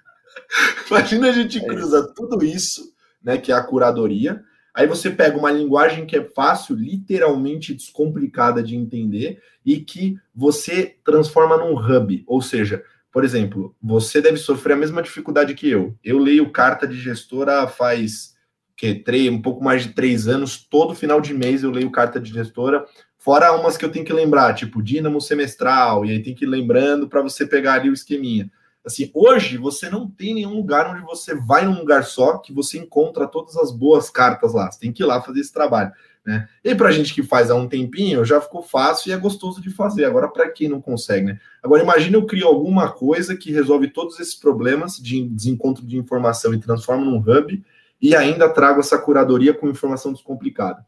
[0.89, 3.37] imagina a gente é cruza tudo isso, né?
[3.37, 4.43] Que é a curadoria.
[4.73, 10.95] Aí você pega uma linguagem que é fácil, literalmente descomplicada de entender, e que você
[11.03, 15.97] transforma num hub, ou seja, por exemplo, você deve sofrer a mesma dificuldade que eu.
[16.01, 18.31] Eu leio carta de gestora faz
[18.77, 20.57] que três, um pouco mais de três anos.
[20.57, 22.85] Todo final de mês eu leio carta de gestora,
[23.17, 26.47] fora umas que eu tenho que lembrar, tipo Dínamo semestral, e aí tem que ir
[26.47, 28.49] lembrando para você pegar ali o esqueminha.
[28.85, 32.79] Assim, hoje você não tem nenhum lugar onde você vai num lugar só que você
[32.79, 34.71] encontra todas as boas cartas lá.
[34.71, 35.91] Você tem que ir lá fazer esse trabalho.
[36.25, 36.47] Né?
[36.63, 39.71] E para gente que faz há um tempinho, já ficou fácil e é gostoso de
[39.71, 40.05] fazer.
[40.05, 41.39] Agora, para quem não consegue, né?
[41.63, 46.53] Agora, imagine eu crio alguma coisa que resolve todos esses problemas de desencontro de informação
[46.53, 47.63] e transforma num hub
[48.01, 50.85] e ainda trago essa curadoria com informação descomplicada.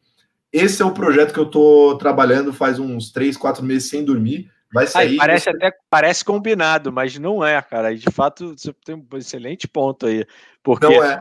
[0.51, 4.51] Esse é o projeto que eu estou trabalhando faz uns três, quatro meses sem dormir.
[4.73, 5.17] Vai sair.
[5.17, 7.93] Parece até parece combinado, mas não é, cara.
[7.93, 10.25] E de fato, você tem um excelente ponto aí.
[10.63, 11.19] Porque é.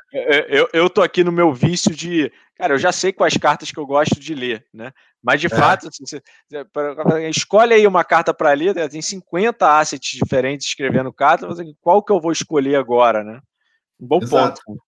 [0.49, 2.33] eu, eu tô aqui no meu vício de.
[2.57, 4.93] Cara, eu já sei quais cartas que eu gosto de ler, né?
[5.23, 5.51] Mas de é.
[5.51, 6.23] fato, assim, você,
[7.29, 8.89] escolhe aí uma carta para ler, né?
[8.89, 11.47] tem 50 assets diferentes escrevendo carta,
[11.81, 13.41] qual que eu vou escolher agora, né?
[14.01, 14.63] Um bom Exato.
[14.65, 14.83] ponto.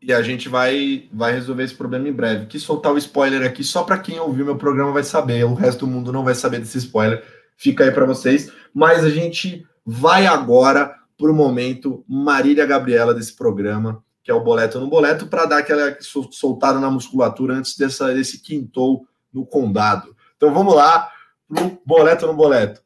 [0.00, 2.46] E a gente vai, vai resolver esse problema em breve.
[2.46, 5.86] Que soltar o spoiler aqui só para quem ouviu meu programa vai saber, o resto
[5.86, 7.24] do mundo não vai saber desse spoiler
[7.56, 8.52] fica aí para vocês.
[8.74, 14.42] Mas a gente vai agora para o momento Marília Gabriela desse programa, que é o
[14.42, 15.96] Boleto no Boleto, para dar aquela
[16.30, 20.14] soltada na musculatura antes dessa, desse quintou no condado.
[20.36, 21.10] Então vamos lá
[21.48, 22.82] pro Boleto no Boleto.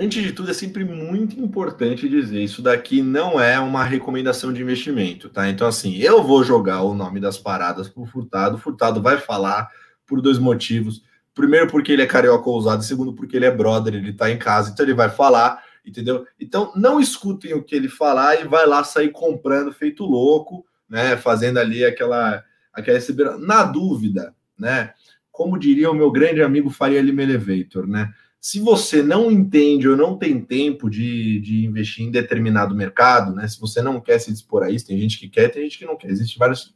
[0.00, 4.62] Antes de tudo, é sempre muito importante dizer: isso daqui não é uma recomendação de
[4.62, 5.48] investimento, tá?
[5.48, 8.54] Então, assim, eu vou jogar o nome das paradas pro Furtado.
[8.54, 9.68] O Furtado vai falar
[10.06, 11.02] por dois motivos.
[11.34, 14.70] Primeiro, porque ele é carioca ousado, segundo, porque ele é brother, ele tá em casa,
[14.70, 16.24] então ele vai falar, entendeu?
[16.38, 21.16] Então, não escutem o que ele falar e vai lá sair comprando feito louco, né?
[21.16, 22.44] Fazendo ali aquela.
[22.72, 22.98] aquela
[23.38, 24.92] Na dúvida, né?
[25.32, 28.12] Como diria o meu grande amigo Faria Lima Elevator, né?
[28.40, 33.48] Se você não entende ou não tem tempo de, de investir em determinado mercado, né?
[33.48, 35.84] Se você não quer se dispor a isso, tem gente que quer, tem gente que
[35.84, 36.08] não quer.
[36.08, 36.74] Existe vários.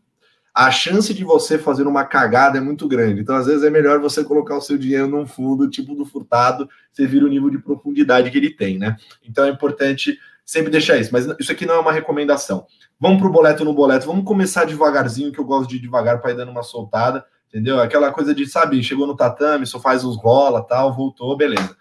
[0.53, 3.21] A chance de você fazer uma cagada é muito grande.
[3.21, 6.69] Então, às vezes, é melhor você colocar o seu dinheiro num fundo, tipo do furtado,
[6.93, 8.97] você vira o nível de profundidade que ele tem, né?
[9.25, 11.11] Então é importante sempre deixar isso.
[11.13, 12.67] Mas isso aqui não é uma recomendação.
[13.01, 14.07] Vamos para o boleto no boleto.
[14.07, 17.79] Vamos começar devagarzinho, que eu gosto de devagar para ir dando uma soltada entendeu?
[17.79, 21.77] Aquela coisa de, sabe, chegou no tatame, só faz uns rola, tal, voltou, beleza.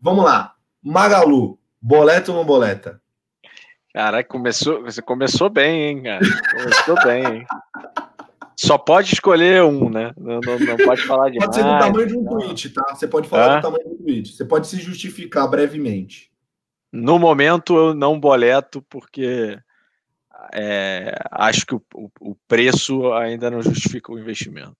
[0.00, 0.54] Vamos lá.
[0.82, 3.00] Magalu, boleta ou não boleta?
[3.92, 6.24] Caraca, começou, você começou bem, hein, cara?
[6.50, 7.46] Começou bem, hein?
[8.56, 10.12] Só pode escolher um, né?
[10.16, 12.38] Não, não, não pode falar de Pode ser do tamanho de um não.
[12.38, 12.94] tweet, tá?
[12.94, 14.32] Você pode falar do tamanho de um tweet.
[14.32, 16.30] Você pode se justificar brevemente.
[16.90, 19.58] No momento, eu não boleto, porque
[20.54, 21.82] é, acho que o,
[22.20, 24.76] o preço ainda não justifica o investimento.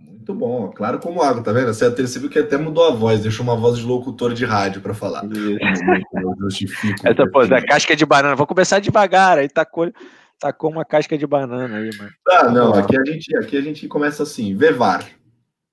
[0.00, 1.72] Muito bom, claro como água, tá vendo?
[1.72, 4.80] Você, você viu que até mudou a voz, deixou uma voz de locutor de rádio
[4.80, 5.22] para falar.
[5.26, 7.06] Eu justifico.
[7.06, 9.92] Essa, pô, da casca de banana, vou começar devagar, aí tacou,
[10.38, 12.10] tacou uma casca de banana aí, mano.
[12.28, 15.04] Ah, não, aqui a gente, aqui a gente começa assim, Vevar,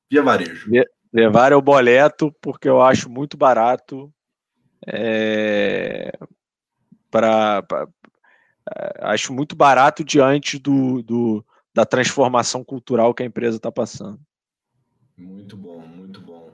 [0.09, 0.69] via varejo.
[1.13, 4.11] Vevar é o boleto, porque eu acho muito barato
[4.85, 6.11] é,
[7.09, 7.63] para
[8.75, 11.45] é, acho muito barato diante do, do
[11.77, 14.19] da transformação cultural que a empresa está passando.
[15.15, 16.51] Muito bom, muito bom.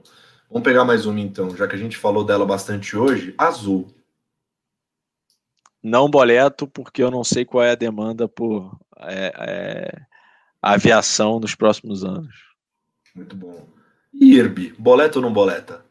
[0.50, 3.34] Vamos pegar mais uma então, já que a gente falou dela bastante hoje.
[3.38, 3.86] Azul.
[5.82, 10.02] Não boleto, porque eu não sei qual é a demanda por é, é,
[10.60, 12.34] aviação nos próximos anos.
[13.14, 13.66] Muito bom.
[14.12, 15.86] IRB, boleto ou não boleta?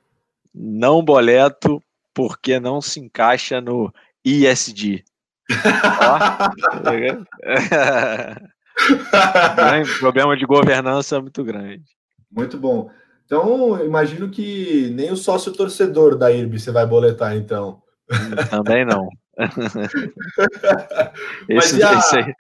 [0.54, 1.82] Não boleto,
[2.14, 3.92] porque não se encaixa no
[4.24, 5.04] ISD.
[10.00, 11.84] problema de governança muito grande.
[12.32, 12.90] Muito bom.
[13.26, 17.82] Então, imagino que nem o sócio torcedor da IRB você vai boletar, então.
[18.50, 19.08] Também não.
[21.50, 21.94] esse, a...
[21.94, 22.34] esse, aí,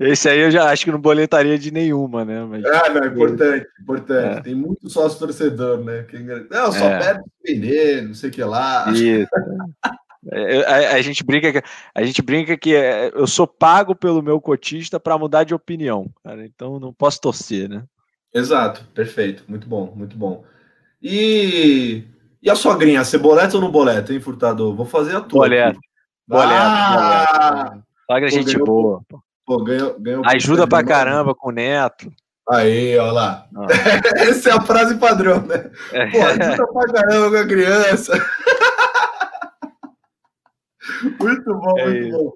[0.00, 2.44] esse, aí, eu já acho que não boletaria de nenhuma, né?
[2.44, 2.64] Mas...
[2.64, 4.38] Ah, não, é importante, importante.
[4.38, 4.42] É.
[4.42, 6.04] Tem muito sócio torcedor, né?
[6.04, 6.18] Que...
[6.18, 6.98] Não, só é.
[6.98, 8.90] pede vender, não sei o que lá.
[8.90, 9.28] Isso.
[10.30, 11.62] É, a, a, gente brinca que,
[11.94, 16.08] a gente brinca que é, eu sou pago pelo meu cotista para mudar de opinião,
[16.22, 17.82] cara, então não posso torcer, né?
[18.32, 20.44] Exato, perfeito, muito bom, muito bom.
[21.02, 22.04] E,
[22.40, 24.74] e a sogrinha, você boleta ou não boleta, hein, Furtado?
[24.74, 25.40] Vou fazer a tua.
[25.40, 25.78] Boleta.
[26.28, 26.54] Boleta.
[26.54, 27.78] Ah!
[28.08, 29.02] Sogra gente ganhou, boa.
[29.44, 32.12] Pô, ganhou, ganhou Ajuda pra caramba com o neto.
[32.48, 33.46] Aí, olha lá.
[34.16, 35.70] Essa é a frase padrão, né?
[35.92, 36.06] É.
[36.06, 38.12] Pô, ajuda pra caramba com a criança.
[41.20, 42.18] muito bom, é muito isso.
[42.18, 42.32] bom.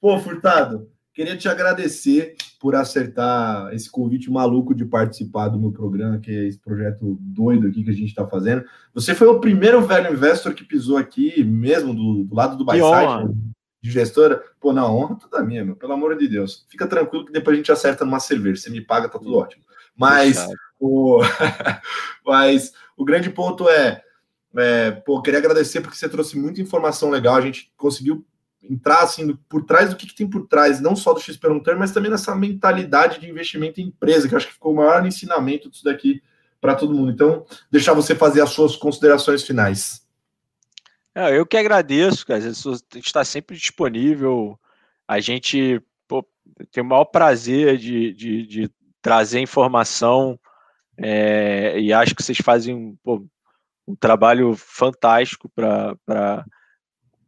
[0.00, 6.18] Pô, Furtado, queria te agradecer por acertar esse convite maluco de participar do meu programa,
[6.18, 8.64] que é esse projeto doido aqui que a gente está fazendo.
[8.94, 13.34] Você foi o primeiro velho investor que pisou aqui, mesmo do, do lado do Byside,
[13.82, 14.42] de gestora.
[14.60, 16.66] Pô, na honra toda minha, meu, pelo amor de Deus.
[16.68, 18.60] Fica tranquilo que depois a gente acerta numa cerveja.
[18.60, 19.64] Você me paga, tá tudo ótimo.
[19.96, 20.46] Mas
[20.78, 21.20] o,
[22.24, 24.02] mas o grande ponto é,
[24.56, 27.36] é, pô, queria agradecer porque você trouxe muita informação legal.
[27.36, 28.24] A gente conseguiu
[28.62, 31.60] entrar assim por trás do que, que, tem por trás, não só do XP Long
[31.60, 35.04] Term, mas também nessa mentalidade de investimento em empresa, que acho que ficou o maior
[35.06, 36.22] ensinamento disso daqui
[36.60, 37.12] para todo mundo.
[37.12, 40.04] Então, deixar você fazer as suas considerações finais.
[41.14, 42.40] É, eu que agradeço, cara.
[42.96, 44.58] Está sempre disponível.
[45.06, 46.26] A gente pô,
[46.70, 48.70] tem o maior prazer de, de, de
[49.00, 50.38] trazer informação
[50.98, 53.24] é, e acho que vocês fazem pô,
[53.86, 55.96] um trabalho fantástico para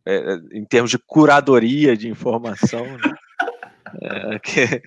[0.06, 2.84] é, em termos de curadoria de informação.
[2.84, 3.14] Né?
[4.00, 4.82] É, que,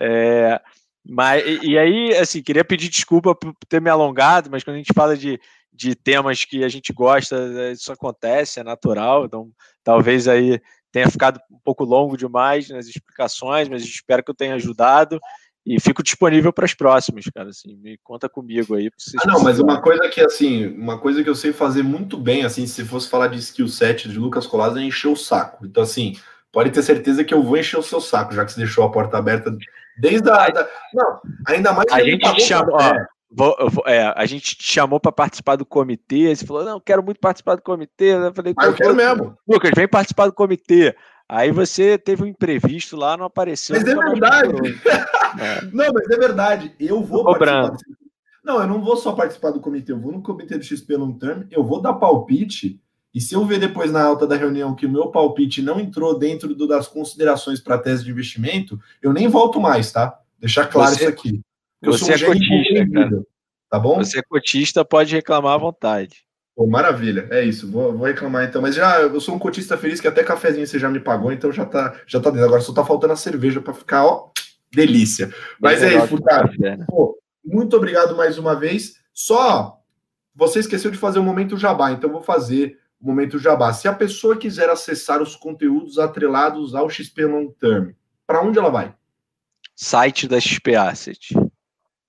[0.00, 0.60] é,
[1.04, 4.78] mas, e, e, aí, assim, queria pedir desculpa por ter me alongado, mas quando a
[4.78, 5.40] gente fala de,
[5.72, 9.50] de temas que a gente gosta, é, isso acontece, é natural, então
[9.82, 10.60] talvez aí
[10.90, 15.20] tenha ficado um pouco longo demais nas explicações, mas espero que eu tenha ajudado.
[15.66, 17.48] E fico disponível para as próximas, cara.
[17.48, 18.90] Assim, me conta comigo aí.
[19.18, 22.44] Ah, não, mas uma coisa que assim, uma coisa que eu sei fazer muito bem,
[22.44, 25.64] assim, se fosse falar de skill set de Lucas Colas, é encher o saco.
[25.64, 26.16] Então, assim,
[26.52, 28.90] pode ter certeza que eu vou encher o seu saco, já que você deixou a
[28.90, 29.56] porta aberta
[29.96, 30.48] desde a.
[30.48, 30.68] Da...
[30.92, 32.92] Não, ainda mais a gente te chamou, ó,
[33.30, 36.34] vou, vou, é, a gente te chamou para participar do comitê.
[36.34, 38.14] Você falou, não, quero muito participar do comitê.
[38.14, 39.36] Eu falei, ah, eu quero mesmo.
[39.48, 40.94] Lucas, vem participar do comitê.
[41.28, 43.76] Aí você teve um imprevisto lá, não apareceu.
[43.76, 44.54] Mas é verdade.
[45.40, 45.64] É.
[45.72, 46.74] Não, mas é verdade.
[46.78, 47.76] Eu vou participar.
[48.44, 51.14] Não, eu não vou só participar do comitê, eu vou no comitê do XP Long
[51.14, 52.78] Term, eu vou dar palpite.
[53.14, 56.18] E se eu ver depois na alta da reunião que o meu palpite não entrou
[56.18, 60.20] dentro do, das considerações para tese de investimento, eu nem volto mais, tá?
[60.38, 61.40] Deixar claro você, isso aqui.
[61.80, 63.22] Eu você um é cotista, cara.
[63.70, 63.96] Tá bom?
[63.96, 66.24] Você é cotista, pode reclamar à vontade.
[66.56, 67.70] Pô, maravilha, é isso.
[67.70, 68.62] Vou, vou, reclamar então.
[68.62, 71.50] Mas já eu sou um cotista feliz que até cafezinho você já me pagou, então
[71.50, 72.46] já tá, já tá dentro.
[72.46, 74.30] Agora só tá faltando a cerveja para ficar, ó,
[74.72, 75.34] delícia.
[75.60, 76.52] Mas é isso, Furtado.
[76.58, 76.78] Né?
[77.44, 78.94] muito obrigado mais uma vez.
[79.12, 79.80] Só
[80.34, 83.72] você esqueceu de fazer o momento jabá, então vou fazer o momento jabá.
[83.72, 87.90] Se a pessoa quiser acessar os conteúdos atrelados ao XP Long Term,
[88.26, 88.94] para onde ela vai?
[89.74, 91.36] Site da XP Asset.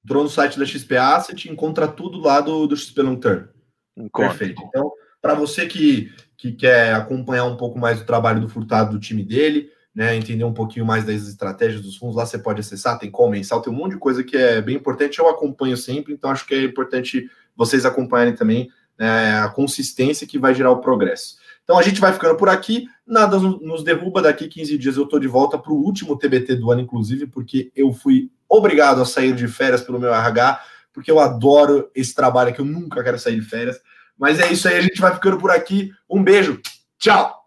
[0.03, 3.54] Entrou no site da XP Asset, encontra tudo lá do, do XP Long Term.
[3.97, 4.37] Encontro.
[4.37, 4.61] Perfeito.
[4.67, 4.91] Então,
[5.21, 9.23] para você que, que quer acompanhar um pouco mais do trabalho do Furtado, do time
[9.23, 13.09] dele, né, entender um pouquinho mais das estratégias dos fundos, lá você pode acessar, tem
[13.09, 16.29] como mensal, tem um monte de coisa que é bem importante, eu acompanho sempre, então
[16.29, 18.69] acho que é importante vocês acompanharem também
[18.99, 21.37] né, a consistência que vai gerar o progresso.
[21.63, 25.19] Então a gente vai ficando por aqui, nada nos derruba, daqui 15 dias eu estou
[25.19, 29.33] de volta para o último TBT do ano, inclusive, porque eu fui obrigado a sair
[29.33, 30.61] de férias pelo meu RH,
[30.95, 33.79] porque eu adoro esse trabalho aqui, eu nunca quero sair de férias.
[34.17, 35.91] Mas é isso aí, a gente vai ficando por aqui.
[36.09, 36.59] Um beijo,
[36.97, 37.45] tchau!